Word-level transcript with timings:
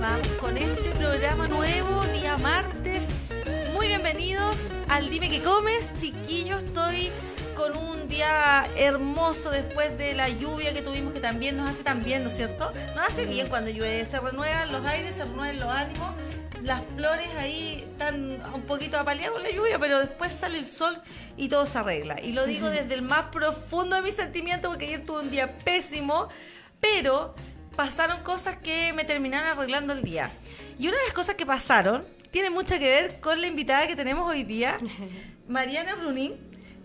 Vamos 0.00 0.28
con 0.40 0.56
este 0.56 0.90
programa 0.92 1.46
nuevo, 1.46 2.02
día 2.06 2.38
martes. 2.38 3.08
Muy 3.74 3.88
bienvenidos 3.88 4.72
al 4.88 5.10
Dime 5.10 5.28
que 5.28 5.42
comes, 5.42 5.92
chiquillos. 5.98 6.62
Estoy 6.62 7.12
con 7.54 7.76
un 7.76 8.08
día 8.08 8.66
hermoso 8.78 9.50
después 9.50 9.98
de 9.98 10.14
la 10.14 10.30
lluvia 10.30 10.72
que 10.72 10.80
tuvimos, 10.80 11.12
que 11.12 11.20
también 11.20 11.58
nos 11.58 11.68
hace 11.68 11.82
tan 11.82 12.02
bien, 12.02 12.24
¿no 12.24 12.30
es 12.30 12.36
cierto? 12.36 12.72
Nos 12.96 13.08
hace 13.08 13.26
bien 13.26 13.48
cuando 13.50 13.70
llueve, 13.70 14.02
se 14.06 14.18
renuevan 14.18 14.72
los 14.72 14.86
aires, 14.86 15.16
se 15.16 15.24
renuevan 15.24 15.60
los 15.60 15.68
ánimos. 15.68 16.14
Las 16.62 16.82
flores 16.96 17.28
ahí 17.36 17.84
están 17.86 18.42
un 18.54 18.62
poquito 18.62 18.98
apaleadas 18.98 19.34
con 19.34 19.42
la 19.42 19.50
lluvia, 19.50 19.78
pero 19.78 20.00
después 20.00 20.32
sale 20.32 20.58
el 20.58 20.66
sol 20.66 20.98
y 21.36 21.48
todo 21.48 21.66
se 21.66 21.76
arregla. 21.76 22.22
Y 22.22 22.32
lo 22.32 22.46
digo 22.46 22.70
desde 22.70 22.94
el 22.94 23.02
más 23.02 23.24
profundo 23.24 23.96
de 23.96 24.02
mis 24.02 24.14
sentimientos, 24.14 24.70
porque 24.70 24.86
ayer 24.86 25.04
tuve 25.04 25.20
un 25.20 25.30
día 25.30 25.58
pésimo, 25.58 26.30
pero 26.80 27.34
pasaron 27.76 28.22
cosas 28.22 28.56
que 28.56 28.92
me 28.92 29.04
terminaron 29.04 29.48
arreglando 29.48 29.92
el 29.92 30.02
día. 30.02 30.32
Y 30.78 30.88
una 30.88 30.98
de 30.98 31.04
las 31.04 31.14
cosas 31.14 31.34
que 31.34 31.46
pasaron 31.46 32.06
tiene 32.30 32.50
mucho 32.50 32.78
que 32.78 32.90
ver 32.90 33.20
con 33.20 33.40
la 33.40 33.46
invitada 33.46 33.86
que 33.86 33.96
tenemos 33.96 34.28
hoy 34.28 34.44
día, 34.44 34.78
Mariana 35.48 35.94
Brunín, 35.94 36.36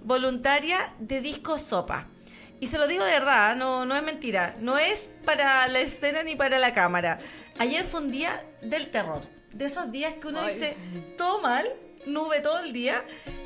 voluntaria 0.04 0.94
de 1.00 1.22
Disco 1.22 1.60
Sopa. 1.60 2.08
Y 2.60 2.68
se 2.68 2.78
lo 2.78 2.88
digo 2.88 3.04
de 3.04 3.12
verdad, 3.12 3.56
no, 3.56 3.86
no 3.86 3.96
es 3.96 4.04
mentira, 4.04 4.56
no 4.60 4.78
es 4.78 5.10
para 5.26 5.68
la 5.68 5.80
escena 5.80 6.24
ni 6.24 6.36
para 6.36 6.58
la 6.58 6.74
cámara. 6.74 7.20
Ayer 7.60 7.84
fue 7.84 8.02
un 8.02 8.12
día 8.12 8.44
del 8.62 8.90
terror, 8.92 9.22
de 9.52 9.66
esos 9.66 9.92
días 9.92 10.14
que 10.22 10.28
uno 10.28 10.44
dice 10.44 10.76
todo 11.18 11.42
mal, 11.42 11.68
nube 12.06 12.40
todo 12.40 12.60
el 12.60 12.72
día, 12.72 13.04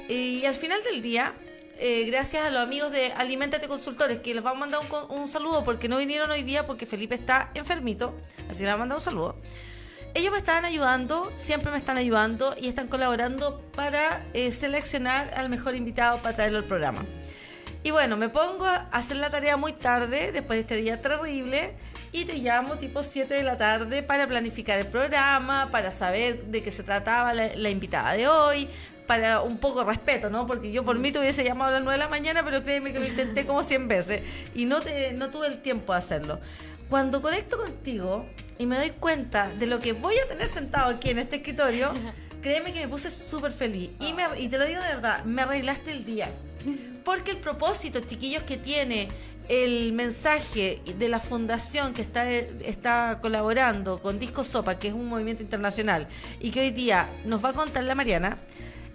y 0.08 0.45
al 0.45 0.53
final 0.53 0.81
del 0.83 1.02
día 1.02 1.33
eh, 1.81 2.03
gracias 2.05 2.45
a 2.45 2.49
los 2.49 2.61
amigos 2.61 2.91
de 2.91 3.13
Alimentate 3.13 3.69
Consultores, 3.69 4.19
que 4.19 4.33
les 4.33 4.43
vamos 4.43 4.57
a 4.57 4.59
mandar 4.59 4.81
un, 5.09 5.29
saludo 5.29 5.63
porque 5.63 5.88
no 5.88 5.97
vinieron 5.97 6.29
hoy 6.29 6.43
día 6.43 6.65
porque 6.65 6.85
Felipe 6.85 7.15
está 7.15 7.52
enfermito, 7.53 8.17
así 8.49 8.63
les 8.63 8.73
vamos 8.73 8.73
a 8.73 8.77
mandar 8.79 8.97
un 8.97 9.02
saludo. 9.02 9.38
Ellos 10.13 10.33
me 10.33 10.39
estaban 10.39 10.65
ayudando, 10.65 11.31
siempre 11.38 11.71
me 11.71 11.77
están 11.77 11.97
ayudando 11.97 12.53
y 12.59 12.67
están 12.67 12.89
colaborando 12.89 13.61
para 13.75 14.25
eh, 14.33 14.52
seleccionar 14.52 15.33
al 15.33 15.47
mejor 15.47 15.73
invitado 15.73 16.21
para 16.21 16.36
traerlo 16.36 16.58
al 16.58 16.66
programa. 16.66 17.05
Y 17.81 17.91
bueno, 17.91 18.17
me 18.17 18.27
pongo 18.27 18.66
a 18.66 18.89
hacer 18.91 19.16
la 19.16 19.30
tarea 19.30 19.55
muy 19.55 19.71
tarde, 19.71 20.33
después 20.33 20.58
de 20.58 20.61
este 20.61 20.75
día 20.75 20.99
terrible, 20.99 21.75
y 22.11 22.25
te 22.25 22.36
llamo 22.39 22.77
tipo 22.77 23.03
7 23.03 23.33
de 23.33 23.43
la 23.43 23.58
tarde 23.58 24.03
para 24.03 24.27
planificar 24.27 24.80
el 24.80 24.88
programa, 24.88 25.69
para 25.71 25.91
saber 25.91 26.43
de 26.45 26.61
qué 26.61 26.71
se 26.71 26.83
trataba 26.83 27.33
la 27.33 27.69
invitada 27.69 28.14
de 28.14 28.27
hoy, 28.27 28.67
para 29.09 29.41
un 29.41 29.57
poco 29.57 29.79
de 29.79 29.85
respeto, 29.85 30.29
¿no? 30.29 30.45
Porque 30.45 30.71
yo 30.71 30.85
por 30.85 30.99
mí 30.99 31.11
te 31.11 31.17
hubiese 31.17 31.43
llamado 31.43 31.71
a 31.71 31.73
las 31.73 31.83
9 31.83 31.97
de 31.97 32.03
la 32.05 32.09
mañana, 32.11 32.45
pero 32.45 32.61
créeme 32.61 32.93
que 32.93 32.99
lo 32.99 33.07
intenté 33.07 33.43
como 33.43 33.63
100 33.63 33.88
veces 33.88 34.21
y 34.53 34.65
no, 34.65 34.81
te, 34.81 35.13
no 35.13 35.31
tuve 35.31 35.47
el 35.47 35.63
tiempo 35.63 35.93
de 35.93 35.97
hacerlo. 35.97 36.39
Cuando 36.91 37.19
conecto 37.19 37.57
contigo 37.57 38.27
y 38.59 38.67
me 38.67 38.77
doy 38.77 38.91
cuenta 38.91 39.49
de 39.49 39.65
lo 39.65 39.80
que 39.80 39.93
voy 39.93 40.13
a 40.23 40.27
tener 40.27 40.47
sentado 40.47 40.91
aquí 40.91 41.09
en 41.09 41.17
este 41.17 41.37
escritorio, 41.37 41.91
créeme 42.43 42.71
que 42.71 42.81
me 42.81 42.87
puse 42.87 43.09
súper 43.09 43.52
feliz. 43.52 43.89
Y, 43.99 44.13
me, 44.13 44.25
y 44.37 44.47
te 44.47 44.59
lo 44.59 44.65
digo 44.67 44.80
de 44.80 44.89
verdad, 44.89 45.23
me 45.23 45.41
arreglaste 45.41 45.91
el 45.91 46.05
día. 46.05 46.30
Porque 47.03 47.31
el 47.31 47.37
propósito, 47.37 48.02
chiquillos, 48.02 48.43
que 48.43 48.57
tiene 48.57 49.09
el 49.47 49.91
mensaje 49.93 50.83
de 50.99 51.09
la 51.09 51.19
fundación 51.19 51.95
que 51.95 52.03
está, 52.03 52.30
está 52.31 53.17
colaborando 53.23 54.03
con 54.03 54.19
Disco 54.19 54.43
Sopa, 54.43 54.77
que 54.77 54.89
es 54.89 54.93
un 54.93 55.09
movimiento 55.09 55.41
internacional, 55.41 56.07
y 56.39 56.52
que 56.52 56.59
hoy 56.59 56.69
día 56.69 57.09
nos 57.25 57.43
va 57.43 57.49
a 57.49 57.53
contar 57.53 57.85
la 57.85 57.95
Mariana, 57.95 58.37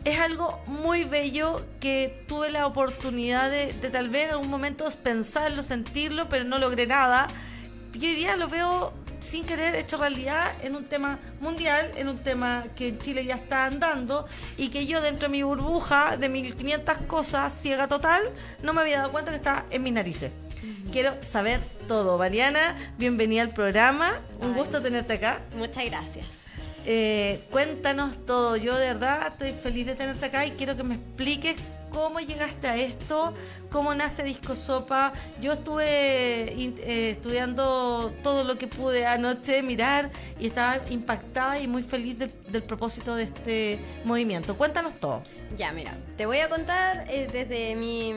es 0.05 0.19
algo 0.21 0.61
muy 0.67 1.05
bello 1.05 1.65
que 1.81 2.25
tuve 2.29 2.51
la 2.51 2.67
oportunidad 2.67 3.51
de, 3.51 3.73
de, 3.73 3.91
tal 3.91 4.09
vez 4.09 4.25
en 4.27 4.31
algún 4.33 4.51
momento 4.51 4.87
pensarlo, 5.03 5.63
sentirlo, 5.63 6.29
pero 6.29 6.45
no 6.45 6.59
logré 6.59 6.87
nada. 6.87 7.29
Y 7.95 8.07
hoy 8.07 8.15
día 8.15 8.37
lo 8.37 8.49
veo 8.49 8.93
sin 9.25 9.47
querer 9.47 9.75
hecho 9.75 9.97
realidad 9.97 10.53
en 10.63 10.77
un 10.77 10.85
tema 10.85 11.19
mundial, 11.41 11.93
en 11.97 12.09
un 12.09 12.19
tema 12.19 12.67
que 12.77 12.89
en 12.89 12.99
Chile 12.99 13.25
ya 13.25 13.37
está 13.37 13.65
andando 13.65 14.27
y 14.59 14.69
que 14.69 14.87
yo 14.87 15.01
dentro 15.01 15.29
de 15.29 15.33
mi 15.33 15.43
burbuja 15.43 16.19
de 16.19 16.29
1500 16.29 16.99
cosas 17.07 17.53
ciega 17.59 17.89
total 17.89 18.21
no 18.63 18.75
me 18.75 18.83
había 18.83 18.99
dado 18.99 19.13
cuenta 19.13 19.31
que 19.31 19.39
está 19.39 19.65
en 19.71 19.83
mis 19.83 19.95
narices. 19.95 20.31
Quiero 20.93 21.23
saber 21.23 21.61
todo. 21.89 22.19
Mariana, 22.19 22.77
bienvenida 22.99 23.43
al 23.43 23.51
programa. 23.51 24.21
Un 24.41 24.49
Ay, 24.49 24.55
gusto 24.55 24.81
tenerte 24.81 25.15
acá. 25.15 25.41
Muchas 25.57 25.85
gracias. 25.87 26.44
Eh, 26.87 27.45
cuéntanos 27.51 28.25
todo. 28.27 28.57
Yo 28.57 28.77
de 28.77 28.87
verdad 28.87 29.29
estoy 29.29 29.53
feliz 29.53 29.87
de 29.87 29.95
tenerte 29.95 30.27
acá 30.27 30.45
y 30.47 30.53
quiero 30.53 30.77
que 30.77 30.83
me 30.85 30.95
expliques 30.97 31.57
cómo 31.91 32.19
llegaste 32.19 32.67
a 32.67 32.77
esto, 32.77 33.33
cómo 33.71 33.95
nace 33.95 34.25
Disco 34.25 34.57
Sopa. 34.57 35.13
Yo 35.41 35.53
estuve 35.53 35.85
eh, 35.87 37.11
estudiando 37.13 38.13
todo 38.23 38.43
lo 38.43 38.59
que 38.59 38.67
pude 38.67 39.07
anoche, 39.07 39.63
mirar 39.63 40.11
y 40.41 40.49
estaba 40.49 40.79
impactada 40.91 41.61
y 41.61 41.69
muy 41.69 41.85
feliz 41.85 42.19
del, 42.19 42.33
del 42.49 42.65
propósito 42.65 43.15
de 43.15 43.23
este 43.25 43.79
movimiento. 44.05 44.57
Cuéntanos 44.57 44.99
todo. 44.99 45.23
Ya, 45.57 45.71
mira, 45.71 45.97
te 46.17 46.27
voy 46.27 46.41
a 46.41 46.49
contar 46.49 47.07
eh, 47.09 47.29
desde 47.33 47.77
mi, 47.77 48.13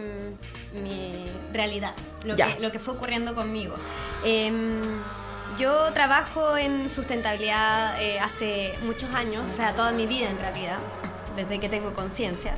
mi 0.74 1.28
realidad, 1.54 1.94
lo 2.24 2.36
Ya. 2.36 2.56
que, 2.56 2.60
lo 2.62 2.72
que 2.72 2.80
fue 2.80 2.96
ocurriendo 2.96 3.36
conmigo. 3.36 3.76
Em, 4.26 5.00
yo 5.58 5.92
trabajo 5.94 6.58
en 6.58 6.90
sustentabilidad 6.90 8.02
eh, 8.02 8.20
hace 8.20 8.74
muchos 8.84 9.10
años, 9.14 9.44
o 9.48 9.50
sea, 9.56 9.74
toda 9.74 9.92
mi 9.92 10.06
vida 10.06 10.30
en 10.30 10.38
realidad, 10.40 10.78
desde 11.36 11.60
que 11.60 11.70
tengo 11.70 11.94
conciencia. 11.94 12.56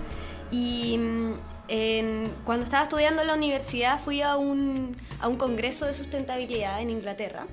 Y 0.52 0.98
mm, 0.98 1.34
en- 1.68 2.34
cuando 2.46 2.64
estaba 2.66 2.84
estudiando 2.84 3.22
en 3.22 3.28
la 3.28 3.36
universidad 3.36 4.00
fui 4.00 4.22
a 4.22 4.36
un, 4.38 4.98
a 5.20 5.28
un 5.28 5.38
congreso 5.38 5.86
de 5.86 5.94
sustentabilidad 5.94 6.82
en 6.82 6.90
Inglaterra. 6.90 7.46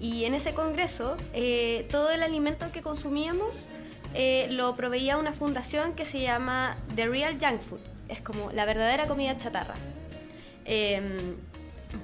Y 0.00 0.24
en 0.26 0.34
ese 0.34 0.54
congreso, 0.54 1.16
eh, 1.32 1.88
todo 1.90 2.10
el 2.10 2.22
alimento 2.22 2.70
que 2.70 2.82
consumíamos 2.82 3.68
eh, 4.14 4.46
lo 4.50 4.76
proveía 4.76 5.16
una 5.16 5.32
fundación 5.32 5.92
que 5.94 6.04
se 6.04 6.20
llama 6.20 6.76
The 6.94 7.08
Real 7.08 7.36
Junk 7.40 7.60
Food. 7.60 7.80
Es 8.08 8.20
como 8.20 8.50
la 8.52 8.64
verdadera 8.64 9.06
comida 9.06 9.36
chatarra. 9.36 9.74
Em, 10.64 11.34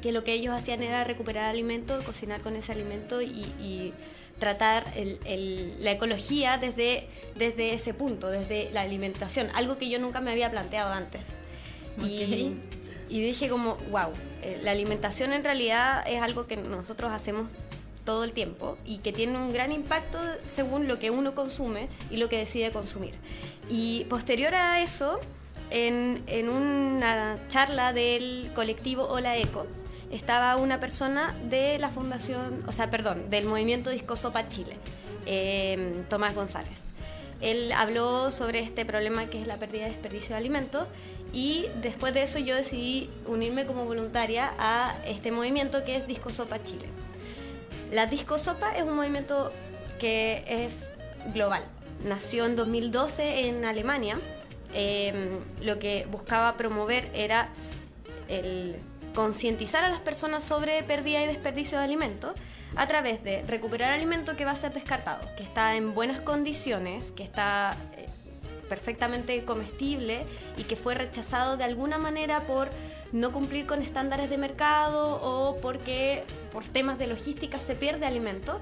que 0.03 0.13
lo 0.13 0.25
que 0.25 0.33
ellos 0.33 0.55
hacían 0.55 0.83
era 0.83 1.05
recuperar 1.05 1.45
alimento, 1.51 2.03
cocinar 2.05 2.41
con 2.41 2.57
ese 2.57 2.73
alimento 2.73 3.23
y, 3.23 3.45
y 3.61 3.93
tratar 4.39 4.93
el- 4.97 5.19
el- 5.25 5.83
la 5.85 5.93
ecología 5.93 6.59
desde, 6.59 7.07
desde 7.37 7.73
ese 7.75 7.95
punto, 7.95 8.29
desde 8.31 8.71
la 8.73 8.81
alimentación, 8.83 9.49
algo 9.55 9.79
que 9.79 9.89
yo 9.89 9.99
nunca 9.99 10.21
me 10.21 10.31
había 10.33 10.51
planteado 10.51 10.93
antes. 10.93 11.23
Y, 12.05 12.53
y 13.09 13.21
dije 13.23 13.49
como, 13.49 13.77
wow, 13.91 14.11
la 14.63 14.73
alimentación 14.73 15.33
en 15.33 15.45
realidad 15.45 16.03
es 16.07 16.21
algo 16.21 16.47
que 16.47 16.57
nosotros 16.57 17.13
hacemos 17.13 17.53
todo 18.05 18.25
el 18.25 18.33
tiempo 18.33 18.77
y 18.85 18.99
que 18.99 19.13
tiene 19.13 19.39
un 19.39 19.53
gran 19.53 19.73
impacto 19.73 20.19
según 20.47 20.89
lo 20.89 20.99
que 20.99 21.11
uno 21.11 21.35
consume 21.35 21.89
y 22.11 22.17
lo 22.19 22.29
que 22.29 22.37
decide 22.39 22.71
consumir. 22.73 23.15
Y 23.71 24.05
posterior 24.11 24.55
a 24.55 24.83
eso, 24.83 25.21
en, 25.71 26.23
en 26.27 26.49
una 26.49 27.39
charla 27.49 27.93
del 27.93 28.51
colectivo 28.55 29.05
Hola 29.09 29.37
Eco, 29.37 29.67
estaba 30.11 30.57
una 30.57 30.81
persona 30.81 31.35
de 31.49 31.79
la 31.79 31.91
fundación, 31.91 32.63
o 32.67 32.73
sea, 32.73 32.91
perdón, 32.91 33.31
del 33.31 33.47
movimiento 33.47 33.91
Disco 33.91 34.17
Sopa 34.17 34.49
Chile, 34.49 34.77
eh, 35.27 36.05
Tomás 36.09 36.35
González. 36.35 36.81
Él 37.41 37.73
habló 37.73 38.31
sobre 38.31 38.61
este 38.61 38.87
problema 38.87 39.27
que 39.27 39.41
es 39.41 39.47
la 39.47 39.57
pérdida 39.57 39.85
de 39.85 39.91
desperdicio 39.91 40.31
de 40.31 40.37
alimentos 40.37 40.87
y 41.33 41.67
después 41.83 42.15
de 42.15 42.23
eso 42.23 42.39
yo 42.39 42.55
decidí 42.55 43.11
unirme 43.27 43.67
como 43.67 43.85
voluntaria 43.85 44.53
a 44.57 44.97
este 45.05 45.33
movimiento 45.33 45.85
que 45.85 45.97
es 45.97 46.07
Disco 46.07 46.31
Sopa 46.31 46.63
Chile. 46.63 46.87
La 47.91 48.07
Disco 48.07 48.39
Sopa 48.39 48.77
es 48.77 48.85
un 48.85 48.95
movimiento 48.95 49.53
que 49.99 50.45
es 50.47 50.89
global. 51.35 51.65
Nació 52.05 52.47
en 52.47 52.57
2012 52.57 53.49
en 53.49 53.65
Alemania. 53.65 54.19
Eh, 54.75 55.39
lo 55.63 55.79
que 55.79 56.07
buscaba 56.11 56.57
promover 56.57 57.11
era 57.15 57.49
concientizar 59.15 59.85
a 59.85 59.89
las 59.89 60.01
personas 60.01 60.45
sobre 60.45 60.83
pérdida 60.83 61.23
y 61.23 61.27
desperdicio 61.27 61.79
de 61.79 61.85
alimentos 61.85 62.33
a 62.77 62.87
través 62.87 63.23
de 63.23 63.43
recuperar 63.47 63.93
alimento 63.93 64.37
que 64.37 64.45
va 64.45 64.51
a 64.51 64.57
ser 64.57 64.73
descartado, 64.73 65.25
que 65.37 65.45
está 65.45 65.77
en 65.77 65.95
buenas 65.95 66.21
condiciones, 66.21 67.13
que 67.13 67.23
está 67.23 67.77
eh, 67.97 68.09
perfectamente 68.69 69.45
comestible 69.45 70.25
y 70.57 70.65
que 70.65 70.75
fue 70.75 70.95
rechazado 70.95 71.57
de 71.57 71.65
alguna 71.65 71.99
manera 71.99 72.41
por 72.41 72.71
no 73.13 73.31
cumplir 73.31 73.67
con 73.67 73.83
estándares 73.83 74.29
de 74.29 74.39
mercado 74.39 75.21
o 75.23 75.61
porque 75.61 76.25
por 76.53 76.65
temas 76.65 76.99
de 76.99 77.07
logística 77.07 77.61
se 77.61 77.77
pierde 77.77 78.07
alimento. 78.07 78.59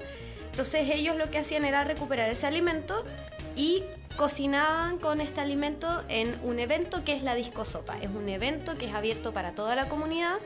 Entonces 0.51 0.87
ellos 0.91 1.15
lo 1.15 1.31
que 1.31 1.39
hacían 1.39 1.65
era 1.65 1.83
recuperar 1.83 2.29
ese 2.29 2.45
alimento 2.45 3.03
y 3.55 3.83
cocinaban 4.17 4.97
con 4.99 5.21
este 5.21 5.41
alimento 5.41 6.03
en 6.07 6.37
un 6.43 6.59
evento 6.59 7.03
que 7.03 7.15
es 7.15 7.23
la 7.23 7.35
Disco 7.35 7.65
Sopa. 7.65 7.97
Es 8.01 8.09
un 8.09 8.29
evento 8.29 8.77
que 8.77 8.87
es 8.87 8.93
abierto 8.93 9.33
para 9.33 9.53
toda 9.53 9.75
la 9.75 9.89
comunidad 9.89 10.37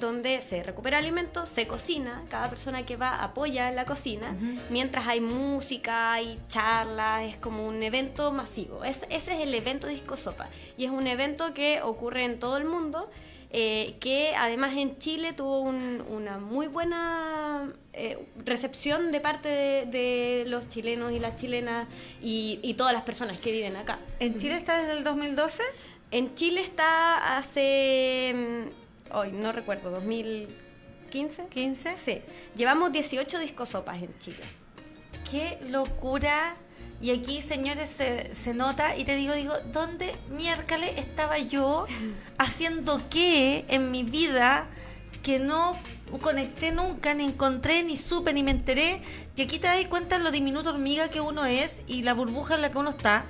donde 0.00 0.40
se 0.42 0.62
recupera 0.62 0.98
alimento, 0.98 1.46
se 1.46 1.66
cocina, 1.66 2.22
cada 2.28 2.48
persona 2.48 2.86
que 2.86 2.96
va 2.96 3.22
apoya 3.22 3.68
en 3.68 3.76
la 3.76 3.84
cocina, 3.84 4.36
mientras 4.70 5.06
hay 5.08 5.20
música, 5.20 6.12
hay 6.12 6.38
charlas, 6.48 7.24
es 7.24 7.36
como 7.36 7.66
un 7.66 7.82
evento 7.82 8.32
masivo. 8.32 8.84
Es, 8.84 9.04
ese 9.10 9.34
es 9.34 9.40
el 9.40 9.54
evento 9.54 9.88
Disco 9.88 10.16
Sopa 10.16 10.48
y 10.76 10.84
es 10.84 10.90
un 10.90 11.06
evento 11.06 11.52
que 11.54 11.82
ocurre 11.82 12.24
en 12.24 12.38
todo 12.38 12.56
el 12.56 12.64
mundo. 12.64 13.10
Eh, 13.50 13.96
que 13.98 14.34
además 14.36 14.76
en 14.76 14.98
Chile 14.98 15.32
tuvo 15.32 15.60
una 15.62 16.38
muy 16.38 16.66
buena 16.66 17.72
eh, 17.94 18.18
recepción 18.44 19.10
de 19.10 19.20
parte 19.20 19.48
de, 19.48 20.44
los 20.46 20.68
chilenos 20.68 21.12
y 21.12 21.18
las 21.18 21.36
chilenas 21.36 21.88
y, 22.22 22.60
y, 22.62 22.74
todas 22.74 22.92
las 22.92 23.02
personas 23.02 23.38
que 23.38 23.50
viven 23.50 23.76
acá. 23.76 24.00
¿En 24.20 24.36
Chile 24.36 24.56
está 24.56 24.78
desde 24.78 24.98
el 24.98 25.04
2012? 25.04 25.62
En 26.10 26.34
Chile 26.34 26.60
está 26.60 27.38
hace 27.38 28.34
mm, 28.34 29.16
hoy 29.16 29.32
no 29.32 29.52
recuerdo, 29.52 29.90
2015. 29.90 31.48
¿15? 31.48 31.96
Sí. 31.96 32.20
Llevamos 32.54 32.92
18 32.92 33.38
discosopas 33.38 34.02
en 34.02 34.16
Chile. 34.18 34.44
¡Qué 35.30 35.58
locura! 35.68 36.56
Y 37.00 37.12
aquí, 37.12 37.42
señores, 37.42 37.88
se, 37.88 38.34
se, 38.34 38.54
nota 38.54 38.96
y 38.96 39.04
te 39.04 39.14
digo, 39.14 39.34
digo, 39.34 39.54
¿dónde 39.72 40.16
miércoles 40.30 40.90
estaba 40.96 41.38
yo 41.38 41.86
haciendo 42.38 43.08
qué 43.08 43.64
en 43.68 43.92
mi 43.92 44.02
vida 44.02 44.66
que 45.22 45.38
no 45.38 45.78
conecté 46.20 46.72
nunca, 46.72 47.14
ni 47.14 47.24
encontré, 47.24 47.84
ni 47.84 47.96
supe, 47.96 48.32
ni 48.32 48.42
me 48.42 48.50
enteré? 48.50 49.02
Y 49.36 49.42
aquí 49.42 49.60
te 49.60 49.68
das 49.68 49.84
cuenta 49.86 50.18
lo 50.18 50.32
diminuto 50.32 50.70
hormiga 50.70 51.08
que 51.08 51.20
uno 51.20 51.46
es 51.46 51.84
y 51.86 52.02
la 52.02 52.14
burbuja 52.14 52.56
en 52.56 52.62
la 52.62 52.72
que 52.72 52.78
uno 52.78 52.90
está, 52.90 53.26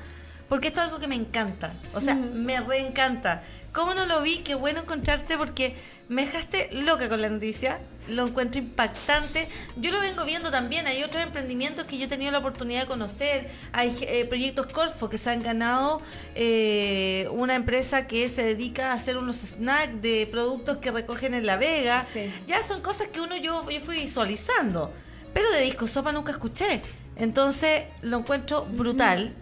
porque 0.48 0.68
esto 0.68 0.80
es 0.80 0.86
algo 0.86 0.98
que 0.98 1.08
me 1.08 1.16
encanta, 1.16 1.74
o 1.92 2.00
sea, 2.00 2.14
me 2.14 2.58
reencanta. 2.60 3.42
¿Cómo 3.72 3.94
no 3.94 4.06
lo 4.06 4.22
vi? 4.22 4.38
Qué 4.38 4.54
bueno 4.54 4.80
encontrarte 4.80 5.36
porque 5.36 5.76
me 6.08 6.24
dejaste 6.24 6.70
loca 6.72 7.08
con 7.08 7.20
la 7.20 7.28
noticia. 7.28 7.80
Lo 8.08 8.26
encuentro 8.26 8.60
impactante. 8.60 9.46
Yo 9.76 9.92
lo 9.92 10.00
vengo 10.00 10.24
viendo 10.24 10.50
también. 10.50 10.86
Hay 10.86 11.02
otros 11.02 11.22
emprendimientos 11.22 11.84
que 11.84 11.98
yo 11.98 12.06
he 12.06 12.08
tenido 12.08 12.32
la 12.32 12.38
oportunidad 12.38 12.82
de 12.82 12.86
conocer. 12.86 13.50
Hay 13.72 13.94
eh, 14.02 14.24
proyectos 14.24 14.66
Corfo 14.68 15.10
que 15.10 15.18
se 15.18 15.30
han 15.30 15.42
ganado. 15.42 16.00
Eh, 16.34 17.28
una 17.30 17.54
empresa 17.54 18.06
que 18.06 18.28
se 18.30 18.42
dedica 18.42 18.92
a 18.92 18.94
hacer 18.94 19.18
unos 19.18 19.36
snacks 19.36 20.00
de 20.00 20.26
productos 20.30 20.78
que 20.78 20.90
recogen 20.90 21.34
en 21.34 21.44
La 21.44 21.58
Vega. 21.58 22.06
Ya 22.46 22.62
son 22.62 22.80
cosas 22.80 23.08
que 23.08 23.20
uno 23.20 23.36
yo, 23.36 23.68
yo 23.70 23.80
fui 23.80 23.98
visualizando. 23.98 24.92
Pero 25.34 25.50
de 25.50 25.60
disco 25.60 25.86
sopa 25.86 26.10
nunca 26.10 26.32
escuché. 26.32 26.82
Entonces 27.16 27.84
lo 28.00 28.18
encuentro 28.18 28.64
brutal 28.64 29.34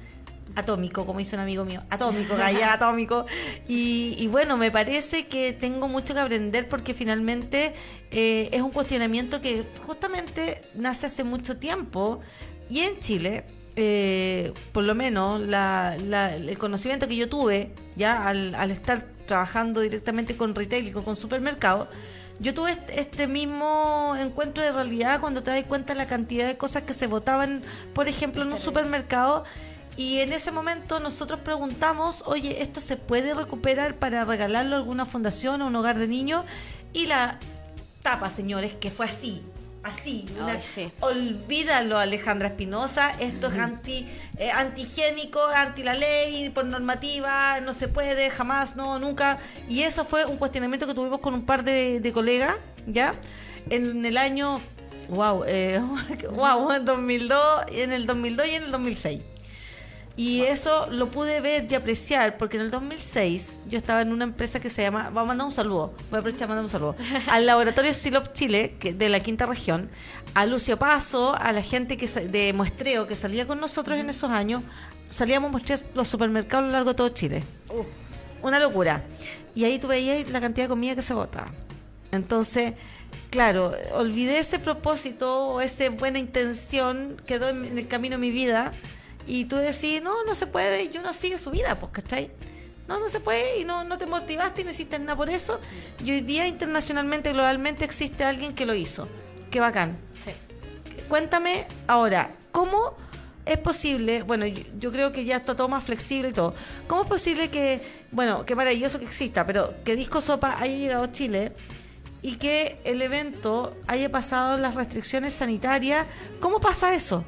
atómico, 0.55 1.05
como 1.05 1.21
hizo 1.21 1.37
un 1.37 1.43
amigo 1.43 1.65
mío, 1.65 1.83
atómico, 1.91 2.37
gaya, 2.37 2.73
atómico. 2.73 3.27
Y, 3.69 4.27
bueno, 4.29 4.57
me 4.57 4.71
parece 4.71 5.27
que 5.27 5.53
tengo 5.53 5.89
mucho 5.89 6.15
que 6.15 6.21
aprender 6.21 6.69
porque 6.69 6.95
finalmente 6.95 7.75
eh, 8.11 8.49
es 8.53 8.63
un 8.63 8.71
cuestionamiento 8.71 9.41
que 9.41 9.65
justamente 9.87 10.63
nace 10.75 11.07
hace 11.07 11.25
mucho 11.25 11.59
tiempo. 11.59 12.21
Y 12.69 12.81
en 12.81 12.99
Chile, 13.01 13.45
eh, 13.77 14.53
por 14.73 14.85
lo 14.85 14.95
menos 14.95 15.43
el 15.43 16.59
conocimiento 16.59 17.07
que 17.07 17.17
yo 17.17 17.29
tuve 17.29 17.73
ya 17.97 18.29
al, 18.29 18.55
al 18.55 18.71
estar 18.71 19.07
trabajando 19.27 19.81
directamente 19.81 20.37
con 20.37 20.55
retail 20.55 20.89
y 20.89 20.93
con 20.93 21.17
supermercados, 21.17 21.89
yo 22.39 22.53
tuve 22.53 22.73
este, 22.73 23.01
este 23.01 23.27
mismo 23.27 24.15
encuentro 24.19 24.63
de 24.63 24.71
realidad 24.71 25.21
cuando 25.21 25.43
te 25.43 25.51
das 25.51 25.65
cuenta 25.65 25.95
de 25.95 25.99
la 25.99 26.07
cantidad 26.07 26.47
de 26.47 26.57
cosas 26.57 26.83
que 26.83 26.93
se 26.93 27.07
votaban, 27.07 27.63
por 27.95 28.09
ejemplo, 28.09 28.43
en 28.43 28.53
un 28.53 28.59
supermercado 28.59 29.45
y 29.97 30.21
en 30.21 30.33
ese 30.33 30.51
momento 30.53 31.01
nosotros 31.01 31.41
preguntamos, 31.41 32.23
oye, 32.27 32.63
¿esto 32.63 32.81
se 32.81 32.97
puede 32.97 33.33
recuperar 33.33 33.97
para 33.97 34.25
regalarlo 34.25 34.77
a 34.77 34.79
alguna 34.79 35.07
fundación 35.07 35.63
o 35.63 35.67
un 35.67 35.77
hogar 35.77 35.99
de 35.99 36.07
niños? 36.07 36.45
Y 36.93 37.07
la 37.07 37.39
tapa, 38.03 38.29
señores, 38.29 38.75
que 38.75 38.91
fue 38.91 39.07
así, 39.07 39.43
así. 39.83 40.29
Olvídalo, 41.01 41.99
Alejandra 41.99 42.49
Espinosa. 42.49 43.17
Esto 43.19 43.47
es 43.47 43.59
anti, 43.59 44.07
eh, 44.39 44.51
antigénico, 44.51 45.41
anti 45.47 45.83
la 45.83 45.95
ley, 45.95 46.51
por 46.51 46.67
normativa, 46.67 47.61
no 47.61 47.73
se 47.73 47.89
puede, 47.89 48.29
jamás, 48.29 48.77
no, 48.77 48.99
nunca. 48.99 49.39
Y 49.69 49.83
eso 49.83 50.05
fue 50.05 50.27
un 50.27 50.37
cuestionamiento 50.37 50.87
que 50.87 50.95
tuvimos 50.95 51.21
con 51.21 51.33
un 51.33 51.47
par 51.47 51.65
de, 51.65 52.11
colegas, 52.13 52.57
¿ya? 52.87 53.15
En, 53.71 54.05
el 54.05 54.19
año, 54.19 54.61
wow, 55.09 55.45
eh, 55.47 55.81
wow, 56.33 56.71
en 56.73 56.85
2002, 56.85 57.65
en 57.73 57.93
el 57.93 58.07
2002 58.07 58.47
y 58.47 58.55
en 58.57 58.65
el 58.65 58.73
2006. 58.73 59.21
Y 60.19 60.43
eso 60.43 60.87
lo 60.91 61.11
pude 61.11 61.43
ver 61.43 61.67
y 61.71 61.75
apreciar 61.75 62.39
porque 62.39 62.57
en 62.57 62.63
el 62.63 62.71
2006 62.71 63.61
yo 63.69 63.77
estaba 63.77 64.01
en 64.01 64.13
una 64.13 64.25
empresa 64.25 64.59
que 64.61 64.71
se 64.71 64.81
llama, 64.81 65.11
vamos 65.13 65.23
a 65.23 65.25
mandar 65.27 65.47
un 65.47 65.53
saludo, 65.53 65.93
voy 66.11 66.17
a 66.17 66.21
aprovechar 66.21 66.49
mandar 66.49 66.65
un 66.65 66.71
saludo, 66.71 66.97
al 67.31 67.45
laboratorio 67.45 67.93
Silop 67.93 68.33
Chile, 68.33 68.77
que, 68.81 68.95
de 68.95 69.11
la 69.11 69.21
quinta 69.21 69.45
región, 69.45 69.91
a 70.33 70.47
Lucio 70.47 70.79
Paso, 70.79 71.37
a 71.37 71.53
la 71.53 71.61
gente 71.61 71.99
que 71.99 72.07
de 72.07 72.55
muestreo 72.55 73.07
que 73.07 73.15
salía 73.15 73.47
con 73.47 73.61
nosotros 73.61 73.99
en 73.99 74.09
esos 74.09 74.31
años, 74.31 74.63
salíamos 75.11 75.51
a 75.51 75.53
mostrar 75.53 75.81
los 75.95 76.09
supermercados 76.09 76.65
a 76.65 76.67
lo 76.67 76.73
largo 76.73 76.91
de 76.91 76.95
todo 76.95 77.09
Chile. 77.11 77.45
Una 78.43 78.59
locura. 78.59 79.05
Y 79.55 79.65
ahí 79.65 79.79
tú 79.79 79.87
veías 79.87 80.27
la 80.31 80.41
cantidad 80.41 80.65
de 80.65 80.69
comida 80.71 80.95
que 80.95 81.03
se 81.03 81.13
bota. 81.13 81.47
Entonces, 82.11 82.73
claro, 83.29 83.75
olvidé 83.93 84.39
ese 84.39 84.59
propósito 84.59 85.49
o 85.49 85.61
esa 85.61 85.91
buena 85.91 86.19
intención, 86.19 87.21
quedó 87.27 87.51
en 87.51 87.77
el 87.77 87.87
camino 87.87 88.15
de 88.15 88.21
mi 88.21 88.31
vida 88.31 88.73
y 89.27 89.47
tú 89.47 89.57
decís, 89.57 90.03
no, 90.03 90.25
no 90.25 90.35
se 90.35 90.47
puede, 90.47 90.85
y 90.85 90.97
uno 90.99 91.13
sigue 91.13 91.39
su 91.39 91.51
vida, 91.51 91.79
pues, 91.79 91.93
¿cachai? 91.93 92.31
No, 92.89 93.01
no 93.01 93.09
se 93.09 93.19
puede 93.19 93.59
y 93.59 93.65
no, 93.65 93.83
no 93.83 93.99
te 93.99 94.07
motivaste 94.07 94.61
y 94.61 94.65
no 94.65 94.71
hiciste 94.71 94.99
nada 94.99 95.17
por 95.17 95.29
eso. 95.29 95.61
Y 96.05 96.13
hoy 96.13 96.21
día 96.21 96.47
internacionalmente, 96.47 97.33
globalmente 97.33 97.85
existe 97.85 98.23
alguien 98.23 98.55
que 98.55 98.65
lo 98.65 98.75
hizo. 98.75 99.09
Qué 99.51 99.59
bacán. 99.59 99.99
Sí. 100.25 100.31
Cuéntame 101.09 101.67
ahora, 101.89 102.37
¿cómo 102.53 102.95
es 103.47 103.59
posible, 103.59 104.25
bueno, 104.25 104.45
yo, 104.45 104.91
creo 104.91 105.13
que 105.13 105.25
ya 105.25 105.37
está 105.37 105.55
todo 105.55 105.69
más 105.69 105.85
flexible 105.85 106.31
y 106.31 106.33
todo, 106.33 106.55
¿cómo 106.89 107.03
es 107.03 107.09
posible 107.09 107.49
que, 107.49 107.81
bueno, 108.11 108.45
qué 108.45 108.57
maravilloso 108.57 108.99
que 108.99 109.05
exista, 109.05 109.47
pero 109.47 109.73
que 109.85 109.95
Disco 109.95 110.21
Sopa 110.21 110.59
haya 110.61 110.77
llegado 110.77 111.05
a 111.05 111.13
Chile 111.13 111.53
y 112.23 112.37
que 112.37 112.81
el 112.85 113.01
evento 113.01 113.77
haya 113.87 114.11
pasado 114.11 114.59
las 114.59 114.75
restricciones 114.75 115.33
sanitarias? 115.33 116.07
¿Cómo 116.41 116.59
pasa 116.59 116.93
eso? 116.93 117.25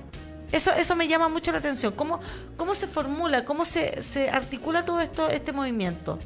Eso, 0.52 0.72
eso 0.72 0.96
me 0.96 1.08
llama 1.08 1.28
mucho 1.28 1.52
la 1.52 1.58
atención. 1.58 1.92
¿Cómo, 1.92 2.20
cómo 2.56 2.74
se 2.74 2.86
formula, 2.86 3.44
cómo 3.44 3.64
se, 3.64 4.02
se 4.02 4.30
articula 4.30 4.84
todo 4.84 5.00
esto, 5.00 5.28
este 5.28 5.52
movimiento? 5.52 6.18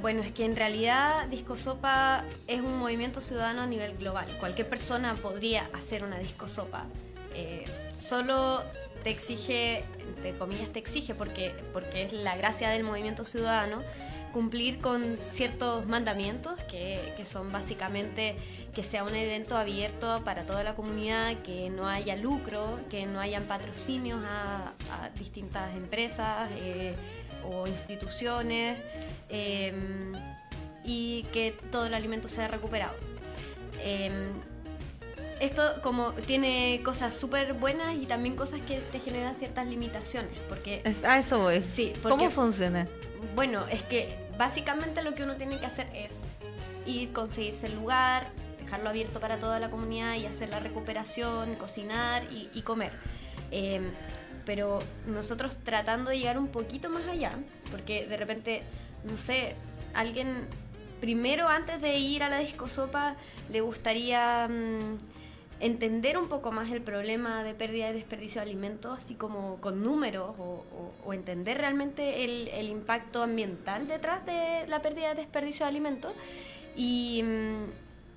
Bueno, 0.00 0.22
es 0.22 0.32
que 0.32 0.44
en 0.44 0.56
realidad 0.56 1.28
Discosopa 1.28 2.24
es 2.46 2.60
un 2.60 2.78
movimiento 2.78 3.20
ciudadano 3.20 3.62
a 3.62 3.66
nivel 3.66 3.96
global. 3.96 4.26
Cualquier 4.40 4.68
persona 4.68 5.14
podría 5.14 5.68
hacer 5.72 6.02
una 6.02 6.18
Discosopa. 6.18 6.86
Eh, 7.34 7.64
solo 8.00 8.62
te 9.02 9.10
exige, 9.10 9.84
entre 10.16 10.36
comillas 10.38 10.70
te 10.70 10.78
exige, 10.78 11.14
porque, 11.14 11.54
porque 11.72 12.04
es 12.04 12.12
la 12.12 12.36
gracia 12.36 12.70
del 12.70 12.84
movimiento 12.84 13.24
ciudadano, 13.24 13.82
cumplir 14.32 14.80
con 14.80 15.18
ciertos 15.32 15.86
mandamientos 15.86 16.58
que, 16.70 17.12
que, 17.16 17.24
son 17.24 17.52
básicamente 17.52 18.36
que 18.74 18.82
sea 18.82 19.04
un 19.04 19.14
evento 19.14 19.56
abierto 19.56 20.22
para 20.24 20.44
toda 20.44 20.64
la 20.64 20.74
comunidad, 20.74 21.36
que 21.42 21.70
no 21.70 21.86
haya 21.86 22.16
lucro, 22.16 22.80
que 22.90 23.06
no 23.06 23.20
hayan 23.20 23.44
patrocinios 23.44 24.20
a, 24.24 24.72
distintas 25.18 25.74
empresas 25.76 26.50
eh, 26.56 26.94
o 27.44 27.66
instituciones 27.66 28.78
em, 29.28 30.12
y 30.84 31.24
que 31.32 31.54
todo 31.70 31.86
el 31.86 31.94
alimento 31.94 32.28
sea 32.28 32.48
recuperado. 32.48 32.94
Em, 33.82 34.32
esto 35.40 35.62
como 35.82 36.12
tiene 36.12 36.80
cosas 36.84 37.16
súper 37.16 37.54
buenas 37.54 37.96
y 37.96 38.06
también 38.06 38.36
cosas 38.36 38.60
que 38.60 38.78
te 38.78 39.00
generan 39.00 39.34
ciertas 39.36 39.66
limitaciones. 39.66 40.38
Porque, 40.48 40.82
a 41.04 41.18
eso 41.18 41.40
voy. 41.40 41.62
Sí, 41.62 41.92
¿Cómo 42.02 42.30
funciona? 42.30 42.86
Bueno, 43.34 43.66
es 43.68 43.82
que 43.82 44.21
básicamente 44.38 45.02
lo 45.02 45.14
que 45.14 45.22
uno 45.22 45.36
tiene 45.36 45.58
que 45.58 45.66
hacer 45.66 45.88
es 45.94 46.12
ir, 46.86 47.12
conseguirse 47.12 47.66
el 47.66 47.74
lugar, 47.74 48.28
dejarlo 48.58 48.88
abierto 48.88 49.20
para 49.20 49.38
toda 49.38 49.58
la 49.58 49.70
comunidad 49.70 50.16
y 50.16 50.26
hacer 50.26 50.48
la 50.48 50.60
recuperación, 50.60 51.54
cocinar 51.56 52.24
y, 52.30 52.62
comer. 52.62 52.92
Em, 53.50 53.90
pero 54.44 54.82
nosotros 55.06 55.56
tratando 55.62 56.10
de 56.10 56.18
llegar 56.18 56.38
un 56.38 56.48
poquito 56.48 56.88
más 56.88 57.06
allá, 57.06 57.38
porque 57.70 58.06
de 58.06 58.16
repente, 58.16 58.62
no 59.04 59.16
sé, 59.16 59.56
alguien 59.94 60.48
primero 61.00 61.48
antes 61.48 61.80
de 61.82 61.96
ir 61.96 62.22
a 62.22 62.28
la 62.28 62.38
discosopa 62.38 63.16
le 63.50 63.60
gustaría... 63.60 64.48
Mm, 64.48 65.11
entender 65.62 66.18
un 66.18 66.28
poco 66.28 66.50
más 66.50 66.70
el 66.70 66.82
problema 66.82 67.44
de 67.44 67.54
pérdida 67.54 67.90
y 67.90 67.92
desperdicio 67.94 68.40
de 68.40 68.48
alimentos, 68.48 68.98
así 68.98 69.14
como 69.14 69.60
con 69.60 69.82
números, 69.82 70.34
o, 70.38 71.12
entender 71.12 71.58
realmente 71.58 72.24
el, 72.24 72.68
impacto 72.68 73.22
ambiental 73.22 73.86
detrás 73.86 74.26
de 74.26 74.66
la 74.66 74.82
pérdida 74.82 75.12
y 75.12 75.16
desperdicio 75.16 75.64
de 75.64 75.70
alimentos. 75.70 76.12
Y, 76.74 77.22
mm, 77.22 77.64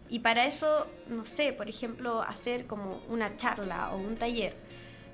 y 0.09 0.19
para 0.19 0.45
eso, 0.45 0.87
no 1.07 1.23
sé, 1.23 1.53
por 1.53 1.69
ejemplo, 1.69 2.21
hacer 2.23 2.65
como 2.65 3.01
una 3.09 3.37
charla 3.37 3.91
o 3.91 3.97
un 3.97 4.15
taller, 4.15 4.55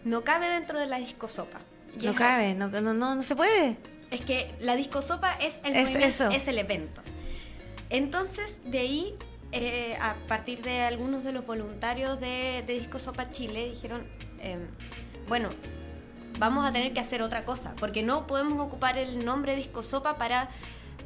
no 0.06 0.24
cabe 0.24 0.48
dentro 0.48 0.80
de 0.80 0.88
la 0.88 0.98
discosopa. 0.98 1.60
No 2.02 2.16
cabe, 2.16 2.54
no, 2.56 2.70
no, 2.70 2.94
no, 2.94 3.24
se 3.24 3.36
puede. 3.36 3.76
Es 4.10 4.22
que 4.22 4.56
la 4.62 4.78
discosopa 4.78 5.34
es 5.34 5.60
el, 5.66 5.76
es, 5.76 6.22
es 6.22 6.48
el 6.48 6.58
evento. 6.58 7.02
Entonces, 7.90 8.58
de 8.64 8.80
ahí 8.80 9.18
eh, 9.52 9.98
a 10.00 10.16
partir 10.28 10.62
de 10.62 10.82
algunos 10.82 11.24
de 11.24 11.32
los 11.34 11.46
voluntarios 11.46 12.20
de, 12.20 12.64
de 12.66 12.74
Disco 12.74 13.00
Sopa 13.00 13.32
Chile, 13.32 13.70
dijeron, 13.70 14.08
eh, 14.40 14.58
bueno, 15.28 15.50
vamos 16.40 16.68
a 16.68 16.72
tener 16.72 16.94
que 16.94 17.00
hacer 17.00 17.22
otra 17.22 17.46
cosa, 17.46 17.74
porque 17.80 18.02
no 18.02 18.28
podemos 18.28 18.66
ocupar 18.66 18.98
el 18.98 19.24
nombre 19.26 19.56
Disco 19.56 19.84
Sopa 19.84 20.18
para 20.18 20.50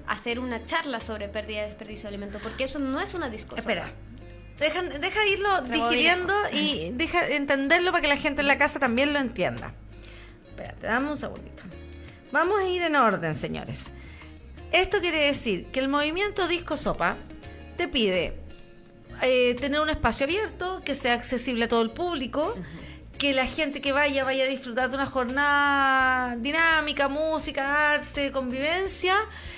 hacer 0.08 0.40
una 0.40 0.66
charla 0.66 1.00
sobre 1.02 1.28
pérdida 1.28 1.64
y 1.64 1.66
desperdicio 1.68 2.04
de 2.04 2.10
alimentos, 2.10 2.42
porque 2.42 2.66
eso 2.66 2.80
no 2.80 3.00
es 3.02 3.14
una 3.14 3.30
disco 3.30 3.52
sopa. 3.56 3.60
Espera. 3.62 3.94
Deja, 4.60 4.82
deja 4.84 5.26
irlo 5.28 5.62
digiriendo 5.64 6.34
y 6.54 6.92
deja 6.94 7.28
entenderlo 7.28 7.92
para 7.92 8.02
que 8.02 8.08
la 8.08 8.18
gente 8.18 8.42
en 8.42 8.48
la 8.48 8.58
casa 8.58 8.80
también 8.80 9.12
lo 9.12 9.20
entienda. 9.20 9.74
Espérate, 10.48 10.88
dame 10.88 11.12
un 11.12 11.18
segundito. 11.18 11.64
Vamos 12.32 12.62
a 12.62 12.68
ir 12.68 12.82
en 12.84 12.96
orden, 12.96 13.36
señores. 13.36 13.92
Esto 14.72 15.00
quiere 15.00 15.26
decir 15.26 15.68
que 15.68 15.80
el 15.80 15.88
movimiento 15.88 16.48
Disco 16.48 16.78
Sopa 16.78 17.18
te 17.76 17.88
pide 17.88 18.34
eh, 19.22 19.56
tener 19.60 19.80
un 19.80 19.90
espacio 19.90 20.26
abierto, 20.26 20.82
que 20.84 20.96
sea 20.96 21.14
accesible 21.14 21.66
a 21.66 21.68
todo 21.68 21.82
el 21.82 21.92
público, 21.92 22.56
que 23.18 23.34
la 23.34 23.46
gente 23.46 23.80
que 23.80 23.92
vaya 23.92 24.24
vaya 24.24 24.44
a 24.44 24.48
disfrutar 24.48 24.90
de 24.90 24.96
una 24.96 25.06
jornada 25.06 26.36
dinámica, 26.36 27.08
música, 27.08 27.94
arte, 27.94 28.32
convivencia. 28.32 29.16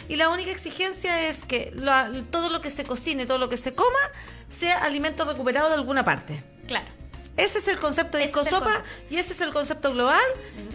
Y 0.07 0.15
la 0.15 0.29
única 0.29 0.51
exigencia 0.51 1.27
es 1.27 1.43
que 1.43 1.74
todo 2.29 2.50
lo 2.50 2.62
que 2.62 2.69
se 2.69 2.83
cocine, 2.83 3.25
todo 3.25 3.39
lo 3.39 3.50
que 3.50 3.57
se 3.57 3.74
coma, 3.74 3.89
sea 4.47 4.83
alimento 4.83 5.25
recuperado 5.25 5.69
de 5.69 5.75
alguna 5.75 6.05
parte. 6.05 6.43
Ese 7.38 7.60
es 7.60 7.67
el 7.67 7.79
concepto 7.79 8.17
de 8.17 8.25
Ese 8.25 8.32
es 8.32 8.38
el 8.38 8.44
Disco 8.46 8.58
Sopa 8.58 8.74
concepto. 8.74 9.13
y 9.13 9.17
ese 9.17 9.34
es 9.34 9.41
el 9.41 9.53
concepto 9.53 9.91
global 9.94 10.20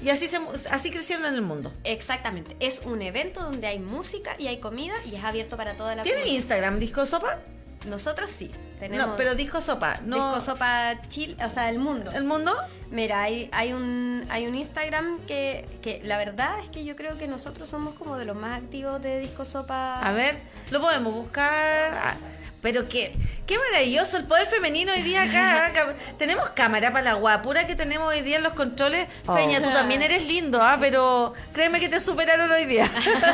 y 0.03 0.09
así, 0.11 0.29
se, 0.29 0.39
así 0.71 0.91
crecieron 0.91 1.27
en 1.27 1.35
el 1.35 1.43
mundo. 1.43 1.73
Exactamente. 1.85 2.57
Es 2.61 2.81
un 2.85 3.03
evento 3.03 3.43
donde 3.43 3.67
hay 3.67 3.79
música 3.79 4.35
y 4.39 4.47
hay 4.47 4.59
comida 4.61 4.95
y 5.05 5.17
es 5.17 5.25
abierto 5.25 5.57
para 5.57 5.77
toda 5.77 5.95
la 5.97 6.03
¿Tiene 6.05 6.19
comunidad. 6.21 6.39
Instagram 6.39 6.79
Disco 6.79 7.05
Sopa? 7.05 7.39
Nosotros 7.85 8.31
sí. 8.31 8.51
Tenemos 8.79 9.07
No, 9.09 9.17
pero 9.17 9.35
Disco 9.35 9.61
Sopa, 9.61 9.99
no. 10.05 10.17
Disco 10.35 10.41
Sopa 10.53 11.01
Chile, 11.09 11.37
o 11.45 11.51
sea, 11.51 11.69
el 11.69 11.79
mundo. 11.79 12.11
¿El 12.13 12.25
mundo? 12.25 12.53
Mira, 12.91 13.23
hay, 13.23 13.49
hay, 13.53 13.73
un, 13.73 14.25
hay 14.29 14.47
un 14.47 14.55
Instagram 14.55 15.19
que, 15.27 15.67
que 15.83 16.01
la 16.05 16.17
verdad 16.17 16.59
es 16.61 16.69
que 16.71 16.85
yo 16.85 16.95
creo 16.97 17.17
que 17.19 17.27
nosotros 17.29 17.69
somos 17.69 17.95
como 17.95 18.17
de 18.19 18.25
los 18.25 18.37
más 18.37 18.61
activos 18.63 19.01
de 19.03 19.19
Disco 19.21 19.45
Sopa. 19.45 19.99
A 20.01 20.13
ver, 20.13 20.37
lo 20.71 20.81
podemos 20.81 21.13
buscar. 21.13 22.17
Ah, 22.63 22.69
Pero 22.69 22.89
qué, 22.89 23.13
qué 23.45 23.57
maravilloso 23.59 24.17
el 24.19 24.25
poder 24.25 24.47
femenino 24.47 24.93
hoy 24.93 25.03
día 25.03 25.23
acá. 25.25 25.67
acá. 25.67 25.95
Tenemos 26.17 26.51
cámara 26.51 26.93
para 26.93 27.03
la 27.03 27.15
guapura 27.15 27.67
que 27.67 27.75
tenemos 27.75 28.09
hoy 28.09 28.21
día 28.23 28.37
en 28.37 28.45
los 28.45 28.53
controles. 28.53 29.09
Oh. 29.27 29.35
Feña, 29.35 29.61
tú 29.61 29.73
también 29.73 30.01
eres 30.09 30.27
lindo, 30.29 30.63
¿ah? 30.63 30.77
pero 30.81 31.35
créeme 31.53 31.81
que 31.81 31.89
te 31.89 31.99
superaron 32.01 32.51
hoy 32.53 32.65
día. 32.67 32.89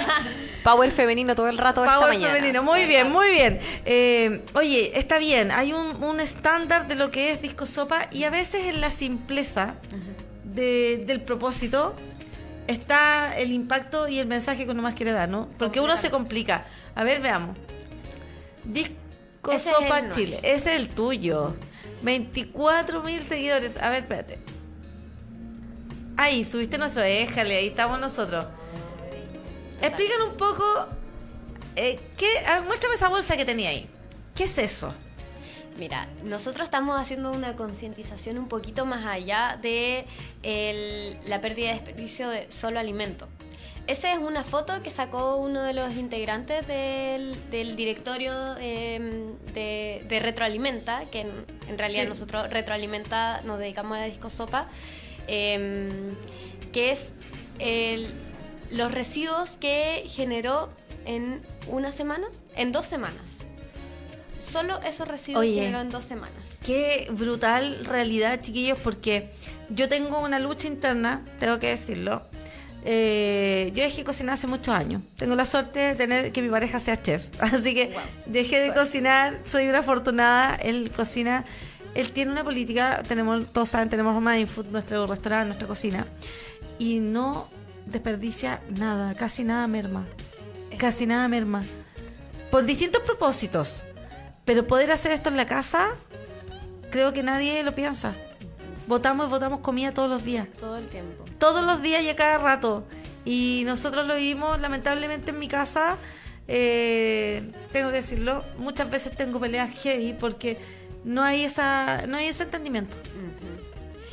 Power 0.65 0.91
femenino 0.91 1.35
todo 1.35 1.49
el 1.49 1.59
rato 1.59 1.85
esta 1.85 1.97
Power 1.99 2.15
mañana. 2.15 2.35
femenino, 2.35 2.63
muy 2.63 2.85
bien, 2.87 3.11
muy 3.13 3.31
bien. 3.31 3.61
Eh, 3.85 4.45
oye, 4.55 4.99
está 4.99 5.19
bien, 5.19 5.51
hay 5.51 5.73
un, 5.75 6.03
un 6.03 6.21
estándar 6.21 6.89
de 6.89 6.95
lo 6.95 7.11
que 7.11 7.31
es 7.31 7.43
disco 7.43 7.67
sopa 7.67 8.09
y 8.11 8.25
a 8.25 8.31
veces 8.31 8.67
en 8.67 8.81
la 8.81 8.91
simpleza 8.91 9.75
de- 10.45 11.05
del 11.07 11.21
propósito 11.21 11.95
está 12.67 13.37
el 13.39 13.53
impacto 13.53 14.09
y 14.09 14.19
el 14.19 14.27
mensaje 14.27 14.65
que 14.65 14.71
uno 14.73 14.83
más 14.83 14.95
quiere 14.95 15.13
dar, 15.13 15.29
¿no? 15.29 15.49
Porque 15.59 15.81
uno 15.81 15.97
se 15.97 16.11
complica. 16.11 16.65
A 16.95 17.05
ver, 17.05 17.21
veamos. 17.21 17.57
Disco 18.65 18.95
Ese 19.53 19.71
es 19.71 19.77
Sopa 19.77 20.01
nuestro. 20.01 20.11
Chile, 20.23 20.41
ese 20.43 20.75
es 20.75 20.81
el 20.81 20.89
tuyo. 20.91 21.55
24 22.03 23.03
mil 23.03 23.23
seguidores. 23.27 23.77
A 23.77 23.91
ver, 23.91 24.03
espérate. 24.05 24.39
Ahí, 26.17 26.45
subiste 26.45 26.79
nuestro 26.79 27.03
éjale, 27.03 27.57
ahí 27.57 27.69
estamos 27.69 28.01
nosotros. 28.01 28.47
Explícanos 29.81 30.31
un 30.31 30.37
poco. 30.37 30.65
Eh, 31.77 32.01
¿qué? 32.17 32.39
A 32.47 32.55
ver, 32.61 32.65
muéstrame 32.65 32.97
esa 32.97 33.09
bolsa 33.09 33.37
que 33.37 33.45
tenía 33.45 33.71
ahí. 33.71 33.89
¿Qué 34.35 34.45
es 34.45 34.59
eso? 34.59 34.93
Mira, 35.79 36.09
nosotros 36.25 36.65
estamos 36.65 37.01
haciendo 37.01 37.31
una 37.31 37.55
concientización 37.55 38.37
un 38.39 38.49
poquito 38.49 38.85
más 38.85 39.07
allá 39.07 39.59
de 39.63 40.07
el- 40.43 41.17
la 41.25 41.41
pérdida 41.41 41.69
de 41.69 41.75
desperdicio 41.75 42.29
de 42.29 42.51
solo 42.51 42.81
alimento. 42.81 43.29
Esa 43.89 44.13
es 44.13 44.19
una 44.19 44.45
foto 44.45 44.83
que 44.83 44.91
sacó 44.91 45.37
uno 45.37 45.63
de 45.63 45.73
los 45.73 45.93
integrantes 45.97 46.67
del, 46.67 47.39
del 47.51 47.75
directorio 47.75 48.55
eh, 48.61 49.33
de, 49.55 50.05
de 50.07 50.21
Retroalimenta, 50.21 51.07
que 51.11 51.21
en, 51.23 51.31
en 51.69 51.79
realidad 51.79 52.03
Sí. 52.03 52.09
nosotros 52.11 52.51
Retroalimenta 52.51 53.41
nos 53.43 53.59
dedicamos 53.59 53.97
a 53.97 54.03
Disco 54.05 54.29
Sopa, 54.29 54.69
eh, 55.27 55.89
que 56.73 56.91
es 56.93 57.13
el- 57.59 58.13
los 58.71 58.93
residuos 58.93 59.53
que 59.57 60.05
generó 60.07 60.69
en 61.07 61.41
una 61.67 61.91
semana, 61.91 62.27
en 62.57 62.73
dos 62.73 62.85
semanas. 62.85 63.39
Solo 64.39 64.83
esos 64.83 65.09
residuos 65.09 65.41
Oye. 65.41 65.55
generó 65.63 65.81
en 65.81 65.89
dos 65.91 66.05
semanas. 66.05 66.59
Qué 66.63 67.09
brutal 67.11 67.87
realidad, 67.87 68.39
chiquillos, 68.43 68.77
porque 68.83 69.31
yo 69.71 69.89
tengo 69.89 70.21
una 70.21 70.39
lucha 70.39 70.67
interna, 70.67 71.25
tengo 71.41 71.59
que 71.59 71.69
decirlo. 71.69 72.27
Eh, 72.85 73.71
yo 73.75 73.83
dejé 73.83 73.99
de 73.99 74.05
cocinar 74.05 74.35
hace 74.35 74.47
muchos 74.47 74.75
años. 74.75 75.03
Tengo 75.17 75.35
la 75.35 75.45
suerte 75.45 75.79
de 75.81 75.95
tener 75.95 76.33
que 76.33 76.43
mi 76.43 76.49
pareja 76.49 76.79
sea 76.81 77.01
chef. 77.01 77.27
Así 77.41 77.75
que 77.75 77.87
Wow. 77.93 78.03
dejé 78.27 78.61
de 78.61 78.73
cocinar, 78.75 79.41
soy 79.45 79.69
una 79.69 79.81
afortunada. 79.81 80.55
Él 80.57 80.91
cocina, 80.95 81.45
él 81.95 82.13
tiene 82.13 82.33
una 82.33 82.45
política, 82.45 83.03
tenemos, 83.07 83.53
todos 83.53 83.69
saben, 83.69 83.89
tenemos 83.89 84.21
Mindfood, 84.23 84.67
nuestro 84.67 85.07
restaurante, 85.07 85.47
nuestra 85.49 85.69
cocina. 85.69 86.07
Y 86.79 87.01
no 87.01 87.49
desperdicia 87.87 88.61
nada, 88.71 89.15
casi 89.15 89.45
nada 89.45 89.67
merma. 89.67 90.07
Casi 90.79 91.07
nada 91.07 91.27
merma. 91.29 91.67
Por 92.51 92.65
distintos 92.65 93.03
propósitos. 93.03 93.85
Pero 94.45 94.67
poder 94.67 94.91
hacer 94.93 95.13
esto 95.13 95.29
en 95.29 95.37
la 95.37 95.45
casa, 95.47 95.89
creo 96.91 97.13
que 97.13 97.23
nadie 97.23 97.63
lo 97.65 97.75
piensa. 97.75 98.15
Votamos 98.89 99.27
y 99.27 99.31
votamos 99.31 99.61
comida 99.61 99.93
todos 99.95 100.09
los 100.09 100.25
días. 100.25 100.49
Todo 100.59 100.77
el 100.79 100.89
tiempo. 100.89 101.25
Todos 101.39 101.65
los 101.65 101.81
días 101.83 102.03
y 102.05 102.09
a 102.09 102.17
cada 102.17 102.39
rato. 102.39 102.85
Y 103.25 103.63
nosotros 103.67 104.07
lo 104.07 104.17
vivimos 104.17 104.59
lamentablemente 104.61 105.31
en 105.31 105.39
mi 105.39 105.47
casa. 105.49 105.97
eh, 106.51 107.53
tengo 107.73 107.91
que 107.91 107.97
decirlo, 107.97 108.43
muchas 108.59 108.91
veces 108.91 109.15
tengo 109.15 109.39
peleas 109.39 109.71
heavy 109.83 110.15
porque 110.19 110.57
no 111.05 111.23
hay 111.23 111.45
esa 111.45 112.07
no 112.09 112.17
hay 112.17 112.27
ese 112.29 112.45
entendimiento. 112.45 112.97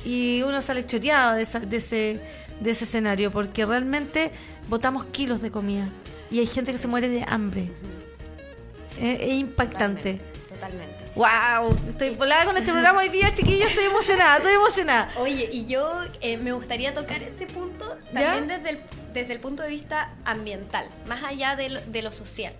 Y 0.03 0.44
uno 0.44 0.62
sale 0.62 0.86
choreado 0.86 1.36
de, 1.36 1.44
esa- 1.44 1.62
de 1.62 1.77
ese, 1.77 2.20
de 2.60 2.72
ese 2.72 2.84
escenario 2.84 3.32
porque 3.32 3.65
realmente 3.65 4.32
botamos 4.67 5.05
kilos 5.05 5.41
de 5.41 5.50
comida. 5.50 5.88
Y 6.29 6.39
hay 6.39 6.46
gente 6.48 6.72
que 6.74 6.77
se 6.77 6.88
muere 6.89 7.08
de 7.08 7.24
hambre. 7.27 7.72
Es, 9.00 9.20
es 9.22 9.34
impactante. 9.36 10.20
Totalmente. 10.50 11.04
¡Wow! 11.15 11.77
Estoy 11.89 12.10
volada 12.12 12.45
con 12.45 12.57
este 12.57 12.72
programa 12.72 13.00
hoy 13.00 13.10
día, 13.10 13.34
chiquillos. 13.34 13.69
Estoy 13.69 13.86
emocionada, 13.86 14.38
estoy 14.38 14.53
emocionada. 14.53 15.10
Oye, 15.17 15.50
y 15.51 15.65
yo 15.65 16.01
eh, 16.22 16.36
me 16.38 16.51
gustaría 16.51 16.93
tocar 16.93 17.24
ese 17.24 17.48
punto 17.48 17.98
también 18.13 18.48
desde 18.48 18.69
el, 18.72 18.79
desde 19.13 19.34
el 19.34 19.39
punto 19.39 19.63
de 19.63 19.69
vista 19.69 20.13
ambiental, 20.25 20.89
más 21.07 21.24
allá 21.24 21.55
de 21.55 21.69
lo, 21.69 21.81
de 21.81 22.01
lo 22.01 22.12
social. 22.12 22.53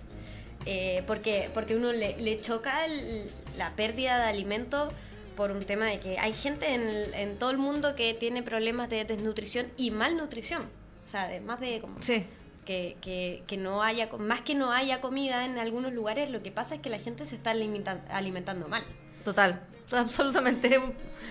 Eh, 0.64 1.02
porque, 1.06 1.50
porque 1.54 1.76
uno 1.76 1.92
le, 1.92 2.16
le 2.18 2.40
choca 2.40 2.86
el- 2.86 3.30
la 3.56 3.76
pérdida 3.76 4.18
de 4.18 4.24
alimentos 4.24 4.92
por 5.36 5.50
un 5.52 5.64
tema 5.66 5.84
de 5.86 6.00
que 6.00 6.18
hay 6.18 6.32
gente 6.32 6.72
en, 6.74 6.80
el- 6.88 7.14
en 7.14 7.38
todo 7.38 7.50
el 7.50 7.58
mundo 7.58 7.94
que 7.94 8.14
tiene 8.14 8.42
problemas 8.42 8.88
de 8.88 9.04
desnutrición 9.04 9.66
y 9.76 9.90
malnutrición. 9.90 10.62
O 11.06 11.08
sea, 11.08 11.24
además 11.24 11.60
de 11.60 11.80
como 11.80 12.02
Sí. 12.02 12.24
Que, 12.66 12.98
que, 13.00 13.42
que 13.46 13.56
no 13.56 13.82
haya, 13.82 14.10
más 14.18 14.42
que 14.42 14.54
no 14.54 14.72
haya 14.72 15.00
comida 15.00 15.46
en 15.46 15.58
algunos 15.58 15.94
lugares, 15.94 16.28
lo 16.28 16.42
que 16.42 16.50
pasa 16.52 16.74
es 16.74 16.82
que 16.82 16.90
la 16.90 16.98
gente 16.98 17.24
se 17.24 17.36
está 17.36 17.52
alimenta- 17.52 18.04
alimentando 18.10 18.68
mal. 18.68 18.84
Total, 19.24 19.62
absolutamente. 19.90 20.78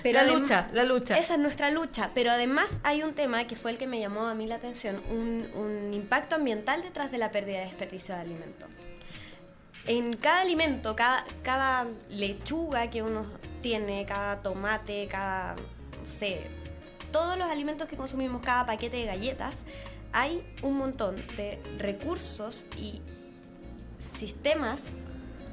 Pero 0.01 0.21
la 0.21 0.27
lucha, 0.27 0.67
la 0.73 0.83
lucha. 0.83 1.17
Esa 1.17 1.33
es 1.35 1.39
nuestra 1.39 1.69
lucha, 1.71 2.11
pero 2.13 2.31
además 2.31 2.71
hay 2.83 3.03
un 3.03 3.13
tema 3.13 3.45
que 3.47 3.55
fue 3.55 3.71
el 3.71 3.77
que 3.77 3.87
me 3.87 3.99
llamó 3.99 4.25
a 4.27 4.33
mí 4.33 4.47
la 4.47 4.55
atención, 4.55 5.01
un, 5.09 5.47
un 5.55 5.93
impacto 5.93 6.35
ambiental 6.35 6.81
detrás 6.81 7.11
de 7.11 7.17
la 7.17 7.31
pérdida 7.31 7.59
de 7.59 7.65
desperdicio 7.65 8.15
de 8.15 8.21
alimento. 8.21 8.65
En 9.87 10.15
cada 10.15 10.41
alimento, 10.41 10.95
cada, 10.95 11.25
cada 11.43 11.85
lechuga 12.09 12.89
que 12.89 13.03
uno 13.03 13.25
tiene, 13.61 14.05
cada 14.05 14.41
tomate, 14.41 15.07
cada, 15.07 15.55
no 15.55 16.05
sé, 16.17 16.47
todos 17.11 17.37
los 17.37 17.49
alimentos 17.49 17.87
que 17.87 17.95
consumimos, 17.95 18.41
cada 18.41 18.65
paquete 18.65 18.97
de 18.97 19.05
galletas, 19.05 19.55
hay 20.15 20.41
un 20.61 20.77
montón 20.77 21.17
de 21.35 21.59
recursos 21.77 22.65
y 22.77 23.01
sistemas 23.99 24.81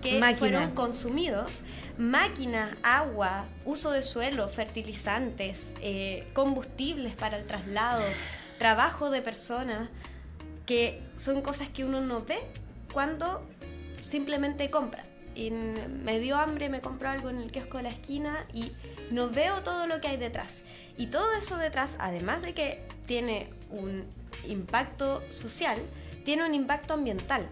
que 0.01 0.21
Máquina. 0.21 0.39
fueron 0.39 0.71
consumidos, 0.71 1.65
máquinas, 1.99 2.77
agua, 2.85 3.47
uso 3.65 3.91
de 3.91 4.05
suelo, 4.05 4.49
fertilizantes, 4.49 5.75
eh, 5.81 6.29
combustibles 6.33 7.17
para 7.17 7.39
el 7.39 7.45
traslado, 7.45 8.05
trabajo 8.59 9.11
de 9.11 9.21
personas, 9.21 9.91
que 10.65 11.03
son 11.17 11.43
cosas 11.43 11.69
que 11.69 11.85
uno 11.85 12.01
no 12.01 12.25
ve 12.25 12.39
cuando 12.93 13.45
simplemente 14.01 14.71
compra. 14.71 15.05
Y 15.35 15.51
me 15.51 16.21
dio 16.21 16.37
hambre, 16.37 16.69
me 16.69 16.81
compró 16.81 17.09
algo 17.09 17.31
en 17.31 17.39
el 17.39 17.51
kiosco 17.51 17.79
de 17.79 17.83
la 17.85 17.91
esquina 17.91 18.47
y 18.53 18.73
no 19.11 19.29
veo 19.29 19.65
todo 19.65 19.89
lo 19.89 20.01
que 20.01 20.07
hay 20.07 20.19
detrás. 20.19 20.63
Y 20.97 21.07
todo 21.09 21.33
eso 21.33 21.57
detrás, 21.57 21.97
además 21.99 22.43
de 22.43 22.55
que 22.55 22.87
tiene 23.07 23.51
un 23.71 24.22
impacto 24.47 25.23
social, 25.31 25.79
tiene 26.25 26.45
un 26.45 26.55
impacto 26.55 26.95
ambiental. 26.95 27.49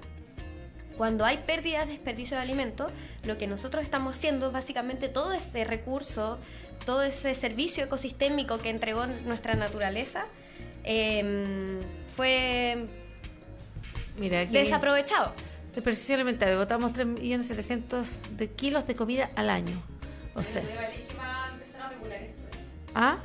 cuando 0.96 1.24
hay 1.24 1.38
pérdidas, 1.38 1.88
desperdicio 1.88 2.36
de 2.36 2.42
alimentos, 2.42 2.92
lo 3.24 3.38
que 3.38 3.46
nosotros 3.46 3.82
estamos 3.82 4.16
haciendo 4.16 4.48
es 4.48 4.52
básicamente 4.52 5.08
todo 5.08 5.32
ese 5.32 5.64
recurso, 5.64 6.38
todo 6.84 7.02
ese 7.02 7.34
servicio 7.34 7.84
ecosistémico 7.84 8.58
que 8.58 8.68
entregó 8.68 9.06
nuestra 9.06 9.54
naturaleza, 9.54 10.26
em, 10.84 11.80
fue 12.14 12.86
Mira, 14.18 14.40
aquí, 14.40 14.52
desaprovechado. 14.52 15.32
Desperdicio 15.74 16.16
alimentario. 16.16 16.58
Botamos 16.58 16.92
3.700.000 16.92 18.36
de 18.36 18.50
kilos 18.50 18.86
de 18.86 18.94
comida 18.94 19.30
al 19.36 19.48
año. 19.48 19.82
O 20.34 20.42
sea. 20.42 20.62
¿Ah? 22.94 23.18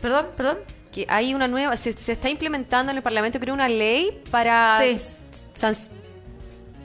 ¿Perdón? 0.00 0.26
¿Perdón? 0.36 0.58
Que 0.92 1.06
hay 1.08 1.34
una 1.34 1.48
nueva, 1.48 1.76
se, 1.76 1.92
se 1.94 2.12
está 2.12 2.28
implementando 2.28 2.90
en 2.90 2.98
el 2.98 3.02
Parlamento, 3.02 3.40
creo, 3.40 3.54
una 3.54 3.68
ley 3.68 4.22
para, 4.30 4.78
Sí. 4.80 4.96
san- 5.54 5.74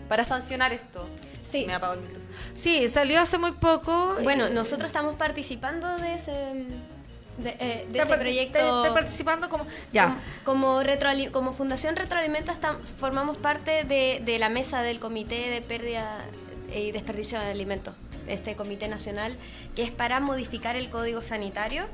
para 0.08 0.24
sancionar 0.24 0.72
esto. 0.74 1.08
Sí. 1.52 1.66
Me 1.68 1.74
apagó 1.76 1.94
el 1.94 2.00
micrófono. 2.02 2.26
Sí, 2.54 2.88
salió 2.90 3.20
hace 3.20 3.38
muy 3.38 3.52
poco. 3.52 4.16
Bueno, 4.24 4.50
nosotros 4.50 4.88
estamos 4.88 5.16
participando 5.16 5.98
de 5.98 6.14
ese, 6.16 6.32
de, 6.32 7.50
eh, 7.50 7.56
de 7.60 7.82
Está 7.84 7.98
ese 8.00 8.08
par- 8.08 8.20
proyecto. 8.20 8.58
está- 8.60 8.82
está 8.84 8.94
participando 8.94 9.50
como. 9.50 9.68
Ya. 9.92 10.18
Como, 10.46 10.82
como, 10.82 11.32
como 11.32 11.54
Fundación 11.54 11.96
Retroalimenta 11.96 12.52
estamos- 12.54 12.94
formamos 12.94 13.38
parte 13.38 13.84
de, 13.84 14.22
de 14.24 14.40
la 14.40 14.50
mesa 14.50 14.82
del 14.82 15.00
Comité 15.00 15.50
de 15.50 15.62
Pérdida 15.62 16.26
y 16.74 16.92
Desperdicio 16.92 17.40
de 17.40 17.46
Alimentos, 17.52 17.94
este 18.28 18.56
Comité 18.56 18.88
Nacional, 18.88 19.38
que 19.76 19.84
es 19.84 19.92
para 19.92 20.20
modificar 20.22 20.76
el 20.78 20.90
Código 20.90 21.22
Sanitario. 21.22 21.86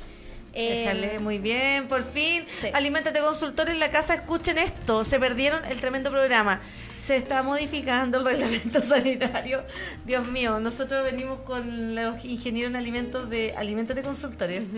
Eh, 0.55 0.79
Déjale, 0.85 1.19
muy 1.19 1.39
bien, 1.39 1.87
por 1.87 2.03
fin. 2.03 2.45
sí. 2.61 2.67
Aliméntate 2.73 3.19
consultor 3.21 3.69
en 3.69 3.79
la 3.79 3.89
casa, 3.89 4.13
escuchen 4.13 4.57
esto. 4.59 5.03
Se 5.03 5.19
perdieron 5.19 5.65
el 5.65 5.79
tremendo 5.79 6.11
programa. 6.11 6.61
Se 6.95 7.15
está 7.15 7.41
modificando 7.41 8.19
el 8.19 8.25
reglamento 8.25 8.81
sanitario. 8.83 9.63
Dios 10.05 10.27
mío, 10.27 10.59
nosotros 10.59 11.03
venimos 11.03 11.39
con 11.39 11.95
los 11.95 12.23
ingenieros 12.23 12.69
en 12.69 12.75
alimentos 12.75 13.29
de 13.31 13.53
Aliméntate 13.57 14.03
Consultores, 14.03 14.71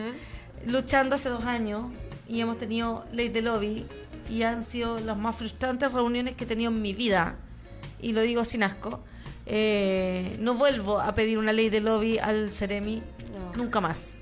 luchando 0.66 1.16
hace 1.16 1.28
dos 1.30 1.44
años 1.44 1.92
y 2.28 2.40
hemos 2.40 2.58
tenido 2.58 3.06
ley 3.12 3.28
de 3.30 3.42
lobby 3.42 3.86
y 4.30 4.44
han 4.44 4.64
sido 4.64 5.00
las 5.02 5.18
más 5.18 5.36
frustrantes 5.36 5.92
reuniones 5.92 6.36
que 6.36 6.46
he 6.46 6.48
tenido 6.48 6.72
en 6.72 6.82
mi 6.82 6.94
vida. 6.94 7.36
Y 8.02 8.14
lo 8.14 8.22
digo 8.22 8.46
sin 8.46 8.64
asco. 8.64 9.04
Eh, 9.46 10.38
no 10.40 10.54
vuelvo 10.56 11.00
a 11.00 11.14
pedir 11.14 11.38
una 11.38 11.54
ley 11.54 11.70
de 11.70 11.82
lobby 11.82 12.18
al 12.18 12.52
Ceremi 12.54 13.04
No. 13.32 13.54
nunca 13.64 13.80
más 13.82 14.18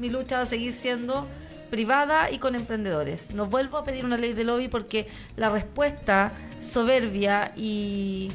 mi 0.00 0.08
lucha 0.08 0.36
va 0.36 0.42
a 0.42 0.46
seguir 0.46 0.72
siendo 0.72 1.28
privada 1.70 2.30
y 2.30 2.38
con 2.38 2.54
emprendedores. 2.54 3.30
No 3.30 3.46
vuelvo 3.46 3.78
a 3.78 3.84
pedir 3.84 4.04
una 4.04 4.16
ley 4.16 4.32
de 4.32 4.44
lobby 4.44 4.68
porque 4.68 5.06
la 5.36 5.50
respuesta 5.50 6.32
soberbia 6.58 7.52
y, 7.56 8.32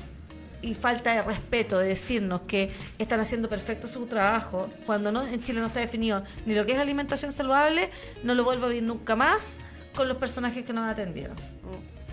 y 0.62 0.74
falta 0.74 1.14
de 1.14 1.22
respeto 1.22 1.80
de 1.80 1.90
decirnos 1.90 2.42
que 2.42 2.72
están 2.98 3.20
haciendo 3.20 3.50
perfecto 3.50 3.88
su 3.88 4.06
trabajo, 4.06 4.70
cuando 4.86 5.12
no 5.12 5.28
en 5.28 5.44
Chile 5.44 5.60
no 5.60 5.68
está 5.68 5.82
definido 5.82 6.24
ni 6.46 6.56
lo 6.56 6.66
que 6.66 6.74
es 6.74 6.80
alimentación 6.80 7.32
saludable, 7.32 7.90
no 8.24 8.34
lo 8.36 8.44
vuelvo 8.44 8.66
a 8.66 8.70
ver 8.70 8.84
nunca 8.84 9.16
más 9.16 9.58
con 9.94 10.08
los 10.08 10.18
personajes 10.18 10.64
que 10.64 10.74
nos 10.74 10.90
atendieron. 10.90 11.36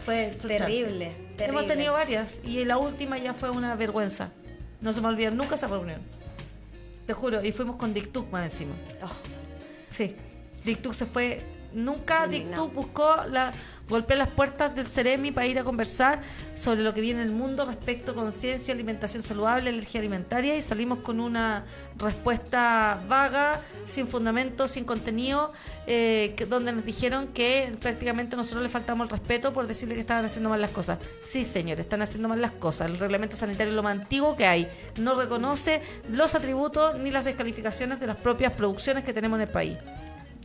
Fue. 0.04 0.36
Terrible, 0.40 1.14
terrible. 1.36 1.44
Hemos 1.46 1.66
tenido 1.66 1.92
varias 1.92 2.40
y 2.44 2.64
la 2.64 2.78
última 2.78 3.18
ya 3.18 3.34
fue 3.34 3.50
una 3.50 3.76
vergüenza. 3.76 4.30
No 4.80 4.92
se 4.92 5.00
me 5.00 5.08
olvida 5.08 5.30
nunca 5.30 5.54
esa 5.54 5.68
reunión. 5.68 6.00
Te 7.06 7.12
juro, 7.14 7.44
y 7.44 7.52
fuimos 7.52 7.76
con 7.76 7.94
Dictuc 7.94 8.30
más 8.30 8.44
encima. 8.44 8.74
Oh, 9.02 9.41
Sí, 9.92 10.16
Dictuc 10.64 10.94
se 10.94 11.06
fue. 11.06 11.42
Nunca. 11.74 12.26
Dictuc 12.26 12.72
buscó 12.74 13.16
la 13.30 13.52
golpear 13.88 14.18
las 14.18 14.28
puertas 14.28 14.74
del 14.74 14.86
Ceremi 14.86 15.32
para 15.32 15.46
ir 15.46 15.58
a 15.58 15.64
conversar 15.64 16.22
sobre 16.54 16.80
lo 16.82 16.94
que 16.94 17.00
viene 17.02 17.20
en 17.20 17.28
el 17.28 17.34
mundo 17.34 17.66
respecto 17.66 18.12
a 18.12 18.14
conciencia, 18.14 18.72
alimentación 18.72 19.22
saludable, 19.22 19.68
alergia 19.68 20.00
alimentaria 20.00 20.56
y 20.56 20.62
salimos 20.62 21.00
con 21.00 21.20
una 21.20 21.64
respuesta 21.98 23.02
vaga, 23.08 23.60
sin 23.84 24.08
fundamento, 24.08 24.66
sin 24.66 24.84
contenido, 24.84 25.52
eh, 25.86 26.32
que- 26.36 26.46
donde 26.46 26.72
nos 26.72 26.84
dijeron 26.86 27.28
que 27.28 27.76
prácticamente 27.80 28.34
nosotros 28.36 28.62
le 28.62 28.68
faltamos 28.70 29.04
el 29.06 29.10
respeto 29.10 29.52
por 29.52 29.66
decirle 29.66 29.94
que 29.94 30.00
estaban 30.00 30.24
haciendo 30.24 30.48
mal 30.48 30.60
las 30.60 30.70
cosas. 30.70 30.98
Sí, 31.20 31.44
señores, 31.44 31.84
están 31.84 32.00
haciendo 32.00 32.28
mal 32.28 32.40
las 32.40 32.52
cosas. 32.52 32.90
El 32.90 32.98
reglamento 32.98 33.36
sanitario 33.36 33.72
es 33.72 33.76
lo 33.76 33.82
más 33.82 33.98
antiguo 33.98 34.36
que 34.36 34.46
hay. 34.46 34.68
No 34.96 35.14
reconoce 35.14 35.82
los 36.08 36.34
atributos 36.34 36.98
ni 36.98 37.10
las 37.10 37.24
descalificaciones 37.24 38.00
de 38.00 38.06
las 38.06 38.16
propias 38.16 38.52
producciones 38.52 39.04
que 39.04 39.12
tenemos 39.12 39.36
en 39.36 39.42
el 39.42 39.48
país. 39.50 39.76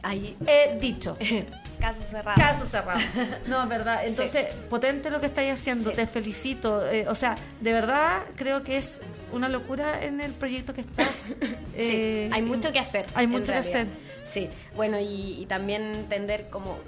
Ahí, 0.04 0.38
He 0.46 0.78
dicho. 0.80 1.18
caso 1.80 2.00
cerrado. 2.10 2.42
Caso 2.42 2.66
cerrado. 2.66 3.00
No, 3.48 3.64
es 3.64 3.70
verdad. 3.70 4.06
Entonces, 4.06 4.48
potente 4.70 5.10
lo 5.10 5.20
que 5.20 5.28
estáis 5.28 5.54
haciendo. 5.54 5.92
Sí. 5.92 5.96
Te 5.96 6.08
felicito. 6.08 6.88
Eh, 6.90 7.08
o 7.08 7.16
sea, 7.16 7.38
de 7.62 7.74
verdad 7.74 8.24
creo 8.36 8.64
que 8.64 8.78
es 8.78 9.00
una 9.32 9.50
locura 9.50 10.04
en 10.04 10.22
el 10.22 10.34
proyecto 10.34 10.74
que 10.74 10.82
estás. 10.82 11.30
Eh, 11.80 12.30
sí, 12.30 12.34
hay 12.34 12.42
mucho 12.42 12.72
que 12.72 12.80
hacer. 12.80 13.06
Hay 13.14 13.28
mucho 13.28 13.52
que 13.52 13.60
hacer. 13.60 13.88
Sí, 14.28 14.50
bueno, 14.76 15.00
y, 15.00 15.38
y 15.40 15.46
también 15.46 15.84
entender 15.84 16.50
como 16.50 16.80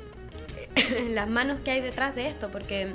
las 1.11 1.29
manos 1.29 1.59
que 1.61 1.69
hay 1.69 1.81
detrás 1.81 2.15
de 2.15 2.27
esto, 2.27 2.49
porque 2.49 2.87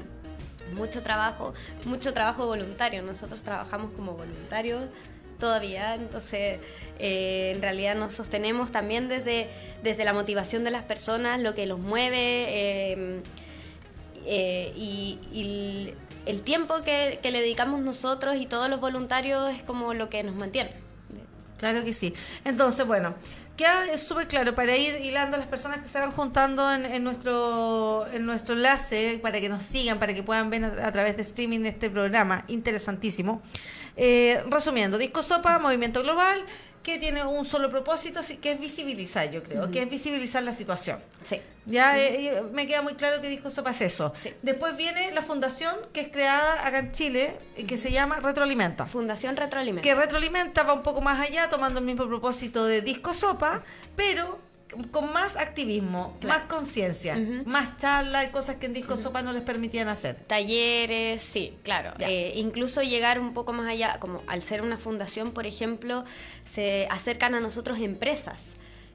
mucho 0.75 1.03
trabajo, 1.05 1.55
mucho 1.85 2.13
trabajo 2.13 2.47
voluntario. 2.47 3.03
Nosotros 3.03 3.43
trabajamos 3.43 3.93
como 3.93 4.15
voluntarios 4.15 4.85
todavía, 5.39 5.95
entonces 5.95 6.61
eh, 6.99 7.53
en 7.55 7.63
realidad 7.63 7.95
nos 7.95 8.15
sostenemos 8.15 8.71
también 8.71 9.09
desde, 9.09 9.49
desde 9.83 10.05
la 10.05 10.13
motivación 10.13 10.65
de 10.65 10.71
las 10.71 10.85
personas, 10.85 11.41
lo 11.41 11.55
que 11.55 11.67
los 11.67 11.79
mueve 11.79 12.13
eh, 12.17 13.23
eh, 14.27 14.73
y, 14.77 15.95
el, 16.27 16.43
tiempo 16.43 16.83
que 16.83 17.19
le 17.23 17.41
dedicamos 17.41 17.81
nosotros 17.81 18.37
y 18.37 18.47
todos 18.47 18.71
los 18.71 18.81
voluntarios 18.81 19.55
es 19.55 19.63
como 19.63 19.93
lo 19.93 20.09
que 20.09 20.23
nos 20.23 20.35
mantiene. 20.35 20.85
Claro 21.59 21.85
que 21.85 21.93
sí. 21.93 22.15
Entonces, 22.45 22.87
bueno, 22.87 23.15
queda 23.57 23.97
súper 23.99 24.27
claro 24.29 24.55
para 24.55 24.77
ir 24.77 25.01
hilando 25.01 25.37
a 25.37 25.39
las 25.39 25.49
personas 25.49 25.79
que 25.81 25.89
se 25.89 25.99
van 25.99 26.13
juntando 26.13 26.73
en, 26.73 26.85
en 26.87 27.05
nuestro 27.05 28.07
en 28.13 28.27
nuestro 28.27 28.55
enlace 28.55 29.19
para 29.23 29.41
que 29.41 29.49
nos 29.49 29.63
sigan, 29.63 29.99
para 29.99 30.13
que 30.15 30.23
puedan 30.23 30.51
ver 30.51 30.65
a, 30.65 30.89
a 30.89 30.93
través 30.93 31.17
de 31.17 31.23
streaming 31.23 31.65
este 31.65 31.91
programa 31.91 32.45
interesantísimo. 32.49 33.43
Eh, 33.97 34.43
resumiendo, 34.51 34.99
Disco 34.99 35.23
Sopa, 35.23 35.59
Movimiento 35.59 36.03
Global, 36.03 36.45
que 36.85 36.99
tiene 36.99 37.25
un 37.25 37.45
solo 37.47 37.71
propósito, 37.71 38.21
que 38.41 38.53
es 38.53 38.61
visibilizar, 38.61 39.31
yo 39.31 39.43
creo, 39.43 39.71
que 39.71 39.83
es 39.83 39.91
visibilizar 39.91 40.43
la 40.43 40.53
situación. 40.53 41.01
Sí. 41.25 41.41
Ya 41.65 41.99
eh, 41.99 42.27
eh, 42.27 42.43
me 42.53 42.67
queda 42.67 42.83
muy 42.83 42.93
claro 42.93 43.23
que 43.23 43.29
Disco 43.29 43.51
Sopa 43.51 43.71
es 43.71 43.81
eso. 43.81 44.13
Sí. 44.21 44.35
Después 44.43 44.77
viene 44.77 45.11
la 45.13 45.23
fundación 45.23 45.75
que 45.95 46.03
es 46.03 46.09
creada 46.09 46.65
acá 46.67 46.81
en 46.81 46.93
Chile, 46.93 47.39
eh, 47.57 47.65
que 47.65 47.79
se 47.79 47.91
llama 47.91 48.21
Retroalimenta 48.21 48.85
Fundación 48.85 49.35
Retroalimenta. 49.35 49.83
que 49.83 49.95
retroalimenta, 49.95 50.63
va 50.63 50.75
un 50.75 50.83
poco 50.83 51.01
más 51.01 51.19
allá, 51.27 51.49
tomando 51.49 51.81
el 51.81 51.87
mismo 51.87 52.07
propósito 52.07 52.67
de 52.67 52.83
disco 52.83 53.15
sopa, 53.15 53.63
pero 53.97 54.39
con 54.91 55.13
más 55.13 55.37
activismo, 55.37 56.17
Claro. 56.21 56.39
más 56.41 56.49
conciencia, 56.49 57.17
más 57.47 57.77
charla 57.77 58.25
y 58.25 58.29
cosas 58.29 58.57
que 58.57 58.67
en 58.67 58.75
disco 58.75 58.97
sopa 58.97 59.23
no 59.23 59.33
les 59.33 59.43
permitían 59.43 59.89
hacer. 59.89 60.17
Talleres, 60.27 61.23
sí, 61.23 61.57
claro. 61.63 61.93
Eh, 61.99 62.33
incluso 62.37 62.83
llegar 62.83 63.19
un 63.21 63.35
poco 63.35 63.53
más 63.53 63.69
allá, 63.69 63.99
como 64.01 64.23
al 64.27 64.43
ser 64.43 64.63
una 64.63 64.79
fundación, 64.79 65.33
por 65.33 65.47
ejemplo, 65.47 66.05
se 66.51 66.87
acercan 66.91 67.35
a 67.35 67.41
nosotros 67.41 67.79
empresas 67.81 68.55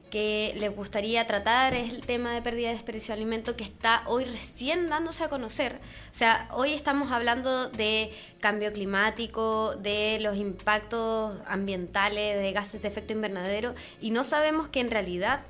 que 0.10 0.54
les 0.58 0.76
gustaría 0.76 1.28
tratar 1.28 1.76
el 1.76 2.02
tema 2.02 2.34
de 2.34 2.42
pérdida 2.42 2.70
de 2.70 2.74
desperdicio 2.74 3.14
de 3.14 3.22
alimento 3.22 3.56
que 3.56 3.64
está 3.64 4.02
hoy 4.08 4.24
recién 4.26 4.90
dándose 4.90 5.24
a 5.24 5.30
conocer. 5.30 5.80
O 6.12 6.18
sea, 6.18 6.50
hoy 6.52 6.74
estamos 6.74 7.12
hablando 7.12 7.70
de 7.70 8.12
cambio 8.40 8.74
climático, 8.74 9.76
de 9.76 10.18
los 10.20 10.36
impactos 10.36 11.38
ambientales, 11.46 12.42
de 12.42 12.52
gases 12.54 12.82
de 12.82 12.88
efecto 12.88 13.14
invernadero, 13.14 13.76
y 14.02 14.10
no 14.10 14.24
sabemos 14.24 14.68
que 14.70 14.80
en 14.80 14.90
realidad 14.90 15.42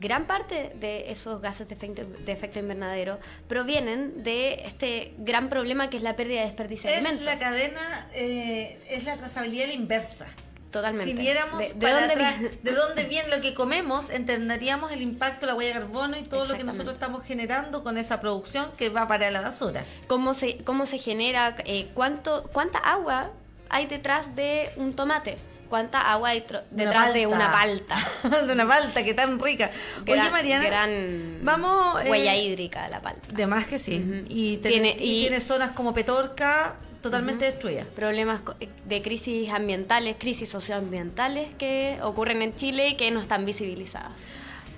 gran 0.00 0.26
parte 0.26 0.72
de 0.78 1.10
esos 1.10 1.40
gases 1.40 1.68
de 1.68 1.74
efecto, 1.74 2.04
de 2.04 2.32
efecto 2.32 2.58
invernadero 2.58 3.18
provienen 3.48 4.22
de 4.22 4.62
este 4.66 5.14
gran 5.18 5.48
problema 5.48 5.88
que 5.90 5.96
es 5.96 6.02
la 6.02 6.16
pérdida 6.16 6.40
de 6.40 6.46
desperdicio 6.46 6.90
de 6.90 6.96
Es 6.96 7.00
alimentos. 7.02 7.26
la 7.26 7.38
cadena, 7.38 8.08
eh, 8.12 8.78
es 8.88 9.04
la 9.04 9.16
trazabilidad 9.16 9.68
inversa. 9.68 10.26
Totalmente. 10.70 11.06
Si 11.10 11.14
viéramos 11.16 11.60
¿De- 11.60 11.90
dónde 11.90 12.12
atrás 12.12 12.38
viene? 12.40 12.58
de 12.62 12.72
dónde 12.72 13.04
viene 13.04 13.28
lo 13.34 13.40
que 13.40 13.54
comemos, 13.54 14.10
entenderíamos 14.10 14.92
el 14.92 15.00
impacto 15.00 15.46
de 15.46 15.52
la 15.52 15.56
huella 15.56 15.74
de 15.74 15.80
carbono 15.80 16.18
y 16.18 16.22
todo 16.24 16.44
lo 16.44 16.54
que 16.56 16.64
nosotros 16.64 16.92
estamos 16.94 17.24
generando 17.24 17.82
con 17.82 17.96
esa 17.96 18.20
producción 18.20 18.66
que 18.76 18.90
va 18.90 19.08
para 19.08 19.30
la 19.30 19.40
basura. 19.40 19.84
cómo 20.06 20.34
se, 20.34 20.58
cómo 20.64 20.84
se 20.84 20.98
genera, 20.98 21.54
eh, 21.64 21.88
cuánto, 21.94 22.50
cuánta 22.52 22.78
agua 22.78 23.30
hay 23.70 23.86
detrás 23.86 24.34
de 24.36 24.70
un 24.76 24.94
tomate, 24.94 25.38
cuánta 25.68 26.00
agua 26.12 26.30
hay 26.30 26.40
De 26.40 26.56
una 26.56 26.62
detrás 26.84 27.14
de 27.14 27.26
una 27.26 27.52
palta. 27.52 27.96
de 28.46 28.52
una 28.52 28.66
palta 28.66 29.02
que 29.04 29.14
tan 29.14 29.38
rica. 29.40 29.70
Oye, 30.08 30.30
Mariana, 30.30 30.64
gran 30.66 31.38
vamos, 31.42 32.04
eh, 32.04 32.10
huella 32.10 32.34
hídrica 32.36 32.88
la 32.88 33.00
palta. 33.02 33.22
De 33.32 33.46
más 33.46 33.66
que 33.66 33.78
sí. 33.78 34.24
Y, 34.28 34.58
tiene, 34.58 34.94
Tiene- 34.94 34.96
y 35.04 35.18
y- 35.18 35.20
tiene 35.22 35.40
zonas 35.40 35.72
como 35.72 35.92
Petorca 35.94 36.74
totalmente 37.02 37.44
destruidas. 37.44 37.86
Problemas 37.94 38.42
de 38.84 39.02
crisis 39.02 39.48
ambientales, 39.50 40.16
crisis 40.18 40.48
socioambientales 40.50 41.54
que 41.56 41.98
ocurren 42.02 42.42
en 42.42 42.56
Chile 42.56 42.88
y 42.88 42.96
que 42.96 43.10
no 43.12 43.20
están 43.20 43.44
visibilizadas. 43.46 44.12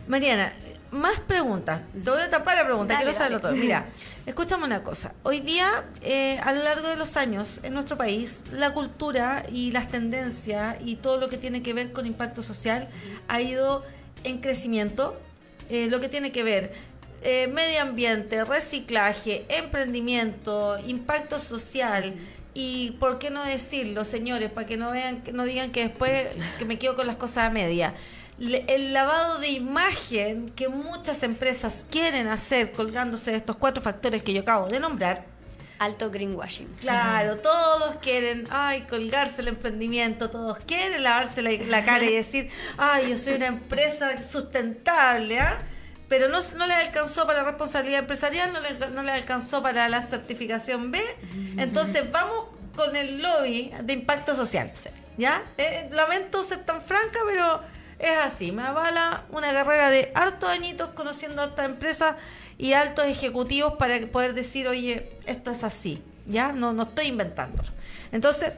Mariana, 0.07 0.53
más 0.90 1.20
preguntas. 1.20 1.83
Te 1.92 2.11
voy 2.11 2.20
a 2.20 2.31
tapar 2.31 2.57
la 2.57 2.64
pregunta, 2.64 2.94
Dale, 2.94 3.05
quiero 3.05 3.18
saberlo 3.18 3.38
dale. 3.40 3.55
todo. 3.55 3.64
Mira, 3.64 3.87
escúchame 4.27 4.64
una 4.64 4.83
cosa. 4.83 5.12
Hoy 5.22 5.40
día, 5.40 5.85
eh, 6.03 6.38
a 6.42 6.53
lo 6.53 6.62
largo 6.62 6.88
de 6.88 6.96
los 6.96 7.16
años, 7.16 7.61
en 7.62 7.74
nuestro 7.74 7.96
país, 7.96 8.44
la 8.53 8.72
cultura 8.72 9.44
y 9.53 9.70
las 9.70 9.88
tendencias 9.88 10.77
y 10.81 10.96
todo 10.96 11.18
lo 11.18 11.29
que 11.29 11.37
tiene 11.37 11.62
que 11.62 11.74
ver 11.74 11.92
con 11.92 12.07
impacto 12.07 12.42
social 12.42 12.88
ha 13.29 13.40
ido 13.40 13.85
en 14.24 14.40
crecimiento. 14.40 15.20
Eh, 15.70 15.88
lo 15.90 16.01
que 16.01 16.09
tiene 16.09 16.33
que 16.33 16.42
ver 16.42 16.72
eh, 17.22 17.48
medio 17.48 17.83
ambiente, 17.83 18.44
reciclaje, 18.44 19.44
emprendimiento, 19.48 20.79
impacto 20.87 21.38
social. 21.38 22.14
Y 22.55 22.96
por 22.98 23.18
qué 23.18 23.31
no 23.31 23.44
decirlo, 23.44 24.05
señores, 24.05 24.51
para 24.51 24.66
que 24.66 24.77
no 24.77 24.90
vean, 24.90 25.22
que 25.22 25.33
no 25.33 25.44
digan 25.44 25.70
que 25.70 25.83
después 25.83 26.29
que 26.59 26.64
me 26.64 26.79
quedo 26.79 26.96
con 26.96 27.07
las 27.07 27.16
cosas 27.16 27.44
a 27.44 27.51
media. 27.51 27.94
El 28.40 28.92
lavado 28.92 29.38
de 29.38 29.48
imagen 29.48 30.51
que 30.51 30.68
muchas 30.68 31.22
empresas 31.22 31.87
quieren 31.90 32.29
hacer 32.29 32.72
colgándose 32.72 33.33
de 33.33 33.38
estos 33.38 33.57
cuatro 33.57 33.83
factores 33.83 34.22
que 34.22 34.33
yo 34.33 34.42
acabo 34.42 34.68
de 34.68 34.79
nombrar. 34.79 35.27
Alto 35.81 36.11
greenwashing. 36.11 36.66
Claro, 36.81 37.38
todos 37.38 37.96
quieren, 37.96 38.48
ay, 38.51 38.83
colgarse 38.83 39.42
el 39.42 39.48
emprendimiento, 39.48 40.29
todos 40.29 40.59
quieren 40.66 41.03
lavarse 41.03 41.40
la, 41.40 41.53
la 41.53 41.85
cara 41.85 42.05
y 42.05 42.14
decir, 42.14 42.51
ay, 42.77 43.11
yo 43.11 43.18
soy 43.18 43.35
una 43.35 43.46
empresa 43.46 44.20
sustentable, 44.22 45.38
¿ah? 45.38 45.62
Pero 46.09 46.29
no, 46.29 46.38
no 46.57 46.66
le 46.66 46.74
alcanzó 46.74 47.27
para 47.27 47.42
la 47.42 47.51
responsabilidad 47.51 48.01
empresarial, 48.01 48.53
no 48.53 48.61
le, 48.61 48.90
no 48.90 49.03
le 49.03 49.12
alcanzó 49.12 49.62
para 49.62 49.88
la 49.88 50.03
certificación 50.03 50.90
B. 50.90 51.01
Entonces 51.59 52.11
vamos 52.11 52.46
con 52.74 52.96
el 52.96 53.20
lobby 53.20 53.72
de 53.83 53.92
impacto 53.92 54.35
social. 54.35 54.72
¿Ya? 55.16 55.42
Eh, 55.59 55.88
lamento 55.90 56.44
ser 56.44 56.64
tan 56.64 56.81
franca, 56.81 57.18
pero 57.27 57.61
es 57.98 58.18
así. 58.18 58.52
Me 58.52 58.62
avala 58.62 59.24
una 59.30 59.52
carrera 59.52 59.90
de 59.90 60.12
hartos 60.14 60.48
añitos 60.48 60.90
conociendo 60.90 61.42
a 61.42 61.46
esta 61.46 61.64
empresa 61.64 62.16
y 62.56 62.72
altos 62.72 63.06
ejecutivos 63.06 63.74
para 63.74 63.98
poder 64.08 64.34
decir, 64.34 64.68
oye, 64.68 65.12
esto 65.26 65.50
es 65.50 65.64
así. 65.64 66.02
¿Ya? 66.26 66.52
No, 66.52 66.72
no 66.72 66.82
estoy 66.84 67.06
inventándolo. 67.06 67.68
Entonces, 68.12 68.52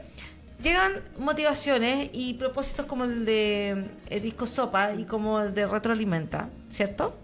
llegan 0.61 1.01
motivaciones 1.17 2.09
y 2.13 2.33
propósitos 2.35 2.85
como 2.85 3.05
el 3.05 3.25
de 3.25 3.85
eh, 4.09 4.19
Disco 4.19 4.45
Sopa 4.45 4.93
y 4.93 5.05
como 5.05 5.39
el 5.41 5.53
de 5.53 5.65
Retroalimenta, 5.65 6.49
¿cierto? 6.69 7.15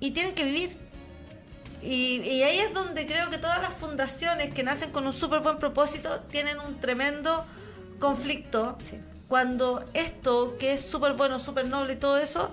Y 0.00 0.10
tienen 0.10 0.34
que 0.34 0.44
vivir. 0.44 0.76
Y, 1.82 2.20
y 2.22 2.42
ahí 2.42 2.58
es 2.58 2.74
donde 2.74 3.06
creo 3.06 3.30
que 3.30 3.38
todas 3.38 3.62
las 3.62 3.72
fundaciones 3.72 4.52
que 4.52 4.62
nacen 4.62 4.90
con 4.90 5.06
un 5.06 5.12
súper 5.12 5.40
buen 5.40 5.58
propósito 5.58 6.20
tienen 6.30 6.58
un 6.58 6.78
tremendo 6.80 7.46
conflicto 7.98 8.78
Sí. 8.88 8.96
Cuando 9.28 9.84
esto, 9.94 10.56
que 10.58 10.72
es 10.72 10.80
súper 10.80 11.12
bueno, 11.12 11.38
súper 11.38 11.66
noble 11.66 11.94
y 11.94 11.96
todo 11.96 12.18
eso, 12.18 12.50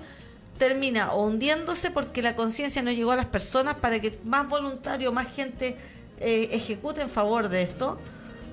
termina 0.57 1.11
o 1.13 1.25
hundiéndose 1.25 1.91
porque 1.91 2.21
la 2.21 2.35
conciencia 2.35 2.81
no 2.81 2.91
llegó 2.91 3.11
a 3.11 3.15
las 3.15 3.25
personas 3.25 3.75
para 3.75 3.99
que 3.99 4.19
más 4.23 4.47
voluntario, 4.47 5.11
más 5.11 5.33
gente 5.33 5.77
eh, 6.19 6.49
ejecute 6.51 7.01
en 7.01 7.09
favor 7.09 7.49
de 7.49 7.61
esto, 7.61 7.97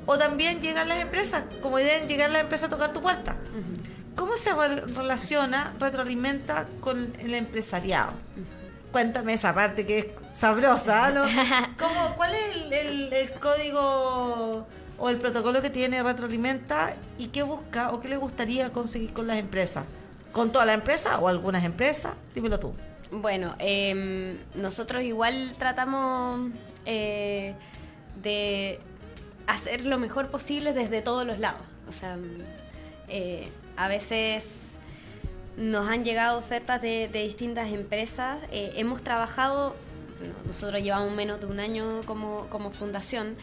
o 0.07 0.19
también 0.19 0.61
llegan 0.61 0.89
las 0.89 0.99
empresas, 0.99 1.45
como 1.63 1.79
deben 1.79 2.09
llegar 2.09 2.31
las 2.31 2.43
empresas 2.43 2.67
a 2.67 2.71
tocar 2.71 2.93
tu 2.93 3.01
puerta. 3.01 3.37
¿Cómo 4.17 4.37
se 4.37 4.53
re- 4.53 4.81
relaciona, 4.81 5.75
retroalimenta 5.79 6.67
con 6.81 7.15
el 7.21 7.35
empresariado? 7.35 8.13
Cuéntame 8.91 9.33
esa 9.35 9.55
parte 9.55 9.87
que 9.87 9.99
es 10.01 10.07
sabrosa, 10.39 11.11
¿no? 11.13 11.25
¿Cómo, 11.79 12.15
¿Cuál 12.17 12.35
es 12.35 12.57
el, 12.57 12.73
el- 12.73 13.13
el 13.13 13.33
código 13.41 14.67
o 15.03 15.09
el 15.09 15.17
protocolo 15.17 15.61
que 15.61 15.69
tiene 15.69 16.01
Retroalimenta 16.01 16.95
y 17.19 17.27
qué 17.27 17.43
busca 17.43 17.91
o 17.91 18.01
qué 18.01 18.09
le 18.09 18.17
gustaría 18.17 18.71
conseguir 18.71 19.13
con 19.13 19.27
las 19.27 19.37
empresas? 19.37 19.85
¿Con 20.31 20.53
toda 20.53 20.65
la 20.65 20.75
empresa 20.75 21.19
o 21.19 21.27
algunas 21.27 21.65
empresas? 21.65 22.13
Dímelo 22.37 22.61
tú. 22.61 22.73
Bueno, 23.11 23.57
em, 23.59 24.37
nosotros 24.55 25.03
igual 25.03 25.55
tratamos 25.59 26.53
eh, 26.87 27.57
de 28.23 28.79
hacer 29.49 29.85
lo 29.87 29.99
mejor 29.99 30.29
posible 30.29 30.73
desde 30.73 31.03
todos 31.03 31.27
los 31.27 31.41
lados. 31.41 31.63
O 31.89 31.93
sea, 31.93 32.17
eh, 33.09 33.49
a 33.77 33.89
veces 33.89 34.45
nos 35.57 35.91
han 35.91 36.05
llegado 36.05 36.39
ofertas 36.39 36.81
de, 36.81 37.09
de 37.09 37.25
distintas 37.25 37.73
empresas. 37.73 38.39
eh, 38.53 38.75
hemos 38.77 39.03
trabajado, 39.03 39.75
nosotros 40.47 40.81
llevamos 40.81 41.13
menos 41.13 41.41
de 41.41 41.47
un 41.47 41.59
año 41.59 42.03
como, 42.07 42.47
como 42.51 42.71
fundación. 42.71 43.35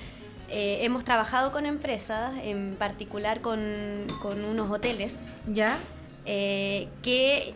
Eh, 0.50 0.80
hemos 0.84 1.04
trabajado 1.04 1.52
con 1.52 1.66
empresas, 1.66 2.34
en 2.44 2.76
particular 2.78 3.42
con, 3.42 4.08
con 4.22 4.44
unos 4.46 4.72
hoteles, 4.72 5.14
¿Ya? 5.48 5.78
eh, 6.26 6.88
que 7.02 7.54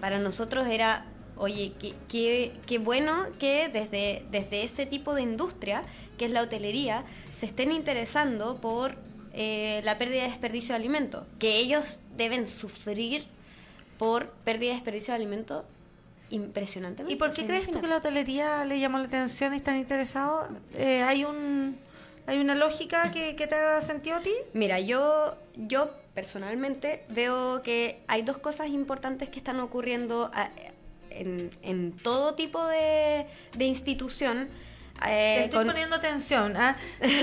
para 0.00 0.18
nosotros 0.18 0.66
era, 0.68 1.04
oye, 1.36 1.72
qué, 1.78 1.94
qué, 2.08 2.52
qué 2.66 2.78
bueno 2.78 3.26
que 3.38 3.68
desde, 3.68 4.24
desde 4.30 4.64
ese 4.64 4.86
tipo 4.86 5.14
de 5.14 5.22
industria, 5.22 5.82
que 6.18 6.24
es 6.24 6.30
la 6.30 6.42
hotelería, 6.42 7.04
se 7.34 7.46
estén 7.46 7.70
interesando 7.70 8.56
por 8.56 8.96
eh, 9.34 9.80
la 9.84 9.96
pérdida 9.98 10.26
y 10.26 10.30
desperdicio 10.30 10.74
de 10.74 10.76
alimentos, 10.76 11.24
que 11.38 11.56
ellos 11.56 11.98
deben 12.16 12.48
sufrir 12.48 13.26
por 13.98 14.28
pérdida 14.44 14.72
y 14.72 14.74
desperdicio 14.74 15.12
de 15.12 15.16
alimentos 15.16 15.64
impresionantemente. 16.30 17.14
¿Y 17.14 17.16
por 17.16 17.30
qué 17.30 17.42
¿se 17.42 17.46
crees 17.46 17.70
tú 17.70 17.80
que 17.80 17.86
la 17.86 17.96
hotelería 17.96 18.64
le 18.64 18.80
llamó 18.80 18.98
la 18.98 19.04
atención 19.04 19.54
y 19.54 19.56
están 19.56 19.76
interesados? 19.76 20.48
Eh, 20.74 21.02
¿hay, 21.02 21.24
un, 21.24 21.78
¿Hay 22.26 22.38
una 22.38 22.54
lógica 22.54 23.10
que, 23.10 23.34
te 23.34 23.54
haga 23.54 23.80
sentido 23.80 24.16
a 24.16 24.20
ti? 24.20 24.32
Mira, 24.52 24.78
yo, 24.80 25.34
yo 25.56 25.90
personalmente 26.14 27.04
veo 27.08 27.62
que 27.62 28.00
hay 28.06 28.22
dos 28.22 28.38
cosas 28.38 28.68
importantes 28.68 29.28
que 29.28 29.38
están 29.38 29.58
ocurriendo 29.60 30.30
a- 30.32 30.50
en, 31.10 31.50
en 31.62 31.92
todo 31.92 32.34
tipo 32.34 32.64
de, 32.66 33.26
de 33.56 33.64
institución. 33.64 34.48
Eh, 35.08 35.34
Te 35.38 35.44
estoy 35.44 35.58
con- 35.60 35.66
poniendo 35.68 35.96
atención, 35.96 36.56
¿ah? 36.56 36.76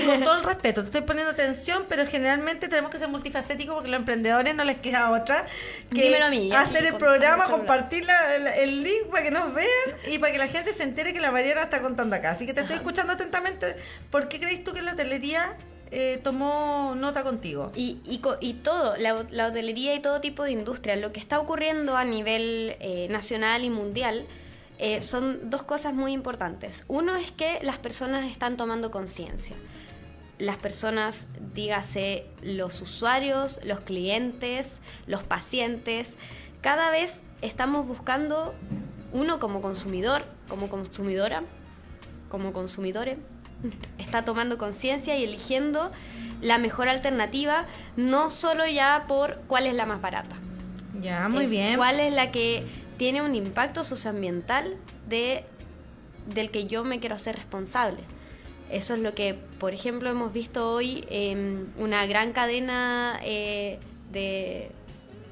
con 0.06 0.20
todo 0.22 0.38
el 0.38 0.44
respeto, 0.44 0.80
te 0.82 0.86
estoy 0.86 1.00
poniendo 1.02 1.30
atención, 1.32 1.86
pero 1.88 2.06
generalmente 2.06 2.68
tenemos 2.68 2.90
que 2.90 2.98
ser 2.98 3.08
multifacéticos 3.08 3.74
porque 3.74 3.88
los 3.90 3.98
emprendedores 3.98 4.54
no 4.54 4.64
les 4.64 4.78
queda 4.78 5.10
otra 5.10 5.46
que 5.94 6.14
a 6.16 6.30
mí, 6.30 6.50
hacer 6.52 6.84
el 6.86 6.96
programa, 6.96 7.44
compartir 7.44 8.04
la- 8.04 8.38
la- 8.38 8.56
el 8.56 8.82
link 8.82 9.06
para 9.10 9.22
que 9.24 9.30
nos 9.30 9.54
vean 9.54 9.68
y 10.10 10.18
para 10.18 10.32
que 10.32 10.38
la 10.38 10.48
gente 10.48 10.72
se 10.72 10.82
entere 10.82 11.12
que 11.12 11.20
la 11.20 11.30
Mariana 11.30 11.62
está 11.62 11.80
contando 11.82 12.16
acá. 12.16 12.30
Así 12.30 12.46
que 12.46 12.54
te 12.54 12.60
estoy 12.62 12.76
escuchando 12.76 13.12
atentamente. 13.12 13.76
¿Por 14.10 14.28
qué 14.28 14.40
crees 14.40 14.62
tú 14.64 14.72
que 14.72 14.82
la 14.82 14.92
hotelería 14.92 15.56
eh, 15.90 16.20
tomó 16.22 16.94
nota 16.96 17.22
contigo? 17.24 17.72
Y, 17.74 17.98
y, 18.04 18.20
y 18.40 18.54
todo, 18.54 18.96
la, 18.96 19.24
la 19.30 19.46
hotelería 19.48 19.94
y 19.94 20.00
todo 20.00 20.20
tipo 20.20 20.44
de 20.44 20.52
industria, 20.52 20.94
lo 20.96 21.12
que 21.12 21.18
está 21.20 21.38
ocurriendo 21.40 21.96
a 21.96 22.04
nivel 22.04 22.76
eh, 22.80 23.08
nacional 23.10 23.64
y 23.64 23.70
mundial, 23.70 24.26
eh, 24.82 25.02
son 25.02 25.50
dos 25.50 25.62
cosas 25.62 25.92
muy 25.92 26.12
importantes. 26.12 26.84
Uno 26.88 27.14
es 27.16 27.30
que 27.30 27.58
las 27.60 27.76
personas 27.76 28.30
están 28.30 28.56
tomando 28.56 28.90
conciencia. 28.90 29.54
Las 30.38 30.56
personas, 30.56 31.26
dígase, 31.54 32.26
los 32.40 32.80
usuarios, 32.80 33.60
los 33.62 33.80
clientes, 33.80 34.80
los 35.06 35.22
pacientes, 35.22 36.14
cada 36.62 36.90
vez 36.90 37.20
estamos 37.42 37.86
buscando, 37.86 38.54
uno 39.12 39.38
como 39.38 39.60
consumidor, 39.60 40.24
como 40.48 40.70
consumidora, 40.70 41.42
como 42.30 42.54
consumidores, 42.54 43.18
está 43.98 44.24
tomando 44.24 44.56
conciencia 44.56 45.14
y 45.18 45.24
eligiendo 45.24 45.90
la 46.40 46.56
mejor 46.56 46.88
alternativa, 46.88 47.66
no 47.96 48.30
solo 48.30 48.66
ya 48.66 49.04
por 49.06 49.42
cuál 49.46 49.66
es 49.66 49.74
la 49.74 49.84
más 49.84 50.00
barata. 50.00 50.36
Ya, 51.02 51.28
muy 51.28 51.44
es 51.44 51.50
bien. 51.50 51.76
¿Cuál 51.76 52.00
es 52.00 52.14
la 52.14 52.30
que 52.30 52.64
tiene 53.00 53.22
un 53.22 53.34
impacto 53.34 53.82
socioambiental 53.82 54.76
de, 55.08 55.46
del 56.26 56.50
que 56.50 56.66
yo 56.66 56.84
me 56.84 57.00
quiero 57.00 57.14
hacer 57.14 57.34
responsable? 57.34 58.00
Eso 58.70 58.92
es 58.92 59.00
lo 59.00 59.14
que, 59.14 59.32
por 59.58 59.72
ejemplo, 59.72 60.10
hemos 60.10 60.34
visto 60.34 60.70
hoy 60.70 61.06
en 61.08 61.72
una 61.78 62.04
gran 62.04 62.32
cadena 62.32 63.18
eh, 63.22 63.78
de, 64.12 64.70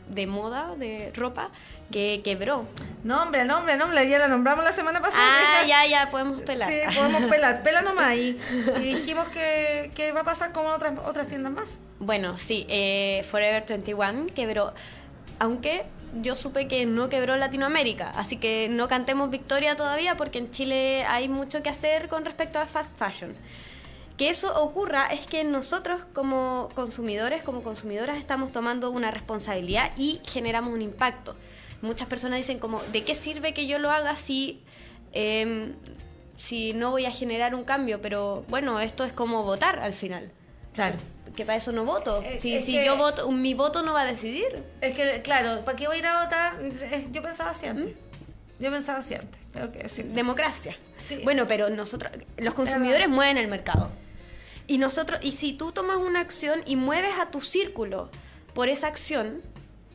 de 0.09 0.27
moda, 0.27 0.77
de 0.77 1.13
ropa, 1.15 1.51
que 1.93 2.23
quebró. 2.25 2.67
Nombre, 3.05 3.45
nombre, 3.45 3.77
nombre, 3.77 4.09
ya 4.09 4.19
la 4.19 4.29
nombramos 4.29 4.65
la 4.65 4.73
semana 4.73 5.03
pasada. 5.03 5.27
Ah, 5.27 5.63
ya, 5.69 5.87
ya, 5.87 6.09
podemos 6.09 6.41
pelar. 6.41 6.71
Sí, 6.73 6.79
podemos 6.97 7.25
pelar, 7.25 7.63
pela 7.65 7.83
nomás. 7.83 8.17
Y, 8.17 8.39
y 8.81 8.95
dijimos 8.95 9.27
que, 9.27 9.91
que 9.95 10.13
va 10.13 10.21
a 10.21 10.25
pasar 10.25 10.53
como 10.53 10.71
otras, 10.71 10.95
otras 11.05 11.29
tiendas 11.29 11.53
más. 11.53 11.81
Bueno, 11.99 12.39
sí, 12.39 12.65
eh, 12.71 13.27
Forever 13.31 13.67
21 13.69 14.29
quebró, 14.35 14.73
aunque 15.39 15.85
yo 16.23 16.37
supe 16.37 16.69
que 16.69 16.87
no 16.87 17.09
quebró 17.09 17.37
Latinoamérica, 17.37 18.11
así 18.11 18.37
que 18.37 18.69
no 18.69 18.89
cantemos 18.89 19.31
victoria 19.31 19.77
todavía 19.77 20.17
porque 20.17 20.39
en 20.39 20.51
Chile 20.51 21.05
hay 21.05 21.29
mucho 21.29 21.63
que 21.63 21.69
hacer 21.69 22.09
con 22.09 22.25
respecto 22.25 22.59
a 22.59 22.67
fast 22.67 22.97
fashion. 22.99 23.35
Que 24.17 24.31
eso 24.31 24.61
ocurra 24.61 25.07
es 25.07 25.27
que 25.27 25.45
nosotros 25.45 26.05
como 26.13 26.71
consumidores, 26.75 27.43
como 27.43 27.63
consumidoras, 27.63 28.19
estamos 28.19 28.51
tomando 28.51 28.91
una 28.91 29.13
responsabilidad 29.13 29.93
y 29.97 30.21
generamos 30.25 30.75
un 30.75 30.83
impacto. 30.83 31.37
Muchas 31.83 32.09
personas 32.09 32.39
dicen 32.39 32.59
como, 32.59 32.83
¿de 32.93 33.05
qué 33.05 33.15
sirve 33.15 33.55
que 33.55 33.69
yo 33.69 33.79
lo 33.79 33.93
haga 33.93 34.17
si, 34.17 34.61
em, 35.13 35.75
si 36.37 36.73
no 36.73 36.91
voy 36.91 37.07
a 37.07 37.13
generar 37.13 37.55
un 37.55 37.63
cambio? 37.63 38.03
Pero 38.03 38.45
bueno, 38.49 38.81
esto 38.81 39.05
es 39.05 39.13
como 39.13 39.45
votar 39.45 39.79
al 39.79 39.93
final. 39.93 40.33
Claro. 40.79 40.97
Que 41.35 41.45
para 41.45 41.59
eso 41.59 41.73
no 41.73 41.85
voto. 41.85 42.23
Eh, 42.23 42.39
si 42.41 42.61
si 42.63 42.73
que- 42.73 42.85
yo 42.85 42.97
voto, 42.97 43.29
mi 43.33 43.53
voto 43.53 43.83
no 43.83 43.93
va 43.95 44.03
a 44.03 44.05
decidir. 44.05 44.63
Es 44.81 44.95
que, 44.95 45.23
claro, 45.23 45.65
¿para 45.65 45.77
qué 45.77 45.89
voy 45.89 45.97
a 45.97 45.99
ir 45.99 46.07
a 46.07 46.23
votar? 46.23 46.53
Eh, 46.63 47.09
Yo 47.11 47.21
pensaba 47.21 47.51
así 47.51 47.67
antes. 47.67 47.97
Yo 48.61 48.71
pensaba 48.71 49.01
así 49.01 49.15
antes, 49.15 49.41
que. 49.73 50.03
Democracia. 50.05 50.77
Sí. 51.03 51.21
Bueno, 51.25 51.47
pero 51.49 51.69
nosotros, 51.69 52.13
los 52.37 52.55
consumidores 52.55 53.09
mueven 53.09 53.39
el 53.39 53.49
mercado. 53.49 53.91
Y 54.69 54.79
nosotros, 54.79 55.19
y 55.21 55.33
si 55.33 55.53
tú 55.53 55.73
tomas 55.73 55.97
una 55.97 56.21
acción 56.21 56.63
y 56.65 56.77
mueves 56.77 57.19
a 57.21 57.31
tu 57.33 57.41
círculo 57.41 58.11
por 58.55 58.69
esa 58.69 58.87
acción, 58.87 59.43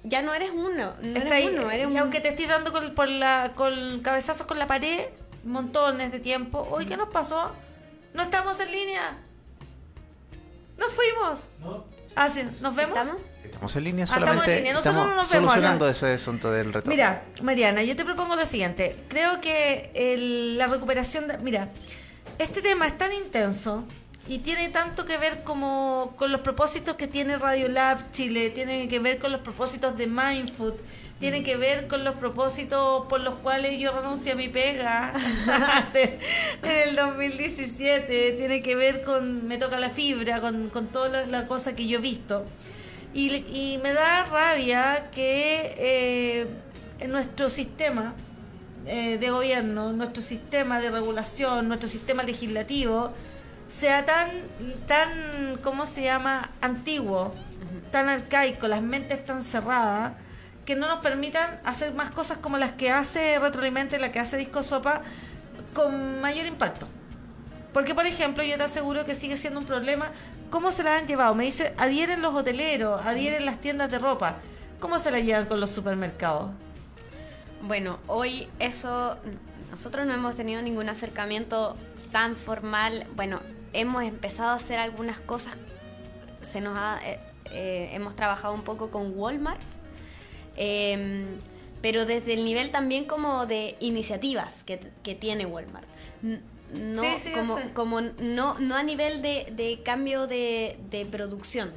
ya 0.04 0.22
no 0.22 0.34
eres 0.34 0.52
uno, 0.52 0.96
no 1.02 1.20
eres 1.20 1.32
ahí, 1.32 1.48
uno, 1.48 1.72
eres 1.72 1.88
y 1.88 1.92
un... 1.92 1.98
aunque 1.98 2.20
te 2.20 2.30
estés 2.30 2.50
dando 2.50 2.74
con, 2.74 2.94
por 2.94 3.08
la, 3.08 3.54
con 3.56 4.02
cabezazos 4.02 4.46
con 4.48 4.60
la 4.60 4.68
pared, 4.68 5.08
montones 5.46 6.12
de 6.12 6.20
tiempo. 6.20 6.68
Hoy, 6.72 6.86
¿qué 6.88 6.98
nos 6.98 7.08
pasó? 7.10 7.52
No 8.14 8.24
estamos 8.24 8.60
en 8.60 8.72
línea. 8.72 9.18
Nos 10.78 10.92
fuimos. 10.92 11.48
Ah, 12.16 12.30
sí, 12.30 12.44
¿nos 12.62 12.76
vemos? 12.76 12.98
¿Estamos? 12.98 13.22
Estamos 13.44 13.76
en 13.76 13.84
línea 13.84 14.04
Ah, 14.04 14.06
estamos 14.06 14.28
solamente. 14.28 14.52
en 14.52 14.58
línea. 14.58 14.74
Nosotros 14.74 14.94
estamos 14.96 15.10
no 15.10 15.16
nos 15.22 15.32
vemos, 15.32 15.50
solucionando 15.52 15.86
¿no? 15.86 15.92
ese 15.92 16.14
asunto 16.14 16.52
del 16.52 16.66
retorno. 16.74 16.90
Mira, 16.90 17.24
Mariana, 17.42 17.84
yo 17.84 17.96
te 17.96 18.06
propongo 18.06 18.36
lo 18.36 18.46
siguiente. 18.46 19.04
Creo 19.10 19.42
que 19.42 19.92
el- 19.94 20.58
la 20.58 20.68
recuperación 20.68 21.28
de... 21.28 21.38
Mira, 21.40 21.70
este 22.40 22.62
tema 22.62 22.88
es 22.88 22.98
tan 22.98 23.12
intenso 23.14 23.86
y 24.28 24.40
tiene 24.40 24.70
tanto 24.70 25.06
que 25.06 25.18
ver 25.18 25.44
como 25.44 26.14
con 26.16 26.32
los 26.32 26.42
propósitos 26.42 26.96
que 26.96 27.08
tiene 27.08 27.38
Radio 27.38 27.68
Lab 27.68 28.12
Chile, 28.12 28.50
tiene 28.50 28.88
que 28.88 29.00
ver 29.00 29.20
con 29.20 29.32
los 29.32 29.42
propósitos 29.42 29.98
de 29.98 30.08
Mindfood, 30.08 30.76
tiene 31.20 31.44
que 31.44 31.58
ver 31.58 31.88
con 31.88 32.04
los 32.04 32.16
propósitos 32.16 33.06
por 33.08 33.20
los 33.22 33.36
cuales 33.36 33.78
yo 33.80 33.92
renuncio 33.92 34.34
a 34.34 34.36
mi 34.36 34.48
pega 34.48 35.14
en 36.64 36.90
el 36.90 36.96
2017, 36.96 38.32
tiene 38.34 38.62
que 38.62 38.76
ver 38.76 39.04
con 39.04 39.46
me 39.48 39.58
toca 39.58 39.80
la 39.80 39.90
fibra, 39.90 40.40
con, 40.40 40.70
con 40.70 40.88
toda 40.88 41.26
la, 41.26 41.26
la 41.26 41.76
que 41.76 41.88
yo 41.88 42.00
he 42.00 42.02
visto. 42.02 42.46
Y, 43.14 43.36
y 43.36 43.80
me 43.84 43.94
da 43.94 44.26
rabia 44.26 45.10
que 45.12 45.76
eh, 45.78 46.48
en 47.00 47.12
nuestro 47.12 47.50
sistema 47.50 48.16
eh, 48.86 49.18
de 49.18 49.30
gobierno, 49.30 49.94
nuestro 49.94 50.24
sistema 50.24 50.82
de 50.82 50.92
regulación, 50.92 51.68
nuestro 51.68 51.88
sistema 51.88 52.24
legislativo, 52.24 53.12
sea 53.74 54.06
tan, 54.06 54.30
tan, 54.88 55.58
¿cómo 55.64 55.88
se 55.88 56.04
llama?, 56.04 56.52
antiguo, 56.62 57.34
tan 57.92 58.08
arcaico, 58.08 58.68
las 58.68 58.84
mentes 58.84 59.26
tan 59.26 59.42
cerradas, 59.42 60.14
que 60.64 60.76
no 60.76 60.88
nos 60.88 61.00
permitan 61.00 61.60
hacer 61.66 61.92
más 61.94 62.12
cosas 62.12 62.38
como 62.38 62.58
las 62.58 62.74
que 62.74 62.92
hace 62.92 63.40
Retroalimente, 63.40 63.98
la 63.98 64.12
que 64.12 64.20
hace 64.20 64.38
Disco 64.38 64.62
Sopa, 64.62 65.02
con 65.74 66.22
mayor 66.22 66.46
impacto. 66.46 66.88
Porque, 67.74 67.96
por 67.96 68.06
ejemplo, 68.06 68.44
yo 68.44 68.58
te 68.58 68.64
aseguro 68.64 69.06
que 69.06 69.16
sigue 69.16 69.38
siendo 69.38 69.60
un 69.60 69.66
problema. 69.66 70.12
¿Cómo 70.52 70.72
se 70.72 70.84
la 70.84 70.98
han 70.98 71.08
llevado? 71.08 71.34
Me 71.34 71.46
dice, 71.46 71.74
adhieren 71.78 72.22
los 72.22 72.36
hoteleros, 72.36 73.04
adhieren 73.04 73.44
las 73.44 73.60
tiendas 73.60 73.90
de 73.90 73.98
ropa. 73.98 74.36
¿Cómo 74.80 75.00
se 75.00 75.10
la 75.10 75.20
llevan 75.20 75.48
con 75.48 75.60
los 75.60 75.72
supermercados? 75.72 76.52
Bueno, 77.64 77.98
hoy 78.06 78.48
eso, 78.60 79.18
nosotros 79.72 80.06
no 80.06 80.14
hemos 80.14 80.36
tenido 80.36 80.62
ningún 80.62 80.90
acercamiento 80.90 81.76
tan 82.12 82.36
formal. 82.36 83.08
Bueno, 83.16 83.40
hemos 83.74 84.04
empezado 84.04 84.50
a 84.50 84.56
hacer 84.56 84.80
algunas 84.80 85.20
cosas, 85.20 85.56
se 86.42 86.62
nos 86.62 86.78
ha, 86.78 87.00
eh, 87.04 87.20
eh, 87.52 87.90
hemos 87.94 88.16
trabajado 88.16 88.54
un 88.54 88.64
poco 88.64 88.90
con 88.90 89.18
Walmart, 89.18 89.62
eh, 90.56 91.26
pero 91.82 92.06
desde 92.06 92.34
el 92.34 92.46
nivel 92.46 92.72
también 92.72 93.06
como 93.06 93.46
de 93.46 93.76
iniciativas 93.80 94.64
que, 94.64 94.80
que 95.04 95.16
tiene 95.16 95.46
Walmart. 95.46 95.88
No, 96.72 97.02
Sí, 97.02 97.08
sí, 97.18 97.32
como, 97.32 97.60
como 97.74 98.02
no, 98.02 98.58
no 98.58 98.76
a 98.76 98.84
nivel 98.84 99.22
de, 99.22 99.52
de 99.52 99.82
cambio 99.84 100.26
de, 100.26 100.80
de 100.90 101.06
producción. 101.06 101.72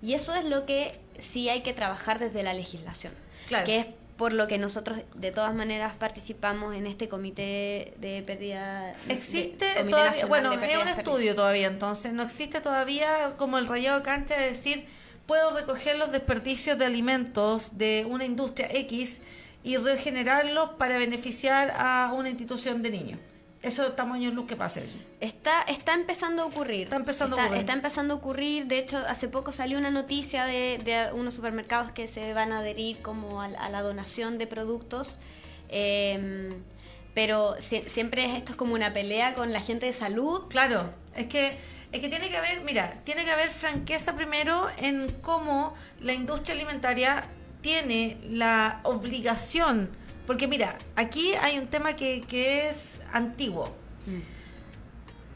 Y 0.00 0.14
eso 0.14 0.34
es 0.34 0.44
lo 0.44 0.64
que 0.64 1.00
sí 1.18 1.48
hay 1.48 1.62
que 1.62 1.74
trabajar 1.74 2.18
desde 2.18 2.42
la 2.42 2.54
legislación. 2.54 3.12
Claro. 3.48 3.66
Que 3.66 3.80
es 3.80 3.86
por 4.18 4.32
lo 4.32 4.48
que 4.48 4.58
nosotros 4.58 4.98
de 5.14 5.30
todas 5.30 5.54
maneras 5.54 5.94
participamos 5.96 6.74
en 6.74 6.88
este 6.88 7.08
comité 7.08 7.94
de 7.98 8.22
pérdida. 8.26 8.92
Existe 9.08 9.64
todavía, 9.88 10.26
bueno, 10.26 10.52
es 10.52 10.76
un 10.76 10.88
estudio 10.88 11.36
todavía, 11.36 11.68
entonces 11.68 12.12
no 12.12 12.24
existe 12.24 12.60
todavía 12.60 13.34
como 13.38 13.58
el 13.58 13.68
rayado 13.68 13.98
de 13.98 14.04
cancha 14.04 14.36
de 14.36 14.48
decir 14.48 14.86
puedo 15.24 15.54
recoger 15.54 15.96
los 15.96 16.10
desperdicios 16.10 16.76
de 16.78 16.86
alimentos 16.86 17.78
de 17.78 18.06
una 18.08 18.24
industria 18.24 18.68
X 18.72 19.22
y 19.62 19.76
regenerarlos 19.76 20.70
para 20.78 20.98
beneficiar 20.98 21.72
a 21.76 22.12
una 22.12 22.28
institución 22.28 22.82
de 22.82 22.90
niños. 22.90 23.20
Eso 23.62 23.86
estamos 23.88 24.14
años 24.14 24.34
luz 24.34 24.46
que 24.46 24.54
pase. 24.56 24.88
Está, 25.20 25.62
está 25.62 25.94
empezando 25.94 26.42
a 26.42 26.46
ocurrir. 26.46 26.84
Está 26.84 26.96
empezando 26.96 27.36
a 27.36 27.44
ocurrir. 27.44 27.58
está 27.60 27.72
empezando 27.72 28.14
a 28.14 28.16
ocurrir. 28.18 28.66
De 28.66 28.78
hecho, 28.78 28.98
hace 29.08 29.28
poco 29.28 29.50
salió 29.50 29.78
una 29.78 29.90
noticia 29.90 30.44
de, 30.44 30.80
de 30.84 31.12
unos 31.12 31.34
supermercados 31.34 31.90
que 31.90 32.06
se 32.06 32.32
van 32.34 32.52
a 32.52 32.60
adherir 32.60 33.02
como 33.02 33.42
a, 33.42 33.46
a 33.46 33.68
la 33.68 33.82
donación 33.82 34.38
de 34.38 34.46
productos. 34.46 35.18
Eh, 35.68 36.56
pero 37.14 37.56
sie- 37.58 37.88
siempre 37.88 38.36
esto 38.36 38.52
es 38.52 38.56
como 38.56 38.74
una 38.74 38.92
pelea 38.92 39.34
con 39.34 39.52
la 39.52 39.60
gente 39.60 39.86
de 39.86 39.92
salud. 39.92 40.42
Claro, 40.48 40.92
es 41.16 41.26
que 41.26 41.56
es 41.90 42.00
que 42.00 42.08
tiene 42.08 42.28
que 42.28 42.36
haber, 42.36 42.60
mira, 42.60 43.00
tiene 43.04 43.24
que 43.24 43.30
haber 43.30 43.48
franqueza 43.48 44.14
primero 44.14 44.68
en 44.76 45.10
cómo 45.22 45.74
la 46.00 46.12
industria 46.12 46.54
alimentaria 46.54 47.26
tiene 47.62 48.18
la 48.28 48.80
obligación, 48.84 49.90
porque 50.28 50.46
mira, 50.46 50.78
aquí 50.94 51.32
hay 51.36 51.58
un 51.58 51.68
tema 51.68 51.96
que, 51.96 52.20
que 52.20 52.68
es 52.68 53.00
antiguo. 53.14 53.74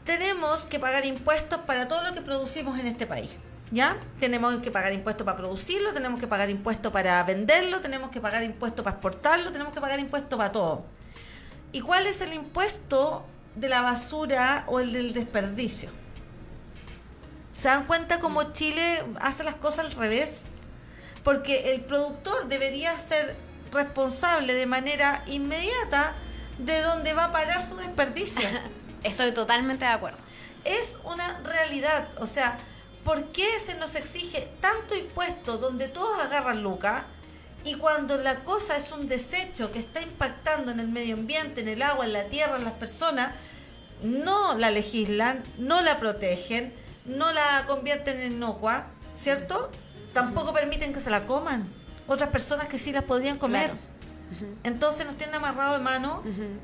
Tenemos 0.03 0.67
que 0.67 0.79
pagar 0.79 1.03
impuestos 1.03 1.61
para 1.61 1.87
todo 1.87 2.03
lo 2.03 2.13
que 2.13 2.21
producimos 2.21 2.77
en 2.77 2.85
este 2.85 3.07
país. 3.07 3.31
¿Ya? 3.71 3.97
Tenemos 4.19 4.55
que 4.59 4.69
pagar 4.69 4.93
impuestos 4.93 5.25
para 5.25 5.35
producirlo, 5.35 5.95
tenemos 5.95 6.19
que 6.19 6.27
pagar 6.27 6.51
impuestos 6.51 6.93
para 6.93 7.23
venderlo, 7.23 7.81
tenemos 7.81 8.11
que 8.11 8.21
pagar 8.21 8.43
impuestos 8.43 8.83
para 8.83 8.97
exportarlo, 8.97 9.51
tenemos 9.51 9.73
que 9.73 9.81
pagar 9.81 9.99
impuestos 9.99 10.37
para 10.37 10.51
todo. 10.51 10.85
¿Y 11.71 11.81
cuál 11.81 12.05
es 12.05 12.21
el 12.21 12.31
impuesto 12.31 13.25
de 13.55 13.69
la 13.69 13.81
basura 13.81 14.63
o 14.67 14.79
el 14.79 14.93
del 14.93 15.15
desperdicio? 15.15 15.89
¿Se 17.51 17.67
dan 17.67 17.87
cuenta 17.87 18.19
cómo 18.19 18.53
Chile 18.53 19.03
hace 19.19 19.43
las 19.43 19.55
cosas 19.55 19.85
al 19.85 19.91
revés? 19.93 20.43
Porque 21.23 21.71
el 21.71 21.81
productor 21.81 22.47
debería 22.47 22.99
ser 22.99 23.35
responsable 23.73 24.53
de 24.53 24.65
manera 24.65 25.23
inmediata 25.27 26.13
de 26.57 26.81
dónde 26.81 27.13
va 27.13 27.25
a 27.25 27.31
parar 27.31 27.65
su 27.65 27.75
desperdicio. 27.75 28.47
Estoy 29.03 29.31
totalmente 29.33 29.85
de 29.85 29.91
acuerdo. 29.91 30.19
es 30.63 30.97
una 31.03 31.39
realidad. 31.43 32.07
O 32.19 32.27
sea, 32.27 32.59
¿por 33.03 33.31
qué 33.31 33.59
se 33.59 33.75
nos 33.75 33.95
exige 33.95 34.49
tanto 34.61 34.95
impuesto 34.95 35.57
donde 35.57 35.87
todos 35.87 36.21
agarran 36.21 36.63
lucas 36.63 37.03
y 37.65 37.75
cuando 37.75 38.17
la 38.17 38.43
cosa 38.43 38.75
es 38.75 38.91
un 38.91 39.07
desecho 39.07 39.71
que 39.71 39.79
está 39.79 40.01
impactando 40.01 40.71
en 40.71 40.79
el 40.79 40.87
medio 40.87 41.15
ambiente, 41.15 41.61
en 41.61 41.69
el 41.69 41.81
agua, 41.81 42.05
en 42.05 42.13
la 42.13 42.25
tierra, 42.25 42.57
en 42.57 42.65
las 42.65 42.73
personas, 42.73 43.33
no 44.01 44.55
la 44.55 44.69
legislan, 44.69 45.43
no 45.57 45.81
la 45.81 45.97
protegen, 45.97 46.73
no 47.05 47.31
la 47.31 47.63
convierten 47.65 48.19
en 48.19 48.33
inocua, 48.33 48.87
¿cierto? 49.15 49.71
Tampoco 50.13 50.53
permiten 50.53 50.93
que 50.93 50.99
se 50.99 51.09
la 51.09 51.25
coman. 51.25 51.82
Otras 52.07 52.29
personas 52.29 52.67
que 52.67 52.77
sí 52.77 52.91
las 52.91 53.03
podrían 53.03 53.37
comer. 53.37 53.71
Claro. 53.71 54.55
Entonces 54.63 55.05
nos 55.05 55.15
tienen 55.17 55.35
amarrado 55.35 55.77
de 55.77 55.83
mano 55.83 56.21
Ujú. 56.25 56.59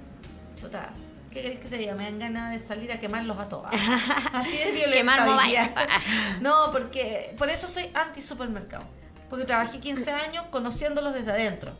Chuta, 0.59 0.89
¿qué 1.31 1.41
querés 1.41 1.59
que 1.59 1.67
te 1.67 1.77
diga? 1.77 1.93
Me 1.95 2.03
dan 2.05 2.19
ganas 2.19 2.51
de 2.51 2.59
salir 2.59 2.91
a 2.91 2.99
quemarlos 2.99 3.37
a 3.39 3.47
todas. 3.47 3.73
Así 4.33 4.57
de 4.57 4.71
violenta. 4.71 5.25
No, 6.41 6.71
porque 6.71 7.33
por 7.37 7.49
eso 7.49 7.67
soy 7.67 7.89
anti 7.93 8.21
supermercado. 8.21 8.83
Porque 9.29 9.45
trabajé 9.45 9.79
15 9.79 10.11
años 10.11 10.45
conociéndolos 10.49 11.13
desde 11.13 11.31
adentro. 11.31 11.73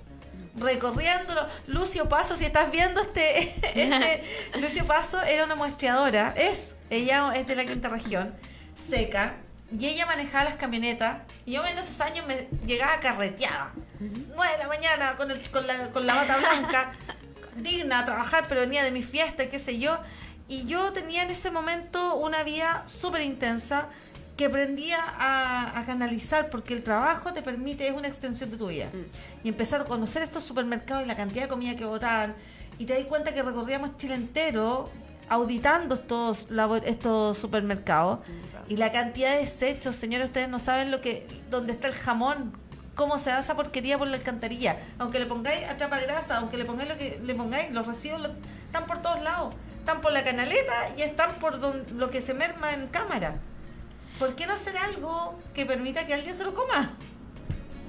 Recorriéndolos. 0.55 1.45
Lucio 1.67 2.07
Paso, 2.07 2.35
si 2.35 2.45
estás 2.45 2.71
viendo 2.71 3.01
este, 3.01 3.55
este 3.81 4.23
Lucio 4.61 4.85
Paso 4.85 5.21
era 5.23 5.45
una 5.45 5.55
muestreadora. 5.55 6.33
Es, 6.37 6.75
ella 6.89 7.31
es 7.35 7.47
de 7.47 7.55
la 7.55 7.65
quinta 7.65 7.89
región, 7.89 8.35
seca. 8.75 9.35
Y 9.77 9.87
ella 9.87 10.05
manejaba 10.05 10.45
las 10.45 10.55
camionetas. 10.55 11.21
Y 11.49 11.53
yo 11.53 11.65
en 11.65 11.79
esos 11.79 11.99
años 12.01 12.27
me 12.27 12.47
llegaba 12.67 12.99
carreteada. 12.99 13.71
9 13.99 14.51
de 14.53 14.57
la 14.59 14.67
mañana 14.67 15.17
con, 15.17 15.31
el- 15.31 15.49
con, 15.49 15.65
la, 15.65 15.89
con 15.89 16.05
la 16.05 16.13
bata 16.13 16.37
blanca, 16.37 16.91
digna 17.57 17.99
a 17.99 18.05
trabajar, 18.05 18.45
pero 18.47 18.61
venía 18.61 18.83
de 18.83 18.91
mi 18.91 19.01
fiesta, 19.01 19.49
qué 19.49 19.57
sé 19.57 19.79
yo. 19.79 19.97
Y 20.47 20.67
yo 20.67 20.93
tenía 20.93 21.23
en 21.23 21.31
ese 21.31 21.49
momento 21.49 22.15
una 22.17 22.43
vida 22.43 22.83
súper 22.85 23.21
intensa 23.21 23.87
que 24.37 24.45
aprendía 24.45 24.99
a, 25.03 25.79
a 25.79 25.85
canalizar 25.87 26.51
porque 26.51 26.75
el 26.75 26.83
trabajo 26.83 27.33
te 27.33 27.41
permite, 27.41 27.87
es 27.87 27.95
una 27.95 28.07
extensión 28.07 28.51
de 28.51 28.57
tu 28.57 28.67
vida. 28.67 28.89
Y 29.43 29.49
empezar 29.49 29.81
a 29.81 29.85
conocer 29.85 30.21
estos 30.21 30.43
supermercados 30.43 31.03
y 31.03 31.07
la 31.07 31.15
cantidad 31.15 31.43
de 31.45 31.49
comida 31.49 31.75
que 31.75 31.83
botaban. 31.85 32.35
Y 32.77 32.85
te 32.85 32.93
das 32.93 33.05
cuenta 33.07 33.33
que 33.33 33.41
recorríamos 33.41 33.97
Chile 33.97 34.13
entero 34.13 34.87
auditando 35.27 35.95
estos, 35.95 36.47
estos 36.85 37.37
supermercados. 37.39 38.19
Y 38.69 38.77
la 38.77 38.91
cantidad 38.91 39.31
de 39.31 39.37
desechos, 39.39 39.95
señores, 39.95 40.27
ustedes 40.27 40.47
no 40.47 40.59
saben 40.59 40.91
lo 40.91 41.01
que 41.01 41.27
dónde 41.49 41.73
está 41.73 41.87
el 41.87 41.95
jamón, 41.95 42.53
cómo 42.95 43.17
se 43.17 43.31
da 43.31 43.39
esa 43.39 43.55
porquería 43.55 43.97
por 43.97 44.07
la 44.07 44.15
alcantarilla. 44.17 44.77
Aunque 44.99 45.19
le 45.19 45.25
pongáis 45.25 45.67
atrapa 45.67 45.99
grasa, 45.99 46.37
aunque 46.37 46.55
le 46.57 46.65
pongáis 46.65 46.87
lo 46.89 46.97
que 46.97 47.19
le 47.23 47.33
pongáis, 47.35 47.71
los 47.71 47.85
residuos 47.87 48.21
lo- 48.21 48.35
están 48.67 48.85
por 48.85 49.01
todos 49.01 49.21
lados. 49.21 49.55
Están 49.79 50.01
por 50.01 50.11
la 50.11 50.23
canaleta 50.23 50.89
y 50.97 51.01
están 51.01 51.39
por 51.39 51.59
don- 51.59 51.83
lo 51.97 52.11
que 52.11 52.21
se 52.21 52.33
merma 52.33 52.73
en 52.73 52.87
cámara. 52.87 53.35
¿por 54.19 54.35
qué 54.35 54.45
no 54.45 54.53
hacer 54.53 54.77
algo 54.77 55.39
que 55.53 55.65
permita 55.65 56.05
que 56.05 56.13
alguien 56.13 56.35
se 56.35 56.43
lo 56.43 56.53
coma? 56.53 56.91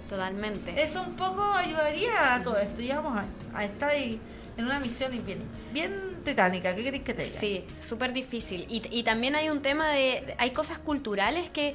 Totalmente. 0.08 0.80
Eso 0.80 1.02
un 1.02 1.14
poco 1.16 1.42
ayudaría 1.42 2.34
a 2.36 2.42
todo 2.42 2.56
esto. 2.56 2.80
Y 2.80 2.88
vamos 2.88 3.18
a, 3.18 3.24
a 3.58 3.64
estar 3.64 3.90
ahí 3.90 4.20
en 4.56 4.64
una 4.64 4.78
misión 4.80 5.10
bien, 5.26 5.42
bien 5.72 6.10
titánica. 6.24 6.74
¿Qué 6.74 6.85
queréis 6.85 7.02
que 7.02 7.14
te 7.14 7.24
diga? 7.24 7.40
Sí, 7.40 7.64
súper 7.83 8.12
difícil. 8.12 8.66
Y, 8.68 8.83
y 8.90 9.02
también 9.02 9.35
hay 9.37 9.48
un 9.50 9.62
tema 9.62 9.90
de... 9.90 10.35
Hay 10.38 10.50
cosas 10.52 10.78
culturales 10.78 11.50
que... 11.50 11.74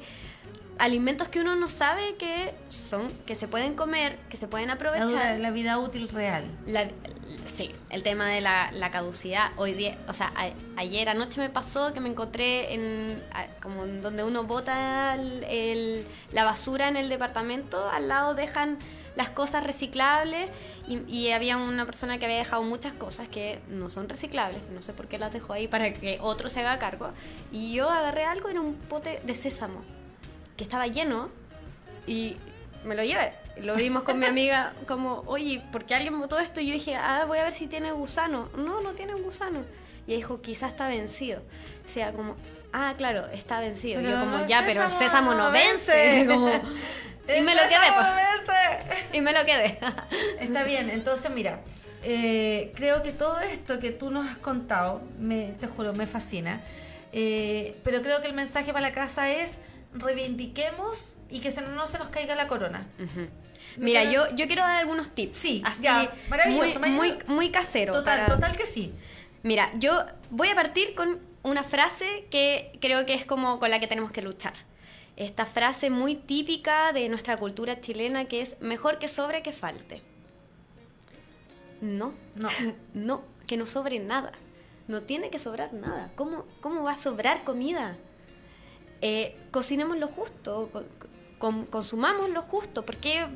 Alimentos 0.78 1.28
que 1.30 1.40
uno 1.40 1.56
no 1.56 1.70
sabe 1.70 2.16
que 2.16 2.52
son, 2.68 3.10
que 3.24 3.34
se 3.34 3.48
pueden 3.48 3.74
comer, 3.74 4.18
que 4.28 4.36
se 4.36 4.46
pueden 4.46 4.68
aprovechar. 4.68 5.40
la 5.40 5.50
vida 5.50 5.78
útil 5.78 6.06
real. 6.10 6.44
La- 6.66 6.86
sí, 7.46 7.70
el 7.88 8.02
tema 8.02 8.28
de 8.28 8.42
la, 8.42 8.70
la 8.72 8.90
caducidad. 8.90 9.52
Hoy 9.56 9.72
día, 9.72 9.96
o 10.06 10.12
sea, 10.12 10.30
a- 10.36 10.50
ayer 10.78 11.08
anoche 11.08 11.40
me 11.40 11.48
pasó 11.48 11.94
que 11.94 12.00
me 12.00 12.10
encontré 12.10 12.74
en 12.74 13.22
a- 13.32 13.46
como 13.62 13.84
en 13.84 14.02
donde 14.02 14.22
uno 14.22 14.44
bota 14.44 15.14
el- 15.14 15.44
el- 15.44 16.06
la 16.32 16.44
basura 16.44 16.88
en 16.88 16.96
el 16.96 17.08
departamento, 17.08 17.88
al 17.88 18.08
lado 18.08 18.34
dejan 18.34 18.78
las 19.16 19.30
cosas 19.30 19.64
reciclables 19.64 20.50
y, 20.86 20.98
y 21.12 21.30
había 21.32 21.56
una 21.56 21.86
persona 21.86 22.18
que 22.18 22.26
había 22.26 22.38
dejado 22.38 22.62
muchas 22.62 22.92
cosas 22.92 23.28
que 23.28 23.58
no 23.68 23.90
son 23.90 24.08
reciclables, 24.08 24.62
no 24.72 24.82
sé 24.82 24.92
por 24.92 25.08
qué 25.08 25.18
las 25.18 25.32
dejó 25.32 25.54
ahí 25.54 25.66
para 25.66 25.92
que 25.92 26.18
otro 26.20 26.48
se 26.48 26.60
haga 26.60 26.78
cargo. 26.78 27.10
Y 27.50 27.72
yo 27.72 27.90
agarré 27.90 28.24
algo, 28.24 28.48
era 28.48 28.60
un 28.60 28.74
pote 28.74 29.20
de 29.24 29.34
sésamo 29.34 29.82
que 30.56 30.64
estaba 30.64 30.86
lleno 30.86 31.28
y 32.06 32.36
me 32.84 32.94
lo 32.94 33.02
llevé. 33.02 33.32
Lo 33.58 33.74
vimos 33.74 34.02
con 34.02 34.18
mi 34.18 34.26
amiga 34.26 34.72
como, 34.86 35.22
oye, 35.26 35.62
¿por 35.72 35.84
qué 35.84 35.94
alguien 35.94 36.18
botó 36.18 36.38
esto? 36.38 36.60
Y 36.60 36.66
yo 36.66 36.72
dije, 36.72 36.96
ah, 36.96 37.24
voy 37.26 37.38
a 37.38 37.44
ver 37.44 37.52
si 37.52 37.66
tiene 37.66 37.92
gusano. 37.92 38.48
No, 38.56 38.80
no 38.80 38.92
tiene 38.92 39.14
gusano. 39.14 39.64
Y 40.06 40.14
dijo, 40.14 40.40
quizás 40.40 40.72
está 40.72 40.88
vencido. 40.88 41.40
O 41.84 41.88
sea, 41.88 42.12
como, 42.12 42.36
ah, 42.76 42.94
claro, 42.96 43.26
está 43.32 43.60
vencido. 43.60 44.00
Y 44.00 44.04
yo 44.04 44.10
Pero 44.10 44.20
como, 44.20 44.46
ya, 44.46 44.62
pero 44.66 44.88
sésamo 44.88 45.34
no 45.34 45.50
vence. 45.50 46.26
Como, 46.28 46.48
y 47.36 47.40
me 47.40 47.54
lo 47.54 47.62
quedé, 47.62 47.86
sésamo 47.86 47.96
pues. 47.96 48.06
no 48.08 48.14
vence. 48.14 49.06
Y 49.16 49.20
me 49.20 49.32
lo 49.32 49.44
quedé. 49.44 49.78
Está 50.40 50.64
bien, 50.64 50.90
entonces 50.90 51.30
mira, 51.30 51.60
eh, 52.02 52.72
creo 52.76 53.02
que 53.02 53.12
todo 53.12 53.40
esto 53.40 53.80
que 53.80 53.90
tú 53.90 54.10
nos 54.10 54.28
has 54.30 54.36
contado, 54.38 55.02
me, 55.18 55.54
te 55.58 55.66
juro, 55.66 55.94
me 55.94 56.06
fascina. 56.06 56.60
Eh, 57.12 57.78
pero 57.82 58.02
creo 58.02 58.20
que 58.20 58.28
el 58.28 58.34
mensaje 58.34 58.72
para 58.72 58.88
la 58.88 58.92
casa 58.92 59.30
es 59.30 59.60
reivindiquemos 59.94 61.16
y 61.30 61.40
que 61.40 61.50
se, 61.50 61.62
no 61.62 61.86
se 61.86 61.98
nos 61.98 62.08
caiga 62.08 62.34
la 62.34 62.46
corona. 62.46 62.86
Mira, 63.78 64.04
yo, 64.04 64.28
yo 64.34 64.46
quiero 64.46 64.62
dar 64.62 64.76
algunos 64.76 65.14
tips. 65.14 65.36
Sí, 65.36 65.62
así, 65.64 65.82
ya, 65.82 66.12
maravilloso, 66.28 66.78
muy, 66.80 67.18
muy, 67.26 67.50
casero. 67.50 67.94
Total, 67.94 68.20
para- 68.20 68.34
total 68.34 68.56
que 68.56 68.66
sí. 68.66 68.94
Mira, 69.42 69.70
yo 69.74 70.04
voy 70.30 70.48
a 70.48 70.54
partir 70.54 70.94
con 70.94 71.20
una 71.46 71.62
frase 71.62 72.26
que 72.30 72.76
creo 72.80 73.06
que 73.06 73.14
es 73.14 73.24
como 73.24 73.58
con 73.58 73.70
la 73.70 73.80
que 73.80 73.86
tenemos 73.86 74.10
que 74.12 74.22
luchar. 74.22 74.52
Esta 75.16 75.46
frase 75.46 75.88
muy 75.88 76.14
típica 76.14 76.92
de 76.92 77.08
nuestra 77.08 77.36
cultura 77.38 77.80
chilena 77.80 78.26
que 78.26 78.42
es 78.42 78.60
mejor 78.60 78.98
que 78.98 79.08
sobre 79.08 79.42
que 79.42 79.52
falte. 79.52 80.02
No, 81.80 82.12
No. 82.34 82.48
no, 82.94 83.22
que 83.46 83.56
no 83.56 83.66
sobre 83.66 83.98
nada. 83.98 84.32
No 84.88 85.02
tiene 85.02 85.30
que 85.30 85.38
sobrar 85.38 85.72
nada. 85.72 86.12
¿Cómo, 86.16 86.44
cómo 86.60 86.82
va 86.84 86.92
a 86.92 86.96
sobrar 86.96 87.44
comida? 87.44 87.96
Eh, 89.00 89.36
cocinemos 89.50 89.98
lo 89.98 90.08
justo, 90.08 90.70
co- 90.72 90.84
con- 91.38 91.66
consumamos 91.66 92.30
lo 92.30 92.42
justo, 92.42 92.84
porque 92.86 93.26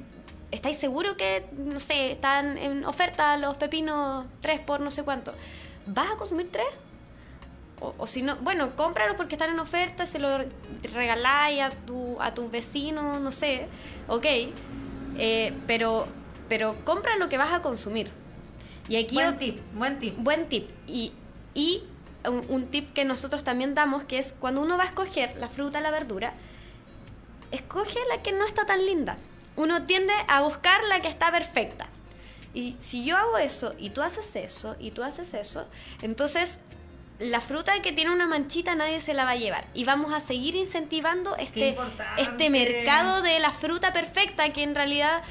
estáis 0.52 0.76
seguros 0.78 1.16
que, 1.16 1.46
no 1.52 1.80
sé, 1.80 2.12
están 2.12 2.56
en 2.56 2.84
oferta 2.84 3.36
los 3.36 3.56
pepinos 3.56 4.26
3 4.42 4.60
por 4.60 4.80
no 4.80 4.90
sé 4.90 5.02
cuánto. 5.02 5.34
¿Vas 5.86 6.10
a 6.12 6.16
consumir 6.16 6.50
3? 6.52 6.66
O, 7.80 7.94
o 7.96 8.06
si 8.06 8.22
no, 8.22 8.36
bueno, 8.36 8.76
cómpralos 8.76 9.16
porque 9.16 9.34
están 9.34 9.50
en 9.50 9.58
oferta, 9.58 10.06
se 10.06 10.18
los 10.18 10.44
regaláis 10.92 11.62
a, 11.62 11.70
tu, 11.70 12.20
a 12.20 12.34
tus 12.34 12.50
vecinos, 12.50 13.20
no 13.20 13.32
sé, 13.32 13.66
ok, 14.06 14.26
eh, 15.16 15.52
pero, 15.66 16.06
pero 16.48 16.76
compra 16.84 17.16
lo 17.16 17.28
que 17.28 17.38
vas 17.38 17.52
a 17.52 17.62
consumir. 17.62 18.10
Y 18.88 18.96
aquí 18.96 19.14
Buen 19.14 19.38
tip, 19.38 19.60
buen 19.72 19.98
tip. 19.98 20.14
Buen 20.18 20.48
tip. 20.48 20.68
Y, 20.86 21.12
y 21.54 21.84
un, 22.26 22.44
un 22.48 22.66
tip 22.66 22.92
que 22.92 23.04
nosotros 23.04 23.44
también 23.44 23.74
damos, 23.74 24.04
que 24.04 24.18
es 24.18 24.34
cuando 24.38 24.60
uno 24.60 24.76
va 24.76 24.84
a 24.84 24.86
escoger 24.86 25.36
la 25.36 25.48
fruta, 25.48 25.80
la 25.80 25.90
verdura, 25.90 26.34
escoge 27.50 27.98
la 28.08 28.22
que 28.22 28.32
no 28.32 28.44
está 28.44 28.66
tan 28.66 28.84
linda. 28.84 29.16
Uno 29.56 29.86
tiende 29.86 30.12
a 30.28 30.42
buscar 30.42 30.82
la 30.84 31.00
que 31.00 31.08
está 31.08 31.30
perfecta. 31.30 31.88
Y 32.52 32.76
si 32.80 33.04
yo 33.04 33.16
hago 33.16 33.38
eso, 33.38 33.74
y 33.78 33.90
tú 33.90 34.02
haces 34.02 34.34
eso, 34.34 34.76
y 34.80 34.90
tú 34.90 35.04
haces 35.04 35.34
eso, 35.34 35.66
entonces 36.02 36.58
la 37.20 37.40
fruta 37.40 37.80
que 37.82 37.92
tiene 37.92 38.10
una 38.10 38.26
manchita 38.26 38.74
nadie 38.74 39.00
se 39.00 39.14
la 39.14 39.24
va 39.24 39.32
a 39.32 39.36
llevar. 39.36 39.66
Y 39.74 39.84
vamos 39.84 40.12
a 40.12 40.20
seguir 40.20 40.56
incentivando 40.56 41.36
este, 41.36 41.76
este 42.16 42.50
mercado 42.50 43.22
de 43.22 43.38
la 43.38 43.52
fruta 43.52 43.92
perfecta, 43.92 44.52
que 44.52 44.62
en 44.62 44.74
realidad 44.74 45.22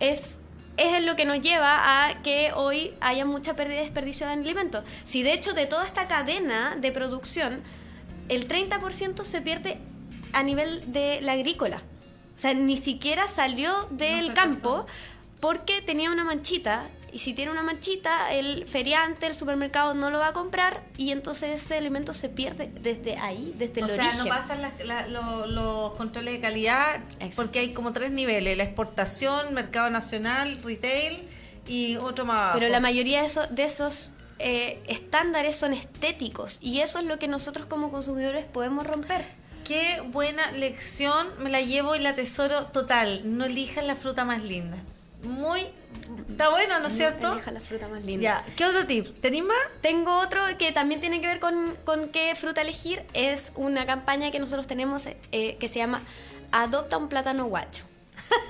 es, 0.00 0.38
es 0.78 1.02
lo 1.02 1.16
que 1.16 1.26
nos 1.26 1.40
lleva 1.40 2.06
a 2.08 2.22
que 2.22 2.52
hoy 2.54 2.94
haya 3.00 3.26
mucha 3.26 3.54
pérdida 3.54 3.82
y 3.82 3.84
desperdicio 3.84 4.26
de 4.26 4.32
alimentos. 4.32 4.84
Si 5.04 5.22
de 5.22 5.34
hecho 5.34 5.52
de 5.52 5.66
toda 5.66 5.84
esta 5.84 6.08
cadena 6.08 6.76
de 6.76 6.90
producción, 6.92 7.62
el 8.30 8.48
30% 8.48 9.22
se 9.24 9.42
pierde 9.42 9.78
a 10.32 10.42
nivel 10.42 10.90
de 10.92 11.20
la 11.20 11.32
agrícola. 11.32 11.82
O 12.36 12.38
sea, 12.38 12.54
ni 12.54 12.76
siquiera 12.76 13.28
salió 13.28 13.86
del 13.90 14.32
campo 14.32 14.86
porque 15.40 15.82
tenía 15.82 16.10
una 16.10 16.24
manchita. 16.24 16.88
Y 17.14 17.20
si 17.20 17.32
tiene 17.32 17.52
una 17.52 17.62
manchita, 17.62 18.32
el 18.32 18.66
feriante, 18.66 19.26
el 19.28 19.36
supermercado 19.36 19.94
no 19.94 20.10
lo 20.10 20.18
va 20.18 20.28
a 20.28 20.32
comprar 20.32 20.82
y 20.96 21.12
entonces 21.12 21.62
ese 21.62 21.78
alimento 21.78 22.12
se 22.12 22.28
pierde 22.28 22.72
desde 22.80 23.16
ahí, 23.18 23.54
desde 23.56 23.82
o 23.82 23.86
el 23.86 23.90
sea, 23.92 24.04
origen. 24.08 24.18
no 24.18 24.26
pasan 24.26 24.60
las- 24.62 24.84
la- 24.84 25.06
lo- 25.06 25.46
los 25.46 25.92
controles 25.94 26.34
de 26.34 26.40
calidad 26.40 26.96
Exacto. 26.96 27.36
porque 27.36 27.60
hay 27.60 27.72
como 27.72 27.92
tres 27.92 28.10
niveles, 28.10 28.56
la 28.56 28.64
exportación, 28.64 29.54
mercado 29.54 29.90
nacional, 29.90 30.58
retail 30.64 31.22
y 31.68 31.96
otro 31.98 32.24
más 32.24 32.36
abajo. 32.36 32.58
Pero 32.58 32.68
la 32.70 32.80
mayoría 32.80 33.20
de 33.20 33.26
esos, 33.26 33.46
de 33.54 33.64
esos 33.64 34.10
eh, 34.40 34.82
estándares 34.88 35.54
son 35.56 35.72
estéticos 35.72 36.58
y 36.60 36.80
eso 36.80 36.98
es 36.98 37.04
lo 37.04 37.20
que 37.20 37.28
nosotros 37.28 37.66
como 37.66 37.92
consumidores 37.92 38.44
podemos 38.44 38.84
romper. 38.84 39.24
Qué 39.64 40.02
buena 40.04 40.50
lección, 40.50 41.28
me 41.38 41.48
la 41.48 41.60
llevo 41.60 41.94
y 41.94 42.00
la 42.00 42.16
tesoro 42.16 42.66
total. 42.66 43.22
No 43.24 43.44
elijan 43.44 43.86
la 43.86 43.94
fruta 43.94 44.24
más 44.24 44.42
linda. 44.42 44.78
Muy... 45.24 45.66
Está 46.28 46.50
bueno, 46.50 46.80
¿no 46.80 46.88
es 46.88 46.96
cierto? 46.96 47.32
Elija 47.32 47.50
la 47.50 47.60
fruta 47.60 47.88
más 47.88 48.04
linda. 48.04 48.22
Ya, 48.22 48.54
¿qué 48.56 48.66
otro 48.66 48.86
tip? 48.86 49.06
¿Tenéis 49.20 49.44
más? 49.44 49.56
Tengo 49.80 50.18
otro 50.18 50.40
que 50.58 50.72
también 50.72 51.00
tiene 51.00 51.20
que 51.20 51.26
ver 51.26 51.40
con, 51.40 51.76
con 51.84 52.08
qué 52.08 52.34
fruta 52.34 52.60
elegir. 52.60 53.04
Es 53.14 53.52
una 53.54 53.86
campaña 53.86 54.30
que 54.30 54.38
nosotros 54.38 54.66
tenemos 54.66 55.06
eh, 55.06 55.56
que 55.58 55.68
se 55.68 55.78
llama 55.78 56.02
Adopta 56.52 56.96
un 56.96 57.08
plátano 57.08 57.46
guacho. 57.46 57.84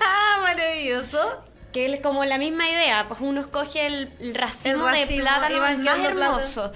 ¡Ah, 0.01 0.39
maravilloso! 0.43 1.43
Que 1.71 1.93
es 1.93 2.01
como 2.01 2.23
la 2.25 2.37
misma 2.37 2.69
idea, 2.69 3.07
pues 3.07 3.19
uno 3.21 3.41
escoge 3.41 3.85
el, 3.85 4.13
el 4.19 4.35
racimo, 4.35 4.87
El 4.87 4.95
racimo 4.95 5.17
de 5.17 5.21
plátano 5.21 5.83
más 5.83 5.99
hermoso. 5.99 6.71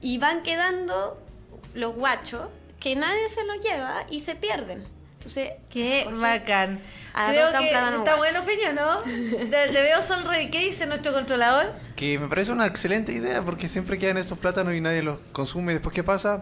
Y 0.00 0.18
van 0.18 0.42
quedando 0.42 1.18
los 1.74 1.94
guachos 1.94 2.48
que 2.80 2.96
nadie 2.96 3.28
se 3.28 3.44
los 3.44 3.60
lleva 3.60 4.06
y 4.10 4.20
se 4.20 4.34
pierden. 4.34 4.86
Entonces, 5.20 5.50
¡Qué 5.68 6.08
bacán! 6.10 6.80
Creo 7.12 7.52
que 7.58 7.66
está 7.66 8.16
bueno, 8.16 8.42
Feño, 8.42 8.72
¿no? 8.72 9.00
Te, 9.00 9.68
te 9.68 9.82
veo 9.82 10.00
sonreír. 10.00 10.48
¿Qué 10.48 10.60
dice 10.60 10.86
nuestro 10.86 11.12
controlador? 11.12 11.74
Que 11.94 12.18
me 12.18 12.26
parece 12.26 12.52
una 12.52 12.66
excelente 12.66 13.12
idea 13.12 13.42
porque 13.42 13.68
siempre 13.68 13.98
quedan 13.98 14.16
estos 14.16 14.38
plátanos 14.38 14.72
y 14.72 14.80
nadie 14.80 15.02
los 15.02 15.18
consume. 15.32 15.74
Después, 15.74 15.94
¿qué 15.94 16.02
pasa? 16.02 16.40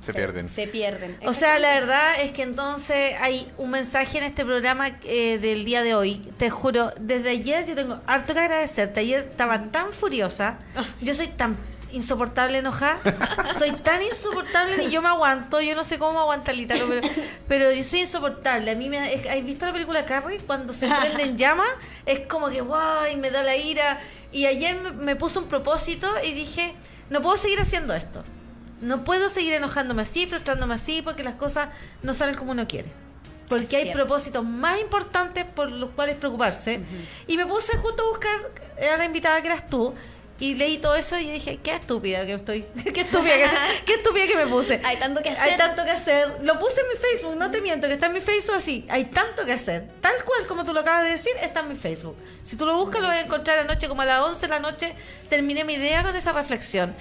Se 0.00 0.14
pierden. 0.14 0.48
Se 0.48 0.66
pierden. 0.66 1.18
O 1.26 1.34
sea, 1.34 1.58
la 1.58 1.78
verdad 1.78 2.18
es 2.22 2.32
que 2.32 2.44
entonces 2.44 3.14
hay 3.20 3.46
un 3.58 3.70
mensaje 3.70 4.16
en 4.16 4.24
este 4.24 4.46
programa 4.46 4.98
eh, 5.02 5.36
del 5.38 5.66
día 5.66 5.82
de 5.82 5.94
hoy. 5.94 6.26
Te 6.38 6.48
juro, 6.48 6.94
desde 6.98 7.28
ayer 7.28 7.66
yo 7.66 7.74
tengo 7.74 8.00
harto 8.06 8.32
que 8.32 8.40
agradecerte. 8.40 9.00
Ayer 9.00 9.20
estaba 9.20 9.66
tan 9.66 9.92
furiosa. 9.92 10.60
Yo 11.02 11.12
soy 11.12 11.28
tan 11.28 11.58
insoportable 11.94 12.58
enojada. 12.58 13.00
Soy 13.58 13.72
tan 13.72 14.02
insoportable 14.02 14.84
y 14.84 14.90
yo 14.90 15.00
me 15.00 15.08
aguanto. 15.08 15.60
Yo 15.60 15.74
no 15.74 15.84
sé 15.84 15.98
cómo 15.98 16.20
aguantar 16.20 16.54
Litalo, 16.54 16.86
pero, 16.88 17.08
pero 17.48 17.72
yo 17.72 17.82
soy 17.84 18.00
insoportable. 18.00 18.70
A 18.70 18.74
mí 18.74 18.88
me... 18.88 18.98
¿Has 18.98 19.44
visto 19.44 19.66
la 19.66 19.72
película 19.72 20.04
Carrie? 20.04 20.40
Cuando 20.40 20.72
se 20.72 20.88
prende 20.88 21.22
en 21.22 21.38
llama, 21.38 21.64
es 22.04 22.20
como 22.26 22.50
que 22.50 22.60
guay, 22.60 23.16
me 23.16 23.30
da 23.30 23.42
la 23.42 23.56
ira. 23.56 24.00
Y 24.32 24.46
ayer 24.46 24.80
me, 24.80 24.92
me 24.92 25.16
puse 25.16 25.38
un 25.38 25.46
propósito 25.46 26.10
y 26.24 26.32
dije, 26.32 26.74
no 27.10 27.22
puedo 27.22 27.36
seguir 27.36 27.60
haciendo 27.60 27.94
esto. 27.94 28.24
No 28.80 29.04
puedo 29.04 29.30
seguir 29.30 29.54
enojándome 29.54 30.02
así, 30.02 30.26
frustrándome 30.26 30.74
así, 30.74 31.00
porque 31.00 31.22
las 31.22 31.36
cosas 31.36 31.68
no 32.02 32.12
salen 32.12 32.34
como 32.34 32.52
uno 32.52 32.66
quiere. 32.68 33.04
Porque 33.48 33.76
hay 33.76 33.92
propósitos 33.92 34.44
más 34.44 34.80
importantes 34.80 35.44
por 35.44 35.70
los 35.70 35.90
cuales 35.90 36.16
preocuparse. 36.16 36.80
Y 37.26 37.36
me 37.36 37.46
puse 37.46 37.76
justo 37.76 38.02
a 38.02 38.08
buscar 38.08 38.36
a 38.92 38.96
la 38.96 39.04
invitada 39.04 39.40
que 39.42 39.48
eras 39.48 39.68
tú. 39.68 39.94
Y 40.40 40.54
leí 40.54 40.78
todo 40.78 40.96
eso 40.96 41.16
y 41.18 41.30
dije, 41.30 41.58
qué 41.62 41.74
estúpida 41.74 42.26
que 42.26 42.34
estoy. 42.34 42.66
qué 42.94 43.02
estúpida 43.02 43.34
que, 43.34 43.84
qué 43.86 43.94
estúpida 43.94 44.26
que 44.26 44.36
me 44.36 44.46
puse. 44.46 44.80
Hay 44.84 44.96
tanto 44.96 45.22
que 45.22 45.28
Hay 45.28 45.36
hacer. 45.36 45.56
tanto 45.56 45.84
que 45.84 45.90
hacer. 45.90 46.38
Lo 46.42 46.58
puse 46.58 46.80
en 46.80 46.88
mi 46.88 46.96
Facebook, 46.96 47.36
no 47.36 47.50
te 47.50 47.60
miento, 47.60 47.86
que 47.86 47.94
está 47.94 48.06
en 48.06 48.14
mi 48.14 48.20
Facebook 48.20 48.56
así. 48.56 48.84
Hay 48.88 49.04
tanto 49.06 49.46
que 49.46 49.52
hacer. 49.52 49.88
Tal 50.00 50.14
cual 50.24 50.46
como 50.48 50.64
tú 50.64 50.72
lo 50.72 50.80
acabas 50.80 51.04
de 51.04 51.10
decir, 51.10 51.32
está 51.40 51.60
en 51.60 51.68
mi 51.68 51.76
Facebook. 51.76 52.16
Si 52.42 52.56
tú 52.56 52.66
lo 52.66 52.76
buscas, 52.76 53.00
lo 53.00 53.08
vas 53.08 53.18
a 53.18 53.20
encontrar 53.20 53.58
anoche, 53.58 53.88
como 53.88 54.02
a 54.02 54.06
las 54.06 54.26
11 54.26 54.40
de 54.40 54.48
la 54.48 54.58
noche. 54.58 54.94
Terminé 55.28 55.64
mi 55.64 55.74
idea 55.74 56.02
con 56.02 56.16
esa 56.16 56.32
reflexión. 56.32 56.94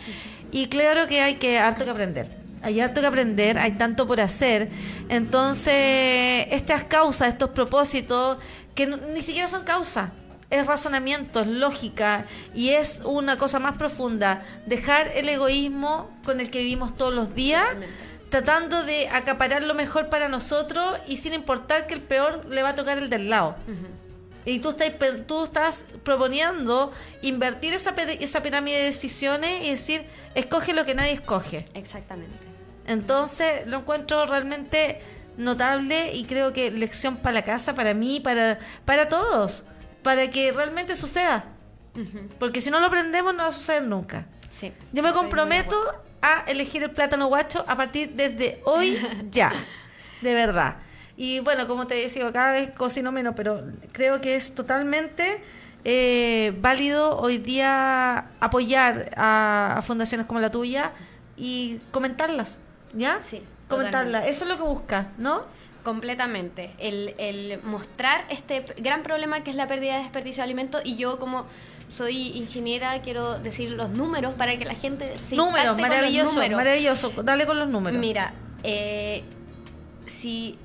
Y 0.51 0.67
claro 0.67 1.07
que 1.07 1.21
hay 1.21 1.35
que 1.35 1.57
harto 1.57 1.85
que 1.85 1.89
aprender. 1.91 2.29
Hay 2.61 2.79
harto 2.79 3.01
que 3.01 3.07
aprender, 3.07 3.57
hay 3.57 3.71
tanto 3.71 4.07
por 4.07 4.21
hacer. 4.21 4.69
Entonces, 5.09 6.47
estas 6.51 6.83
causas, 6.83 7.29
estos 7.29 7.49
propósitos, 7.49 8.37
que 8.75 8.87
ni 8.87 9.21
siquiera 9.21 9.47
son 9.47 9.63
causas, 9.63 10.11
es 10.49 10.67
razonamiento, 10.67 11.41
es 11.41 11.47
lógica 11.47 12.25
y 12.53 12.69
es 12.69 13.01
una 13.05 13.37
cosa 13.37 13.59
más 13.59 13.77
profunda. 13.77 14.43
Dejar 14.65 15.07
el 15.15 15.29
egoísmo 15.29 16.09
con 16.25 16.39
el 16.39 16.49
que 16.49 16.59
vivimos 16.59 16.95
todos 16.95 17.13
los 17.13 17.33
días, 17.33 17.65
tratando 18.29 18.83
de 18.83 19.09
acaparar 19.09 19.63
lo 19.63 19.73
mejor 19.73 20.09
para 20.09 20.27
nosotros 20.27 20.97
y 21.07 21.17
sin 21.17 21.33
importar 21.33 21.87
que 21.87 21.93
el 21.93 22.01
peor 22.01 22.45
le 22.45 22.63
va 22.63 22.69
a 22.69 22.75
tocar 22.75 22.97
el 22.97 23.09
del 23.09 23.29
lado. 23.29 23.55
Y 24.45 24.59
tú 24.59 24.71
estás, 24.71 24.91
tú 25.25 25.45
estás 25.45 25.85
proponiendo 26.03 26.91
invertir 27.21 27.73
esa, 27.73 27.91
esa 27.91 28.43
pirámide 28.43 28.77
de 28.77 28.83
decisiones 28.85 29.65
y 29.65 29.71
decir, 29.71 30.05
escoge 30.35 30.73
lo 30.73 30.85
que 30.85 30.95
nadie 30.95 31.13
escoge. 31.13 31.65
Exactamente. 31.73 32.45
Entonces 32.85 33.65
lo 33.67 33.77
encuentro 33.77 34.25
realmente 34.25 35.01
notable 35.37 36.13
y 36.13 36.25
creo 36.25 36.53
que 36.53 36.71
lección 36.71 37.17
para 37.17 37.33
la 37.33 37.43
casa, 37.43 37.73
para 37.75 37.93
mí, 37.93 38.19
para, 38.19 38.59
para 38.85 39.09
todos, 39.09 39.63
para 40.03 40.29
que 40.29 40.51
realmente 40.51 40.95
suceda. 40.95 41.45
Porque 42.39 42.61
si 42.61 42.71
no 42.71 42.79
lo 42.79 42.87
aprendemos 42.87 43.33
no 43.33 43.43
va 43.43 43.49
a 43.49 43.53
suceder 43.53 43.83
nunca. 43.83 44.25
Sí. 44.51 44.71
Yo 44.91 45.03
me 45.03 45.13
comprometo 45.13 45.77
a 46.21 46.43
elegir 46.47 46.83
el 46.83 46.91
plátano 46.91 47.27
guacho 47.27 47.63
a 47.67 47.75
partir 47.75 48.11
desde 48.13 48.61
hoy 48.65 48.97
ya. 49.31 49.51
De 50.21 50.33
verdad. 50.33 50.77
Y 51.15 51.39
bueno, 51.41 51.67
como 51.67 51.85
te 51.85 51.95
decía, 51.95 52.31
cada 52.31 52.53
vez 52.53 52.71
cocino 52.71 53.11
menos, 53.11 53.33
pero 53.35 53.63
creo 53.91 54.19
que 54.21 54.35
es 54.35 54.55
totalmente 54.55 55.43
eh, 55.83 56.55
válido 56.59 57.17
hoy 57.19 57.37
día 57.37 58.29
apoyar 58.39 59.11
a, 59.15 59.75
a 59.77 59.81
fundaciones 59.83 60.25
como 60.25 60.39
la 60.39 60.49
tuya 60.49 60.91
y 61.37 61.79
comentarlas, 61.91 62.57
¿ya? 62.93 63.19
Sí, 63.21 63.43
Comentarlas. 63.67 63.91
totalmente. 64.23 64.29
Eso 64.29 64.43
es 64.45 64.49
lo 64.49 64.57
que 64.57 64.63
busca, 64.63 65.11
¿no? 65.17 65.43
Completamente. 65.83 66.71
El, 66.77 67.13
el 67.17 67.61
mostrar 67.63 68.25
este 68.29 68.63
gran 68.77 69.03
problema 69.03 69.43
que 69.43 69.49
es 69.49 69.55
la 69.55 69.67
pérdida 69.67 69.97
de 69.97 70.03
desperdicio 70.03 70.41
de 70.41 70.45
alimentos 70.45 70.81
y 70.85 70.95
yo 70.95 71.19
como 71.19 71.45
soy 71.89 72.29
ingeniera 72.37 73.01
quiero 73.01 73.37
decir 73.39 73.71
los 73.71 73.89
números 73.89 74.33
para 74.33 74.57
que 74.57 74.65
la 74.65 74.75
gente 74.75 75.13
se 75.27 75.35
números, 75.35 75.65
impacte 75.65 75.67
con 75.67 75.77
los 75.77 75.89
maravilloso, 75.89 76.33
números. 76.33 76.57
maravilloso. 76.57 77.09
Dale 77.23 77.45
con 77.45 77.59
los 77.59 77.67
números. 77.69 77.99
Mira, 77.99 78.33
eh, 78.63 79.23
si 80.07 80.57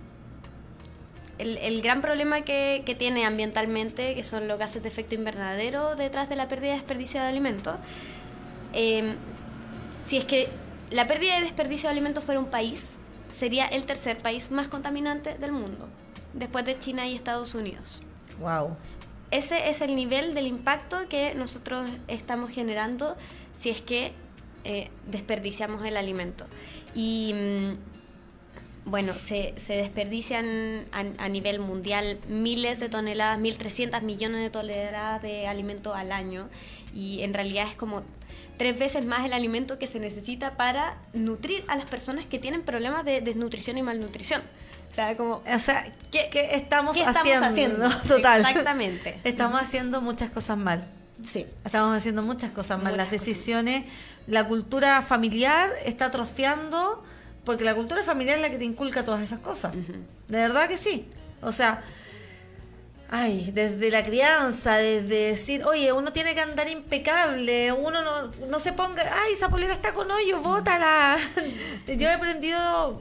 el, 1.38 1.56
el 1.58 1.82
gran 1.82 2.00
problema 2.00 2.42
que, 2.42 2.82
que 2.86 2.94
tiene 2.94 3.24
ambientalmente, 3.24 4.14
que 4.14 4.24
son 4.24 4.48
los 4.48 4.58
gases 4.58 4.82
de 4.82 4.88
efecto 4.88 5.14
invernadero 5.14 5.96
detrás 5.96 6.28
de 6.28 6.36
la 6.36 6.48
pérdida 6.48 6.70
de 6.70 6.76
desperdicio 6.78 7.20
de 7.20 7.26
alimentos, 7.26 7.76
eh, 8.72 9.14
si 10.04 10.16
es 10.16 10.24
que 10.24 10.48
la 10.90 11.06
pérdida 11.06 11.36
de 11.36 11.42
desperdicio 11.42 11.88
de 11.88 11.92
alimentos 11.92 12.24
fuera 12.24 12.40
un 12.40 12.46
país, 12.50 12.97
sería 13.30 13.66
el 13.66 13.84
tercer 13.84 14.18
país 14.18 14.50
más 14.50 14.68
contaminante 14.68 15.36
del 15.38 15.52
mundo, 15.52 15.88
después 16.32 16.64
de 16.64 16.78
China 16.78 17.06
y 17.06 17.14
Estados 17.14 17.54
Unidos. 17.54 18.02
Wow. 18.40 18.76
Ese 19.30 19.68
es 19.68 19.82
el 19.82 19.94
nivel 19.94 20.34
del 20.34 20.46
impacto 20.46 21.08
que 21.08 21.34
nosotros 21.34 21.88
estamos 22.06 22.50
generando 22.50 23.16
si 23.58 23.70
es 23.70 23.80
que 23.82 24.12
eh, 24.64 24.90
desperdiciamos 25.06 25.84
el 25.84 25.96
alimento. 25.96 26.46
Y 26.94 27.34
mm, 27.34 27.97
bueno, 28.88 29.12
se, 29.12 29.54
se 29.64 29.74
desperdician 29.74 30.84
a, 30.92 31.00
a 31.24 31.28
nivel 31.28 31.60
mundial 31.60 32.18
miles 32.28 32.80
de 32.80 32.88
toneladas, 32.88 33.38
1.300 33.38 34.02
millones 34.02 34.40
de 34.40 34.50
toneladas 34.50 35.22
de 35.22 35.46
alimento 35.46 35.94
al 35.94 36.12
año. 36.12 36.48
Y 36.94 37.22
en 37.22 37.34
realidad 37.34 37.66
es 37.68 37.76
como 37.76 38.02
tres 38.56 38.78
veces 38.78 39.04
más 39.04 39.24
el 39.24 39.32
alimento 39.32 39.78
que 39.78 39.86
se 39.86 40.00
necesita 40.00 40.56
para 40.56 40.96
nutrir 41.12 41.64
a 41.68 41.76
las 41.76 41.86
personas 41.86 42.26
que 42.26 42.38
tienen 42.38 42.62
problemas 42.62 43.04
de 43.04 43.20
desnutrición 43.20 43.78
y 43.78 43.82
malnutrición. 43.82 44.42
O 44.90 44.94
sea, 44.94 45.16
como 45.16 45.42
O 45.46 45.58
sea, 45.58 45.92
¿Qué- 46.10 46.28
¿qué, 46.30 46.54
estamos, 46.56 46.96
¿qué 46.96 47.00
estamos 47.04 47.20
haciendo? 47.20 47.86
haciendo? 47.86 47.90
Total. 48.08 48.40
Exactamente. 48.40 49.20
Estamos 49.22 49.60
haciendo 49.60 50.00
muchas 50.00 50.30
cosas 50.30 50.56
mal. 50.58 50.86
Sí. 51.22 51.46
Estamos 51.64 51.96
haciendo 51.96 52.22
muchas 52.22 52.50
cosas 52.52 52.78
mal. 52.78 52.92
Muchas 52.92 52.96
Las 52.96 53.06
cosas. 53.08 53.26
decisiones, 53.26 53.84
la 54.26 54.48
cultura 54.48 55.02
familiar 55.02 55.70
está 55.84 56.06
atrofiando, 56.06 57.02
porque 57.48 57.64
la 57.64 57.74
cultura 57.74 58.04
familiar 58.04 58.36
es 58.36 58.42
la 58.42 58.50
que 58.50 58.58
te 58.58 58.66
inculca 58.66 59.04
todas 59.06 59.22
esas 59.22 59.38
cosas. 59.40 59.72
De 59.74 60.36
verdad 60.36 60.68
que 60.68 60.76
sí. 60.76 61.08
O 61.40 61.50
sea, 61.50 61.82
ay, 63.10 63.50
desde 63.54 63.90
la 63.90 64.02
crianza, 64.04 64.76
desde 64.76 65.28
decir, 65.30 65.64
oye, 65.64 65.92
uno 65.92 66.12
tiene 66.12 66.34
que 66.34 66.42
andar 66.42 66.68
impecable, 66.68 67.72
uno 67.72 68.02
no, 68.04 68.30
no 68.46 68.58
se 68.58 68.72
ponga, 68.74 69.02
ay, 69.24 69.32
esa 69.32 69.48
polera 69.48 69.72
está 69.72 69.94
con 69.94 70.10
hoyo, 70.10 70.40
bótala. 70.40 71.16
yo 71.86 72.08
he 72.08 72.12
aprendido, 72.12 73.00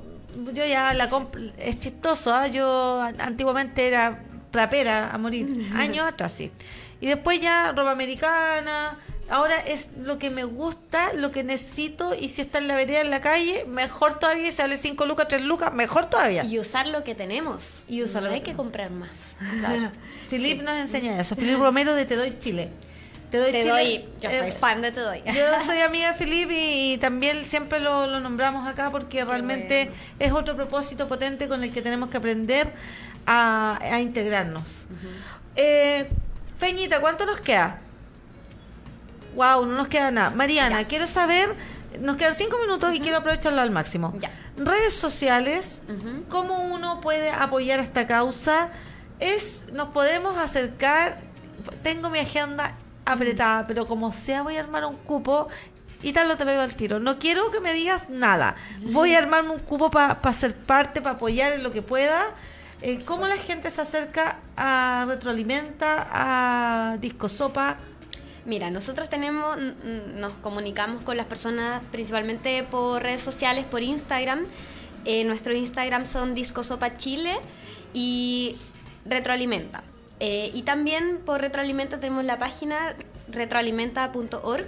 yo 0.53 0.65
ya 0.65 0.93
la 0.93 1.09
comp- 1.09 1.51
es 1.57 1.77
chistoso, 1.79 2.33
¿ah? 2.33 2.47
yo 2.47 3.01
an- 3.01 3.19
antiguamente 3.19 3.85
era 3.85 4.23
trapera 4.49 5.11
a 5.11 5.17
morir, 5.17 5.69
años 5.75 6.07
atrás, 6.07 6.31
sí. 6.31 6.51
Y 7.01 7.07
después 7.07 7.41
ya 7.41 7.73
ropa 7.75 7.91
americana, 7.91 8.97
ahora 9.29 9.57
es 9.59 9.89
lo 9.99 10.17
que 10.19 10.29
me 10.29 10.43
gusta, 10.43 11.13
lo 11.13 11.31
que 11.31 11.43
necesito, 11.43 12.13
y 12.13 12.29
si 12.29 12.41
está 12.41 12.57
en 12.59 12.67
la 12.67 12.75
vereda, 12.75 13.01
en 13.01 13.09
la 13.09 13.21
calle, 13.21 13.65
mejor 13.67 14.19
todavía, 14.19 14.47
si 14.51 14.57
sale 14.57 14.77
5 14.77 15.05
lucas, 15.05 15.27
3 15.27 15.41
lucas, 15.41 15.73
mejor 15.73 16.09
todavía. 16.09 16.43
Y 16.43 16.59
usar 16.59 16.87
lo 16.87 17.03
que 17.03 17.15
tenemos. 17.15 17.83
Y 17.87 18.03
usar 18.03 18.23
no 18.23 18.29
lo 18.29 18.35
hay 18.35 18.41
que 18.41 18.53
comprar 18.53 18.91
más. 18.91 19.09
Claro. 19.59 19.91
Filip 20.29 20.61
nos 20.61 20.75
enseña 20.77 21.19
eso. 21.19 21.35
Filip 21.37 21.57
Romero 21.59 21.93
de 21.93 22.05
Te 22.05 22.15
Doy 22.15 22.37
Chile. 22.39 22.69
Te 23.31 23.37
Doy 23.39 23.51
Te 23.51 23.59
Chile. 23.63 23.71
doy, 23.71 24.05
yo 24.21 24.29
soy 24.29 24.49
eh, 24.49 24.51
fan 24.53 24.81
de 24.81 24.91
Te 24.91 25.01
doy. 25.01 25.21
Yo 25.25 25.43
soy 25.65 25.79
amiga 25.79 26.13
de 26.13 26.17
Filip 26.17 26.49
y, 26.51 26.93
y 26.93 26.97
también 26.97 27.45
siempre 27.45 27.79
lo, 27.79 28.07
lo 28.07 28.19
nombramos 28.21 28.67
acá 28.67 28.89
porque 28.91 29.25
realmente 29.25 29.85
bueno. 29.85 29.97
es 30.19 30.31
otro 30.31 30.55
propósito 30.55 31.07
potente 31.07 31.47
con 31.49 31.61
el 31.63 31.71
que 31.73 31.81
tenemos 31.81 32.09
que 32.09 32.17
aprender 32.17 32.73
a, 33.25 33.77
a 33.81 33.99
integrarnos. 33.99 34.85
Eh, 35.57 36.09
Feñita, 36.57 37.01
¿cuánto 37.01 37.25
nos 37.25 37.41
queda? 37.41 37.81
Wow, 39.37 39.65
no 39.67 39.77
nos 39.77 39.87
queda 39.87 40.09
nada. 40.11 40.31
Mariana, 40.31 40.81
Ya. 40.81 40.87
quiero 40.87 41.05
saber, 41.05 41.55
nos 42.01 42.17
quedan 42.17 42.33
cinco 42.33 42.57
minutos 42.59 42.93
y 42.95 42.99
quiero 42.99 43.19
aprovecharlo 43.19 43.61
al 43.61 43.69
máximo. 43.71 44.13
Ya. 44.19 44.31
Redes 44.57 44.93
sociales. 44.93 45.83
¿cómo 46.27 46.63
uno 46.63 46.99
puede 47.01 47.29
apoyar 47.29 47.79
esta 47.79 48.07
causa? 48.07 48.69
Es, 49.19 49.65
nos 49.73 49.89
podemos 49.89 50.37
acercar, 50.39 51.19
tengo 51.83 52.09
mi 52.09 52.17
agenda 52.19 52.75
apretada, 53.05 53.67
pero 53.67 53.85
como 53.87 54.11
sea 54.11 54.41
voy 54.41 54.57
a 54.57 54.61
armar 54.61 54.85
un 54.85 54.95
cupo 54.97 55.47
y 56.01 56.13
tal 56.13 56.27
lo 56.27 56.35
te 56.35 56.43
lo 56.43 56.51
digo 56.51 56.63
al 56.63 56.75
tiro. 56.75 56.99
No 56.99 57.19
quiero 57.19 57.51
que 57.51 57.59
me 57.59 57.73
digas 57.73 58.09
nada. 58.09 58.55
Voy 58.81 59.13
a 59.13 59.19
armarme 59.19 59.51
un 59.51 59.59
cupo 59.59 59.91
para 59.91 60.33
ser 60.33 60.55
parte, 60.55 60.99
para 61.01 61.15
apoyar 61.15 61.53
en 61.53 61.61
lo 61.61 61.71
que 61.71 61.83
pueda. 61.83 62.25
Eh, 62.81 63.03
¿Cómo 63.05 63.27
la 63.27 63.37
gente 63.37 63.69
se 63.71 63.81
acerca 63.81 64.37
a 64.55 65.05
Retroalimenta, 65.07 66.07
a 66.11 66.97
Disco 66.97 67.29
Sopa? 67.29 67.77
Mira, 68.47 68.71
nosotros 68.71 69.09
tenemos, 69.09 69.57
nos 70.15 70.33
comunicamos 70.37 71.01
con 71.01 71.17
las 71.17 71.25
personas 71.25 71.83
principalmente 71.91 72.63
por 72.63 73.03
redes 73.03 73.21
sociales, 73.21 73.65
por 73.65 73.83
Instagram. 73.83 74.45
Eh, 75.03 75.25
nuestro 75.25 75.53
Instagram 75.53 76.07
son 76.07 76.33
Disco 76.33 76.63
Sopa 76.63 76.95
Chile 76.95 77.35
y 77.93 78.55
Retroalimenta. 79.03 79.83
Eh, 80.21 80.49
y 80.53 80.61
también 80.61 81.19
por 81.25 81.41
Retroalimenta 81.41 81.99
tenemos 81.99 82.23
la 82.23 82.37
página 82.37 82.95
retroalimenta.org. 83.27 84.65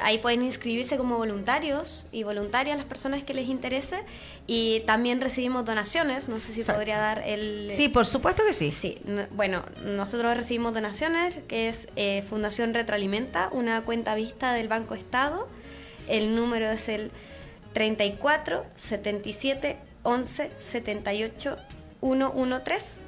Ahí 0.00 0.18
pueden 0.18 0.42
inscribirse 0.42 0.96
como 0.96 1.16
voluntarios 1.16 2.06
y 2.12 2.22
voluntarias 2.22 2.76
las 2.76 2.86
personas 2.86 3.22
que 3.22 3.34
les 3.34 3.48
interese. 3.48 4.00
Y 4.46 4.80
también 4.80 5.20
recibimos 5.20 5.64
donaciones. 5.64 6.28
No 6.28 6.40
sé 6.40 6.52
si 6.52 6.60
Exacto. 6.60 6.80
podría 6.80 6.98
dar 6.98 7.22
el... 7.26 7.70
Sí, 7.72 7.88
por 7.88 8.04
supuesto 8.06 8.42
que 8.46 8.52
sí. 8.52 8.70
Sí, 8.70 8.98
bueno, 9.32 9.62
nosotros 9.84 10.36
recibimos 10.36 10.74
donaciones, 10.74 11.38
que 11.48 11.68
es 11.68 11.88
eh, 11.96 12.22
Fundación 12.22 12.74
Retroalimenta, 12.74 13.48
una 13.52 13.82
cuenta 13.82 14.14
vista 14.14 14.52
del 14.52 14.68
Banco 14.68 14.94
Estado. 14.94 15.48
El 16.08 16.34
número 16.34 16.70
es 16.70 16.88
el 16.88 17.10
34 17.72 18.66
77 18.76 19.78
11 20.02 20.50
78 20.60 21.56
113 22.00 23.03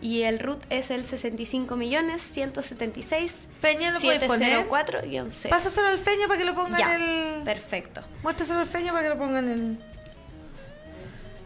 y 0.00 0.22
el 0.22 0.38
RUT 0.38 0.62
es 0.70 0.90
el 0.90 1.04
65 1.04 1.76
millones 1.76 2.22
176 2.22 3.48
Feña, 3.60 3.90
¿lo 3.90 4.00
puedes 4.00 4.22
poner? 4.24 4.50
704 4.64 5.00
11. 5.22 5.48
Pásaselo 5.48 5.88
al 5.88 5.98
Feña 5.98 6.26
para 6.26 6.38
que 6.38 6.44
lo 6.44 6.54
ponga 6.54 6.78
Ya, 6.78 6.94
en 6.94 7.02
el... 7.02 7.42
perfecto. 7.44 8.02
Muéstraselo 8.22 8.60
al 8.60 8.66
Feña 8.66 8.92
para 8.92 9.04
que 9.04 9.08
lo 9.10 9.18
ponga 9.18 9.38
en 9.40 9.48
el... 9.48 9.78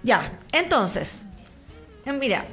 Ya, 0.03 0.33
entonces, 0.53 1.27
eh, 2.05 2.13
mira, 2.13 2.45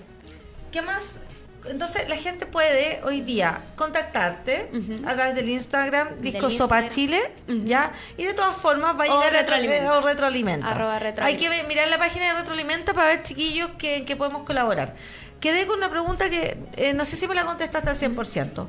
¿qué 0.71 0.81
más? 0.81 1.19
Entonces 1.65 2.07
la 2.07 2.15
gente 2.15 2.45
puede 2.45 3.01
hoy 3.03 3.21
día 3.21 3.61
contactarte 3.75 4.69
a 5.05 5.13
través 5.13 5.35
del 5.35 5.49
Instagram 5.49 6.21
Disco 6.21 6.47
Del 6.47 6.57
Sopa 6.57 6.81
Instagram. 6.81 6.89
Chile. 6.89 7.31
¿ya? 7.65 7.91
Y 8.17 8.23
de 8.23 8.33
todas 8.33 8.55
formas 8.55 8.97
va 8.97 9.03
a 9.03 9.07
llegar 9.07 9.33
Retroalimenta. 9.33 9.97
o 9.97 10.01
retroalimenta. 10.01 10.69
Arroba 10.69 10.99
Hay 11.21 11.37
que 11.37 11.49
mirar 11.67 11.87
la 11.89 11.97
página 11.97 12.27
de 12.29 12.39
Retroalimenta 12.39 12.93
para 12.93 13.07
ver, 13.07 13.23
chiquillos, 13.23 13.69
que, 13.77 13.97
en 13.97 14.05
qué 14.05 14.15
podemos 14.15 14.43
colaborar. 14.43 14.95
Quedé 15.39 15.67
con 15.67 15.77
una 15.77 15.89
pregunta 15.89 16.29
que 16.29 16.57
eh, 16.75 16.93
no 16.93 17.05
sé 17.05 17.15
si 17.15 17.27
me 17.27 17.35
la 17.35 17.45
contestaste 17.45 17.89
al 17.89 17.95
100%. 17.95 18.67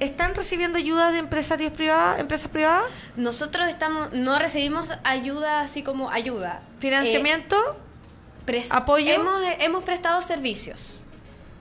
¿están 0.00 0.34
recibiendo 0.34 0.78
ayuda 0.78 1.10
de 1.10 1.18
empresarios 1.18 1.72
privadas, 1.72 2.20
empresas 2.20 2.50
privadas? 2.50 2.84
Nosotros 3.16 3.66
estamos, 3.68 4.12
no 4.12 4.38
recibimos 4.38 4.90
ayuda 5.04 5.60
así 5.60 5.82
como 5.82 6.10
ayuda. 6.10 6.60
¿Financiamiento? 6.80 7.56
Eh, 8.46 8.66
¿Apoyo? 8.70 9.10
Hemos, 9.12 9.40
hemos 9.58 9.84
prestado 9.84 10.20
servicios. 10.20 11.02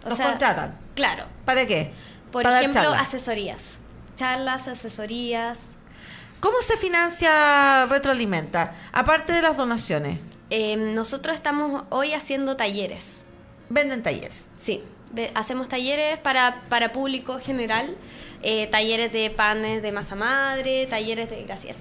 O 0.04 0.10
¿Los 0.10 0.18
sea, 0.18 0.28
contratan? 0.30 0.78
Claro. 0.96 1.26
¿Para 1.46 1.66
qué? 1.66 1.94
Por 2.32 2.44
Para 2.44 2.60
ejemplo, 2.60 2.82
charlas. 2.82 3.02
asesorías. 3.08 3.80
Charlas, 4.18 4.68
asesorías. 4.68 5.58
¿Cómo 6.40 6.58
se 6.62 6.78
financia 6.78 7.86
Retroalimenta? 7.88 8.76
Aparte 8.92 9.34
de 9.34 9.42
las 9.42 9.58
donaciones, 9.58 10.20
Eh, 10.52 10.76
nosotros 10.78 11.36
estamos 11.36 11.86
hoy 11.90 12.14
haciendo 12.14 12.56
talleres. 12.56 13.24
Venden 13.70 14.04
talleres. 14.04 14.52
Sí, 14.58 14.82
hacemos 15.34 15.70
talleres 15.70 16.20
para, 16.20 16.62
para 16.70 16.92
público 16.92 17.40
general, 17.40 17.96
eh, 18.42 18.68
talleres 18.68 19.12
de 19.14 19.30
panes 19.30 19.82
de 19.82 19.92
masa 19.92 20.16
madre, 20.16 20.86
talleres 20.88 21.30
de, 21.30 21.44
gracias, 21.44 21.78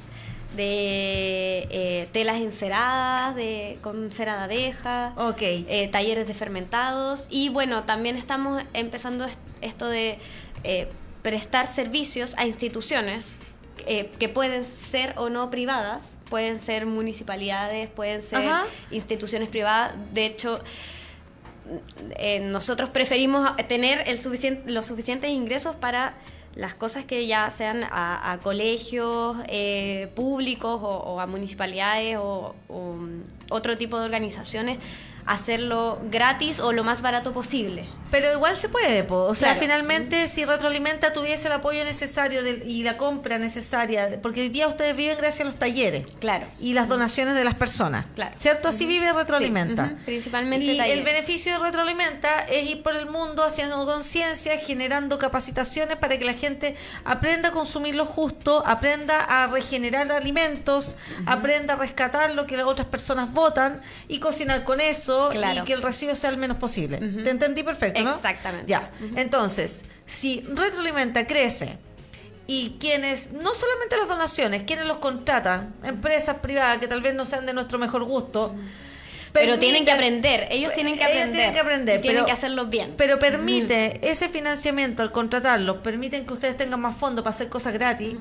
de 0.57 1.66
eh, 1.70 2.09
telas 2.12 2.37
enceradas, 2.37 3.35
de, 3.35 3.78
con 3.82 4.12
cera 4.12 4.37
de 4.39 4.45
abeja, 4.45 5.12
Ok. 5.16 5.39
eh, 5.43 5.89
talleres 5.91 6.26
de 6.28 6.35
fermentados 6.35 7.26
y 7.30 7.49
bueno, 7.49 7.85
también 7.85 8.16
estamos 8.16 8.62
empezando 8.72 9.24
est- 9.24 9.39
esto 9.61 9.89
de 9.89 10.18
prestar 11.22 11.66
servicios 11.66 12.35
a 12.37 12.47
instituciones 12.47 13.37
eh, 13.87 14.11
que 14.18 14.28
pueden 14.28 14.64
ser 14.64 15.14
o 15.16 15.28
no 15.30 15.51
privadas, 15.51 16.16
pueden 16.30 16.61
ser 16.61 16.87
municipalidades, 16.87 17.89
pueden 17.91 18.22
ser 18.22 18.39
Ajá. 18.47 18.64
instituciones 18.91 19.49
privadas, 19.49 19.93
de 20.12 20.26
hecho 20.26 20.61
eh, 22.16 22.40
nosotros 22.40 22.90
preferimos 22.90 23.50
tener 23.68 24.08
el 24.08 24.18
los 24.66 24.86
suficientes 24.86 25.30
ingresos 25.30 25.76
para 25.76 26.14
las 26.54 26.74
cosas 26.74 27.04
que 27.04 27.26
ya 27.26 27.50
sean 27.50 27.84
a, 27.90 28.38
colegios 28.42 29.36
eh, 29.48 30.08
públicos 30.14 30.80
o, 30.82 31.20
a 31.20 31.26
municipalidades 31.26 32.16
o, 32.18 32.54
o, 32.68 32.92
mm, 32.92 33.22
otro 33.50 33.76
tipo 33.76 33.98
de 33.98 34.04
organizaciones, 34.04 34.78
hacerlo 35.27 35.99
gratis 36.11 36.61
o 36.61 36.72
lo 36.72 36.85
más 36.85 37.03
barato 37.03 37.33
posible. 37.33 37.89
Pero 38.11 38.31
igual 38.33 38.57
se 38.57 38.68
puede, 38.68 39.03
po. 39.03 39.25
o 39.25 39.35
sea, 39.35 39.49
Claro. 39.55 39.61
finalmente 39.62 40.29
si 40.29 40.45
Retroalimenta 40.45 41.12
tuviese 41.12 41.49
el 41.49 41.55
apoyo 41.55 41.85
necesario 41.85 42.43
y 42.64 42.85
la 42.85 42.97
compra 42.97 43.39
necesaria, 43.39 44.20
porque 44.22 44.43
hoy 44.43 44.49
día 44.51 44.68
ustedes 44.68 44.95
viven 44.97 45.16
gracias 45.18 45.41
a 45.41 45.45
los 45.45 45.57
talleres 45.57 46.07
Claro. 46.20 46.47
y 46.61 46.75
las 46.75 46.87
donaciones 46.89 47.35
de 47.35 47.43
las 47.43 47.55
personas, 47.55 48.07
Claro. 48.14 48.37
¿cierto? 48.39 48.68
Así 48.68 48.87
vive 48.87 49.12
Retroalimenta. 49.12 49.87
Sí, 49.89 49.95
ujú, 49.95 50.05
principalmente 50.05 50.64
Y 50.66 50.77
talleres. 50.77 50.99
el 50.99 51.05
beneficio 51.05 51.53
de 51.55 51.59
Retroalimenta 51.59 52.41
es 52.49 52.70
ir 52.70 52.83
por 52.85 52.95
el 52.95 53.07
mundo 53.07 53.43
haciendo 53.43 53.85
conciencia, 53.85 54.59
generando 54.59 55.18
capacitaciones 55.18 55.97
para 55.97 56.16
que 56.16 56.25
la 56.25 56.35
gente 56.35 56.77
aprenda 57.05 57.49
a 57.49 57.53
consumir 57.53 57.97
lo 57.97 58.07
justo, 58.07 58.62
aprenda 58.64 59.18
a 59.18 59.49
regenerar 59.49 60.12
alimentos, 60.12 60.95
aprenda 61.27 61.75
a 61.75 61.77
rescatar 61.79 62.31
lo 62.33 62.47
que 62.47 62.57
las 62.57 62.66
otras 62.66 62.87
personas 62.87 63.33
votan 63.33 63.81
y 64.07 64.20
cocinar 64.20 64.62
con 64.62 64.81
eso 64.81 65.13
Claro. 65.30 65.60
y 65.62 65.64
que 65.64 65.72
el 65.72 65.82
residuo 65.82 66.16
sea 66.16 66.30
el 66.30 66.36
menos 66.36 66.58
posible. 66.58 66.98
¿Te 66.98 67.30
entendí 67.30 67.62
perfecto, 67.62 68.00
no? 68.02 68.14
Exactamente. 68.16 68.66
Ya. 68.68 68.90
Entonces, 69.16 69.84
si 70.06 70.40
Retroalimenta 70.48 71.26
crece 71.26 71.78
y 72.46 72.76
quienes, 72.78 73.32
no 73.32 73.54
solamente 73.54 73.96
las 73.96 74.08
donaciones, 74.08 74.62
quienes 74.64 74.86
los 74.86 74.98
contratan, 74.98 75.74
empresas 75.82 76.36
privadas 76.38 76.78
que 76.78 76.86
tal 76.88 77.00
vez 77.00 77.14
no 77.14 77.24
sean 77.24 77.46
de 77.46 77.54
nuestro 77.54 77.78
mejor 77.78 78.04
gusto, 78.04 78.54
Pero 79.32 79.58
tienen 79.58 79.84
que 79.84 79.90
aprender, 79.90 80.46
ellos 80.50 80.72
tienen 80.74 80.94
que 80.94 81.00
Ellos 81.00 81.10
aprender. 81.12 81.32
tienen 81.34 81.54
que 81.54 81.60
aprender, 81.60 81.98
y 81.98 82.02
tienen 82.02 82.16
pero- 82.18 82.26
que 82.26 82.32
hacerlo 82.32 82.66
bien. 82.66 82.94
Pero 82.96 83.18
permite 83.18 83.98
ese 84.08 84.28
financiamiento 84.28 85.02
al 85.02 85.10
contratarlos, 85.10 85.78
permiten 85.78 86.24
que 86.26 86.34
ustedes 86.34 86.56
tengan 86.56 86.80
más 86.80 86.96
fondos 86.96 87.22
para 87.24 87.34
hacer 87.34 87.48
cosas 87.48 87.72
gratis. 87.72 88.14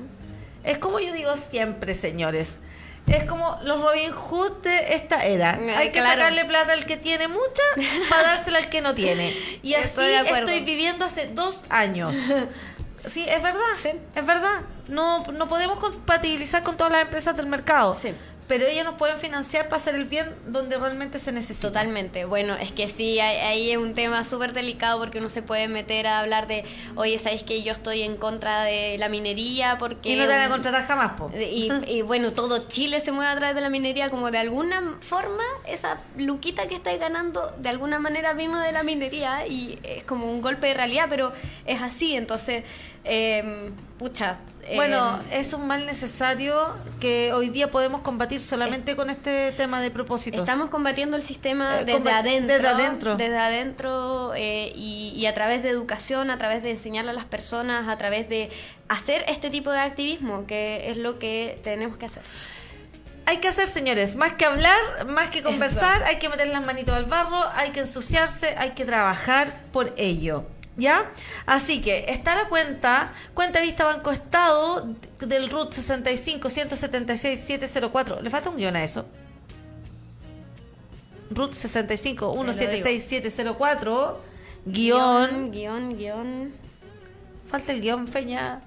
Es 0.64 0.78
como 0.78 0.98
yo 0.98 1.12
digo 1.12 1.36
siempre, 1.36 1.94
señores. 1.94 2.58
Es 3.06 3.24
como 3.24 3.58
los 3.64 3.82
Robin 3.82 4.12
Hood 4.12 4.62
de 4.62 4.94
esta 4.94 5.24
era. 5.26 5.58
Eh, 5.60 5.74
Hay 5.76 5.86
que 5.92 5.98
claro. 6.00 6.20
sacarle 6.20 6.44
plata 6.46 6.72
al 6.72 6.86
que 6.86 6.96
tiene 6.96 7.28
mucha 7.28 7.62
para 8.08 8.22
dársela 8.22 8.58
al 8.58 8.70
que 8.70 8.80
no 8.80 8.94
tiene. 8.94 9.34
Y 9.62 9.74
así 9.74 10.00
Estoy 10.00 10.60
viviendo 10.60 11.04
hace 11.04 11.26
dos 11.26 11.66
años. 11.68 12.16
Sí, 13.06 13.22
es 13.28 13.42
verdad. 13.42 13.60
Sí. 13.82 13.90
Es 14.14 14.24
verdad. 14.26 14.62
No, 14.88 15.22
no 15.24 15.46
podemos 15.46 15.76
compatibilizar 15.78 16.62
con 16.62 16.78
todas 16.78 16.90
las 16.90 17.02
empresas 17.02 17.36
del 17.36 17.46
mercado. 17.46 17.94
Sí. 17.94 18.14
Pero 18.46 18.66
ellas 18.66 18.84
nos 18.84 18.96
pueden 18.96 19.18
financiar 19.18 19.64
para 19.68 19.76
hacer 19.76 19.94
el 19.94 20.04
bien 20.04 20.34
donde 20.46 20.76
realmente 20.76 21.18
se 21.18 21.32
necesita. 21.32 21.68
Totalmente. 21.68 22.26
Bueno, 22.26 22.54
es 22.56 22.72
que 22.72 22.88
sí, 22.88 23.18
ahí- 23.18 23.38
ahí 23.38 23.70
es 23.70 23.78
un 23.78 23.94
tema 23.94 24.22
súper 24.22 24.52
delicado 24.52 24.98
porque 24.98 25.18
uno 25.18 25.30
se 25.30 25.40
puede 25.40 25.66
meter 25.66 26.06
a 26.06 26.20
hablar 26.20 26.46
de, 26.46 26.64
oye, 26.94 27.16
¿sabes 27.18 27.42
que 27.42 27.62
yo 27.62 27.72
estoy 27.72 28.02
en 28.02 28.16
contra 28.18 28.64
de 28.64 28.98
la 28.98 29.08
minería? 29.08 29.78
Porque 29.78 30.10
Y 30.10 30.16
no 30.16 30.24
te 30.24 30.28
van 30.32 30.42
a 30.42 30.48
contratar 30.50 30.86
jamás, 30.86 31.12
po. 31.12 31.30
Y, 31.34 31.70
y 31.88 32.02
bueno, 32.02 32.32
todo 32.32 32.68
Chile 32.68 33.00
se 33.00 33.12
mueve 33.12 33.30
a 33.32 33.36
través 33.36 33.54
de 33.54 33.62
la 33.62 33.70
minería, 33.70 34.10
como 34.10 34.30
de 34.30 34.38
alguna 34.38 34.98
forma 35.00 35.42
esa 35.66 36.00
luquita 36.18 36.68
que 36.68 36.74
estáis 36.74 37.00
ganando 37.00 37.50
de 37.58 37.70
alguna 37.70 37.98
manera 37.98 38.34
vino 38.34 38.60
de 38.60 38.72
la 38.72 38.82
minería 38.82 39.46
y 39.46 39.78
es 39.82 40.04
como 40.04 40.30
un 40.30 40.42
golpe 40.42 40.66
de 40.66 40.74
realidad, 40.74 41.06
pero 41.08 41.32
es 41.64 41.80
así, 41.80 42.14
entonces, 42.14 42.64
eh, 43.04 43.70
pucha. 43.98 44.38
eh, 44.66 44.76
Bueno, 44.76 45.20
es 45.30 45.52
un 45.52 45.66
mal 45.66 45.86
necesario 45.86 46.74
que 47.00 47.32
hoy 47.32 47.50
día 47.50 47.70
podemos 47.70 48.00
combatir 48.00 48.40
solamente 48.40 48.96
con 48.96 49.10
este 49.10 49.52
tema 49.52 49.80
de 49.82 49.90
propósitos. 49.90 50.40
Estamos 50.40 50.70
combatiendo 50.70 51.16
el 51.16 51.22
sistema 51.22 51.80
Eh, 51.80 51.84
desde 51.84 52.10
adentro. 52.10 52.54
desde 52.56 52.68
adentro. 52.68 53.16
Desde 53.16 53.38
adentro 53.38 54.32
eh, 54.34 54.72
y, 54.74 55.12
y 55.16 55.26
a 55.26 55.34
través 55.34 55.62
de 55.62 55.68
educación, 55.70 56.30
a 56.30 56.38
través 56.38 56.62
de 56.62 56.70
enseñarle 56.70 57.10
a 57.10 57.14
las 57.14 57.26
personas, 57.26 57.88
a 57.88 57.96
través 57.98 58.28
de 58.28 58.50
hacer 58.88 59.24
este 59.28 59.50
tipo 59.50 59.70
de 59.70 59.78
activismo, 59.80 60.46
que 60.46 60.90
es 60.90 60.96
lo 60.96 61.18
que 61.18 61.60
tenemos 61.62 61.96
que 61.96 62.06
hacer. 62.06 62.22
Hay 63.26 63.38
que 63.38 63.48
hacer, 63.48 63.66
señores, 63.66 64.16
más 64.16 64.34
que 64.34 64.44
hablar, 64.44 64.78
más 65.06 65.30
que 65.30 65.42
conversar, 65.42 66.02
hay 66.02 66.16
que 66.16 66.28
meter 66.28 66.46
las 66.48 66.62
manitos 66.62 66.94
al 66.94 67.06
barro, 67.06 67.42
hay 67.54 67.70
que 67.70 67.80
ensuciarse, 67.80 68.54
hay 68.58 68.72
que 68.72 68.84
trabajar 68.84 69.62
por 69.72 69.94
ello. 69.96 70.44
¿Ya? 70.76 71.12
Así 71.46 71.80
que 71.80 72.06
está 72.08 72.34
la 72.34 72.48
cuenta, 72.48 73.12
cuenta 73.32 73.60
vista 73.60 73.84
Banco 73.84 74.10
Estado 74.10 74.88
del 75.20 75.48
RUT 75.50 75.72
65 75.72 76.50
176 76.50 77.40
704. 77.40 78.20
¿Le 78.22 78.30
falta 78.30 78.50
un 78.50 78.56
guion 78.56 78.74
a 78.74 78.82
eso? 78.82 79.06
RUT 81.30 81.52
65 81.52 82.32
176 82.32 83.04
704 83.04 84.20
guion. 84.66 85.50
Guión, 85.50 85.96
guion. 85.96 86.52
Falta 87.48 87.72
el 87.72 87.80
guion, 87.80 88.08
Feña. 88.08 88.60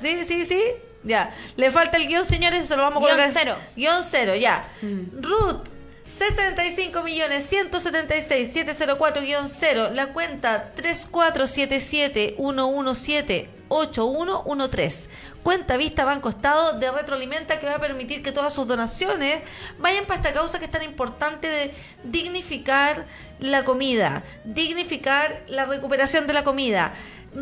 Sí, 0.00 0.24
sí, 0.24 0.46
sí. 0.46 0.60
Ya. 1.04 1.34
Le 1.56 1.70
falta 1.70 1.98
el 1.98 2.06
guion, 2.08 2.24
señores, 2.24 2.66
se 2.66 2.76
lo 2.76 2.82
vamos 2.82 3.02
a 3.02 3.06
Guión 3.06 3.18
colocar. 3.18 3.32
cero. 3.42 3.56
Guión 3.76 4.02
cero, 4.02 4.34
ya. 4.34 4.68
Mm. 4.82 5.22
Ruth, 5.22 5.68
65 6.08 7.02
millones 7.02 7.44
176 7.44 8.52
704 8.52 9.22
guion 9.22 9.48
cero. 9.48 9.90
La 9.92 10.12
cuenta 10.12 10.72
3477 10.74 12.36
117 12.36 13.56
8113. 13.68 15.08
Cuenta 15.42 15.76
vista 15.76 16.04
Banco 16.04 16.28
Estado 16.28 16.78
de 16.78 16.90
Retroalimenta 16.90 17.58
que 17.60 17.66
va 17.66 17.76
a 17.76 17.80
permitir 17.80 18.22
que 18.22 18.32
todas 18.32 18.52
sus 18.52 18.66
donaciones 18.66 19.42
vayan 19.78 20.04
para 20.04 20.20
esta 20.20 20.32
causa 20.32 20.58
que 20.58 20.66
es 20.66 20.70
tan 20.70 20.82
importante 20.82 21.48
de 21.48 21.74
dignificar 22.04 23.06
la 23.38 23.64
comida, 23.64 24.22
dignificar 24.44 25.42
la 25.48 25.66
recuperación 25.66 26.26
de 26.26 26.32
la 26.32 26.44
comida, 26.44 26.94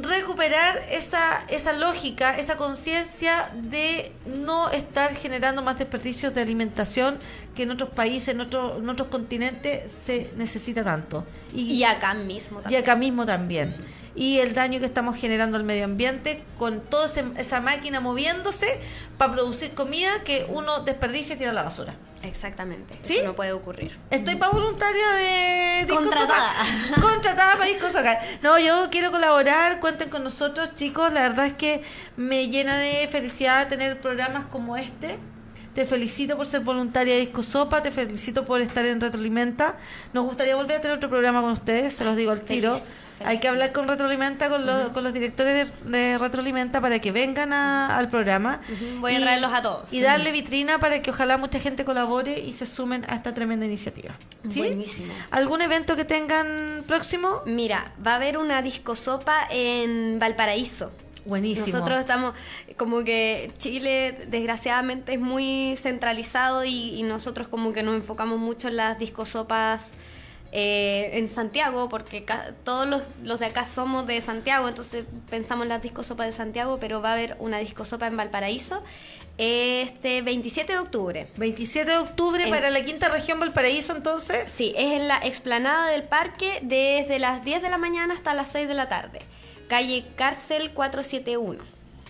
recuperar 0.02 0.80
esa, 0.90 1.44
esa 1.48 1.72
lógica, 1.72 2.36
esa 2.38 2.56
conciencia 2.56 3.50
de 3.54 4.12
no 4.26 4.70
estar 4.70 5.14
generando 5.14 5.62
más 5.62 5.78
desperdicios 5.78 6.34
de 6.34 6.42
alimentación 6.42 7.18
que 7.54 7.62
en 7.62 7.70
otros 7.70 7.90
países, 7.90 8.28
en, 8.28 8.40
otro- 8.40 8.78
en 8.78 8.88
otros 8.88 9.08
continentes 9.08 9.92
se 9.92 10.30
necesita 10.36 10.82
tanto. 10.82 11.24
Y 11.52 11.84
acá 11.84 12.14
mismo 12.14 12.58
Y 12.60 12.62
también. 12.62 12.82
acá 12.82 12.96
mismo 12.96 13.26
también. 13.26 13.74
Y 14.16 14.38
el 14.38 14.54
daño 14.54 14.80
que 14.80 14.86
estamos 14.86 15.18
generando 15.18 15.56
al 15.56 15.64
medio 15.64 15.84
ambiente 15.84 16.42
con 16.58 16.80
toda 16.80 17.06
esa 17.36 17.60
máquina 17.60 18.00
moviéndose 18.00 18.80
para 19.18 19.32
producir 19.32 19.74
comida 19.74 20.22
que 20.24 20.46
uno 20.48 20.80
desperdicia 20.80 21.34
y 21.34 21.38
tira 21.38 21.50
a 21.50 21.54
la 21.54 21.62
basura. 21.64 21.96
Exactamente. 22.28 22.98
¿Sí? 23.02 23.16
Eso 23.16 23.26
no 23.26 23.36
puede 23.36 23.52
ocurrir. 23.52 23.98
Estoy 24.10 24.36
para 24.36 24.52
voluntaria 24.52 25.10
de 25.10 25.84
Disco 25.86 25.96
Contratada. 25.96 26.52
Soca. 26.88 27.00
Contratada 27.00 27.52
para 27.58 27.66
Disco 27.66 27.90
Soca. 27.90 28.18
No, 28.42 28.58
yo 28.58 28.88
quiero 28.90 29.10
colaborar, 29.10 29.80
cuenten 29.80 30.08
con 30.08 30.24
nosotros, 30.24 30.74
chicos. 30.74 31.12
La 31.12 31.22
verdad 31.22 31.46
es 31.46 31.52
que 31.54 31.82
me 32.16 32.48
llena 32.48 32.78
de 32.78 33.08
felicidad 33.08 33.68
tener 33.68 34.00
programas 34.00 34.46
como 34.46 34.76
este. 34.76 35.18
Te 35.74 35.84
felicito 35.84 36.36
por 36.36 36.46
ser 36.46 36.60
voluntaria 36.60 37.14
de 37.14 37.20
Disco 37.20 37.42
Sopa, 37.42 37.82
te 37.82 37.90
felicito 37.90 38.44
por 38.44 38.60
estar 38.60 38.84
en 38.86 39.00
Retroalimenta. 39.00 39.76
Nos 40.12 40.24
gustaría 40.24 40.54
volver 40.54 40.78
a 40.78 40.80
tener 40.80 40.96
otro 40.96 41.10
programa 41.10 41.42
con 41.42 41.50
ustedes, 41.50 41.94
se 41.94 42.04
los 42.04 42.16
digo 42.16 42.30
al 42.30 42.42
tiro. 42.42 42.76
Feliz. 42.76 43.03
Hay 43.24 43.38
que 43.38 43.48
hablar 43.48 43.72
con 43.72 43.86
Retroalimenta, 43.86 44.48
con 44.48 44.66
los, 44.66 44.90
con 44.90 45.04
los 45.04 45.12
directores 45.12 45.70
de, 45.84 45.90
de 45.90 46.18
Retroalimenta 46.18 46.80
para 46.80 46.98
que 46.98 47.12
vengan 47.12 47.52
a- 47.52 47.96
al 47.96 48.08
programa. 48.08 48.60
Voy 49.00 49.14
a 49.14 49.20
traerlos 49.20 49.52
a 49.52 49.62
todos. 49.62 49.92
Y 49.92 50.00
darle 50.00 50.32
vitrina 50.32 50.78
para 50.78 51.00
que 51.02 51.10
ojalá 51.10 51.36
mucha 51.38 51.60
gente 51.60 51.84
colabore 51.84 52.40
y 52.40 52.52
se 52.52 52.66
sumen 52.66 53.04
a 53.08 53.14
esta 53.14 53.32
tremenda 53.34 53.66
iniciativa. 53.66 54.14
¿Sí? 54.48 54.60
Buenísimo. 54.60 55.12
¿Algún 55.30 55.62
evento 55.62 55.96
que 55.96 56.04
tengan 56.04 56.84
próximo? 56.86 57.42
Mira, 57.46 57.92
va 58.04 58.12
a 58.12 58.16
haber 58.16 58.36
una 58.38 58.62
discosopa 58.62 59.46
en 59.50 60.18
Valparaíso. 60.18 60.90
Buenísimo. 61.26 61.68
Nosotros 61.78 62.00
estamos, 62.00 62.34
como 62.76 63.02
que 63.02 63.50
Chile 63.56 64.26
desgraciadamente 64.28 65.14
es 65.14 65.20
muy 65.20 65.74
centralizado 65.78 66.64
y, 66.66 66.96
y 66.96 67.02
nosotros 67.02 67.48
como 67.48 67.72
que 67.72 67.82
nos 67.82 67.94
enfocamos 67.94 68.38
mucho 68.38 68.68
en 68.68 68.76
las 68.76 68.98
discosopas 68.98 69.84
eh, 70.56 71.10
en 71.18 71.28
Santiago, 71.28 71.88
porque 71.88 72.24
todos 72.62 72.86
los, 72.88 73.02
los 73.24 73.40
de 73.40 73.46
acá 73.46 73.66
somos 73.66 74.06
de 74.06 74.20
Santiago, 74.20 74.68
entonces 74.68 75.04
pensamos 75.28 75.64
en 75.64 75.70
las 75.70 75.82
discosopas 75.82 76.26
de 76.28 76.32
Santiago, 76.32 76.78
pero 76.80 77.02
va 77.02 77.10
a 77.10 77.12
haber 77.14 77.36
una 77.40 77.58
discosopa 77.58 78.06
en 78.06 78.16
Valparaíso 78.16 78.80
este 79.36 80.22
27 80.22 80.72
de 80.74 80.78
octubre. 80.78 81.26
27 81.36 81.90
de 81.90 81.96
octubre 81.96 82.44
En- 82.44 82.50
para 82.50 82.70
la 82.70 82.82
quinta 82.84 83.08
región 83.08 83.40
Valparaíso, 83.40 83.94
entonces. 83.96 84.44
Sí, 84.54 84.72
es 84.76 84.92
en 84.92 85.08
la 85.08 85.18
explanada 85.18 85.88
del 85.88 86.04
parque 86.04 86.60
desde 86.62 87.18
las 87.18 87.44
10 87.44 87.60
de 87.62 87.68
la 87.68 87.78
mañana 87.78 88.14
hasta 88.14 88.32
las 88.34 88.48
6 88.52 88.68
de 88.68 88.74
la 88.74 88.88
tarde. 88.88 89.20
Calle 89.68 90.04
Cárcel 90.16 90.70
471. 90.72 91.64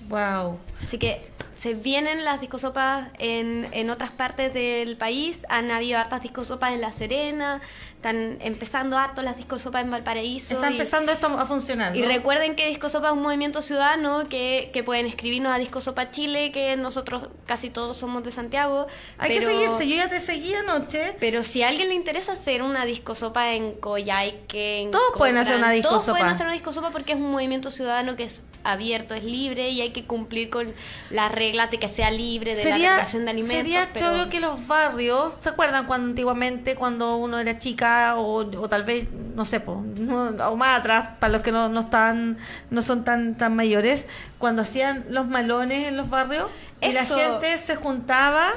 Wow. 0.08 0.58
Así 0.82 0.98
que 0.98 1.22
se 1.56 1.72
vienen 1.72 2.24
las 2.24 2.42
discosopas 2.42 3.08
en, 3.18 3.68
en 3.72 3.88
otras 3.88 4.12
partes 4.12 4.52
del 4.52 4.98
país. 4.98 5.46
Han 5.48 5.70
habido 5.70 5.98
hartas 5.98 6.20
discosopas 6.20 6.72
en 6.72 6.82
La 6.82 6.92
Serena. 6.92 7.62
Están 8.04 8.36
empezando 8.42 8.98
harto 8.98 9.22
las 9.22 9.38
discosopas 9.38 9.82
en 9.82 9.90
Valparaíso. 9.90 10.56
Está 10.56 10.68
y- 10.68 10.72
empezando 10.74 11.10
esto 11.10 11.26
a 11.38 11.46
funcionar. 11.46 11.96
y 11.96 12.02
recuerden 12.02 12.54
que 12.54 12.68
Discosopa 12.68 13.06
es 13.06 13.12
un 13.14 13.22
movimiento 13.22 13.62
ciudadano 13.62 14.28
que, 14.28 14.68
que 14.74 14.84
pueden 14.84 15.06
escribirnos 15.06 15.50
a 15.54 15.56
Discosopa 15.56 16.10
Chile, 16.10 16.52
que 16.52 16.76
nosotros 16.76 17.28
casi 17.46 17.70
todos 17.70 17.96
somos 17.96 18.22
de 18.22 18.30
Santiago. 18.30 18.88
Hay 19.16 19.30
que 19.30 19.40
seguirse. 19.40 19.88
Yo 19.88 19.96
ya 19.96 20.10
te 20.10 20.20
seguí 20.20 20.52
anoche. 20.52 21.16
pero 21.18 21.42
si 21.42 21.62
a 21.62 21.68
alguien 21.68 21.88
le 21.88 21.94
interesa 21.94 22.32
hacer 22.32 22.62
una 22.62 22.84
discosopa 22.84 23.52
en 23.54 23.72
Coyhaique, 23.72 24.82
en 24.82 24.90
Todos 24.90 25.16
pueden 25.16 25.38
hacer 25.38 25.56
una 25.56 25.68
Cochrane, 25.68 25.80
Todos 25.82 25.94
discosopa. 26.02 26.18
pueden 26.18 26.34
hacer 26.34 26.44
una 26.46 26.54
discosopa 26.54 26.90
porque 26.90 27.12
es 27.12 27.18
un 27.18 27.30
movimiento 27.30 27.70
ciudadano 27.70 28.16
que 28.16 28.24
es 28.24 28.44
abierto, 28.64 29.14
es 29.14 29.24
libre 29.24 29.70
y 29.70 29.80
hay 29.80 29.90
que 29.92 30.04
cumplir 30.06 30.50
con 30.50 30.74
las 31.10 31.32
reglas 31.32 31.70
de 31.70 31.78
que 31.78 31.88
sea 31.88 32.10
libre, 32.10 32.54
de 32.54 32.64
la 32.64 32.70
Sería, 32.70 32.88
regulación 32.90 33.24
de 33.24 33.30
alimentos. 33.30 33.56
sería 33.56 33.88
pero- 33.94 34.06
choro 34.18 34.30
que 34.30 34.40
los 34.40 34.66
barrios, 34.66 35.34
¿se 35.40 35.48
acuerdan 35.48 35.86
cuando 35.86 36.10
antiguamente 36.10 36.74
cuando 36.74 37.16
uno 37.16 37.38
era 37.38 37.58
chica 37.58 37.93
o, 38.16 38.44
tal 38.68 38.84
vez, 38.84 39.08
no 39.34 39.44
sé, 39.44 39.60
po, 39.60 39.72
o 39.72 40.56
más 40.56 40.80
atrás, 40.80 41.16
para 41.18 41.32
los 41.32 41.42
que 41.42 41.52
no, 41.52 41.68
no 41.68 41.80
están, 41.80 42.38
no 42.70 42.82
son 42.82 43.04
tan, 43.04 43.34
tan 43.34 43.54
mayores, 43.56 44.06
cuando 44.38 44.62
hacían 44.62 45.04
los 45.10 45.26
malones 45.26 45.88
en 45.88 45.96
los 45.96 46.10
barrios 46.10 46.50
y 46.88 46.92
la 46.92 47.04
gente 47.04 47.58
se 47.58 47.76
juntaba 47.76 48.52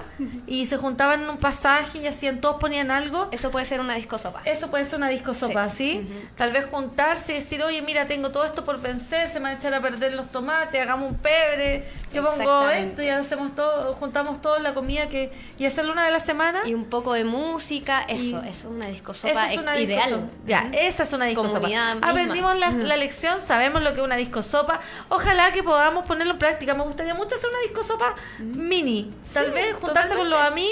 y 0.48 0.66
se 0.66 0.78
juntaban 0.78 1.24
en 1.24 1.30
un 1.30 1.38
pasaje 1.38 2.00
y 2.00 2.08
hacían, 2.08 2.42
todos 2.42 2.58
ponían 2.58 2.92
algo. 2.92 3.30
Eso 3.32 3.52
puede 3.52 3.66
ser 3.66 3.80
una 3.80 3.96
discosopa. 3.96 4.42
Eso 4.46 4.70
puede 4.70 4.86
ser 4.86 4.98
una 4.98 5.10
disco 5.10 5.34
sopa, 5.34 5.70
¿sí? 5.70 6.06
Sí. 6.08 6.28
Tal 6.36 6.52
vez 6.52 6.66
juntarse 6.70 7.32
y 7.34 7.36
decir, 7.36 7.62
oye, 7.64 7.82
mira, 7.82 8.08
tengo 8.08 8.32
todo 8.32 8.46
esto 8.46 8.64
por 8.64 8.80
vencer, 8.82 9.28
se 9.30 9.40
me 9.40 9.44
van 9.46 9.54
a 9.54 9.58
echar 9.60 9.74
a 9.74 9.82
perder 9.82 10.14
los 10.14 10.32
tomates, 10.32 10.80
hagamos 10.82 11.10
un 11.12 11.18
pebre, 11.18 11.88
yo 12.14 12.24
pongo 12.26 12.70
esto 12.70 13.02
y 13.02 13.10
hacemos 13.10 13.56
todo, 13.56 13.94
juntamos 13.96 14.42
toda 14.42 14.60
la 14.60 14.74
comida 14.74 15.08
que 15.10 15.32
y 15.58 15.66
hacerlo 15.66 15.92
una 15.94 16.02
vez 16.04 16.10
a 16.10 16.14
la 16.14 16.20
semana. 16.20 16.62
Y 16.66 16.74
un 16.74 16.86
poco 16.86 17.14
de 17.14 17.24
música, 17.24 18.02
eso, 18.08 18.22
Y- 18.24 18.30
eso 18.30 18.48
es 18.48 18.66
una 18.66 18.88
discosopa 18.88 19.52
es 19.52 19.58
una 19.58 19.78
ideal. 19.80 20.30
Ya, 20.46 20.70
esa 20.74 21.04
es 21.04 21.14
una 21.14 21.26
disco 21.26 21.44
sopa. 21.44 21.60
Comunidad 21.60 21.94
misma. 21.96 22.10
Aprendimos 22.10 22.58
la, 22.58 22.70
la 22.72 22.98
lección, 22.98 23.40
sabemos 23.42 23.82
lo 23.84 23.94
que 23.94 24.00
es 24.00 24.06
una 24.06 24.16
disco 24.16 24.44
sopa. 24.44 24.80
Ojalá 25.10 25.52
que 25.52 25.64
podamos 25.64 26.06
ponerlo 26.06 26.34
en 26.34 26.40
práctica. 26.40 26.74
Me 26.74 26.84
gustaría 26.84 27.14
mucho 27.14 27.36
hacer 27.36 27.50
una 27.50 27.60
disco 27.62 27.84
sopa 27.84 28.16
mini. 28.40 29.12
Tal 29.34 29.48
Sí, 29.48 29.52
vez 29.52 29.76
juntarse 29.80 30.16
con 30.16 30.30
los 30.30 30.40
amigos 30.40 30.72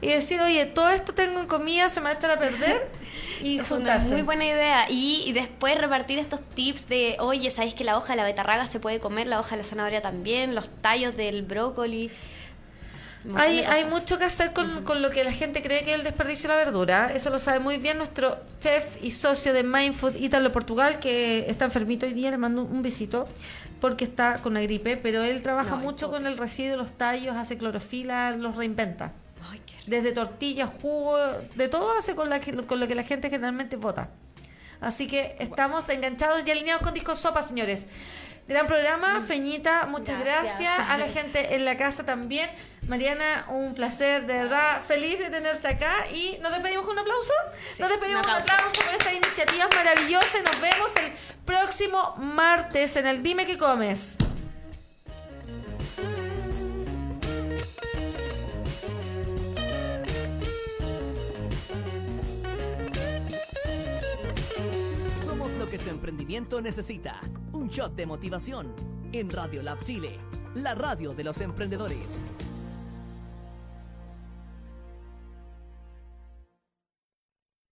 y 0.00 0.08
decir, 0.08 0.40
oye, 0.40 0.66
todo 0.66 0.88
esto 0.90 1.14
tengo 1.14 1.40
en 1.40 1.46
comida, 1.46 1.88
se 1.88 2.00
me 2.00 2.04
va 2.04 2.10
a 2.10 2.14
echar 2.14 2.30
a 2.30 2.38
perder. 2.38 2.88
Y 3.42 3.58
Es 3.58 3.70
una 3.70 3.76
juntarse. 3.76 4.12
muy 4.12 4.22
buena 4.22 4.46
idea. 4.46 4.86
Y, 4.90 5.22
y 5.26 5.32
después 5.34 5.76
repartir 5.78 6.18
estos 6.18 6.40
tips 6.54 6.88
de, 6.88 7.16
oye, 7.20 7.50
¿sabéis 7.50 7.74
que 7.74 7.84
la 7.84 7.98
hoja 7.98 8.14
de 8.14 8.16
la 8.16 8.24
betarraga 8.24 8.64
se 8.66 8.80
puede 8.80 8.98
comer? 8.98 9.26
La 9.26 9.38
hoja 9.38 9.50
de 9.50 9.62
la 9.62 9.68
zanahoria 9.68 10.00
también, 10.00 10.54
los 10.54 10.70
tallos 10.80 11.14
del 11.16 11.42
brócoli. 11.42 12.10
Hay, 13.34 13.58
hay 13.60 13.84
mucho 13.86 14.18
que 14.18 14.24
hacer 14.24 14.52
con, 14.52 14.84
con 14.84 15.02
lo 15.02 15.10
que 15.10 15.24
la 15.24 15.32
gente 15.32 15.60
cree 15.60 15.82
que 15.82 15.90
es 15.90 15.96
el 15.98 16.04
desperdicio 16.04 16.48
de 16.48 16.54
la 16.56 16.64
verdura. 16.64 17.12
Eso 17.12 17.28
lo 17.28 17.38
sabe 17.40 17.58
muy 17.58 17.76
bien 17.76 17.98
nuestro 17.98 18.38
chef 18.60 19.02
y 19.02 19.10
socio 19.10 19.52
de 19.52 19.64
Mindfood 19.64 20.14
Ítalo 20.16 20.52
Portugal, 20.52 21.00
que 21.00 21.44
está 21.50 21.64
enfermito 21.64 22.06
hoy 22.06 22.12
día. 22.12 22.30
Le 22.30 22.38
mando 22.38 22.62
un 22.62 22.82
besito 22.82 23.26
porque 23.80 24.04
está 24.04 24.40
con 24.42 24.54
la 24.54 24.60
gripe, 24.60 24.96
pero 24.96 25.22
él 25.22 25.42
trabaja 25.42 25.76
mucho 25.76 26.10
con 26.10 26.26
el 26.26 26.36
residuo, 26.36 26.76
los 26.76 26.96
tallos, 26.96 27.36
hace 27.36 27.58
clorofila, 27.58 28.32
los 28.32 28.56
reinventa. 28.56 29.12
Ay, 29.50 29.60
qué 29.66 29.74
rico. 29.76 29.84
Desde 29.86 30.12
tortillas, 30.12 30.70
jugo, 30.80 31.16
de 31.54 31.68
todo 31.68 31.96
hace 31.98 32.14
con, 32.14 32.30
la, 32.30 32.40
con 32.40 32.80
lo 32.80 32.88
que 32.88 32.94
la 32.94 33.02
gente 33.02 33.30
generalmente 33.30 33.76
vota. 33.76 34.10
Así 34.80 35.06
que 35.06 35.36
estamos 35.38 35.88
enganchados 35.88 36.46
y 36.46 36.50
alineados 36.50 36.82
con 36.82 36.94
Disco 36.94 37.16
Sopa, 37.16 37.42
señores. 37.42 37.86
Gran 38.48 38.68
programa, 38.68 39.20
Feñita, 39.26 39.86
muchas 39.86 40.20
gracias. 40.20 40.58
Gracias. 40.60 40.90
A 40.90 40.98
la 40.98 41.08
gente 41.08 41.56
en 41.56 41.64
la 41.64 41.76
casa 41.76 42.04
también. 42.04 42.48
Mariana, 42.86 43.46
un 43.48 43.74
placer, 43.74 44.26
de 44.26 44.34
verdad, 44.34 44.80
feliz 44.86 45.18
de 45.18 45.30
tenerte 45.30 45.66
acá. 45.66 46.06
Y 46.12 46.38
nos 46.40 46.52
despedimos 46.52 46.84
con 46.84 46.92
un 46.92 47.00
aplauso. 47.00 47.32
Sí, 47.74 47.82
nos 47.82 47.90
despedimos 47.90 48.24
un 48.24 48.32
con 48.32 48.36
un 48.36 48.42
aplauso. 48.42 48.66
aplauso 48.66 48.84
por 48.84 48.94
esta 48.94 49.12
iniciativa 49.12 49.68
maravillosa. 49.74 50.38
Y 50.38 50.42
nos 50.42 50.60
vemos 50.60 50.94
el 50.96 51.12
próximo 51.44 52.14
martes 52.18 52.94
en 52.94 53.08
el 53.08 53.22
Dime 53.24 53.46
qué 53.46 53.58
comes. 53.58 54.16
Que 65.76 65.84
tu 65.84 65.90
emprendimiento 65.90 66.60
necesita. 66.60 67.20
Un 67.52 67.68
shot 67.68 67.94
de 67.94 68.06
motivación 68.06 68.74
en 69.12 69.28
Radio 69.28 69.62
Lab 69.62 69.82
Chile, 69.84 70.18
la 70.54 70.74
radio 70.74 71.12
de 71.12 71.24
los 71.24 71.40
emprendedores. 71.40 72.18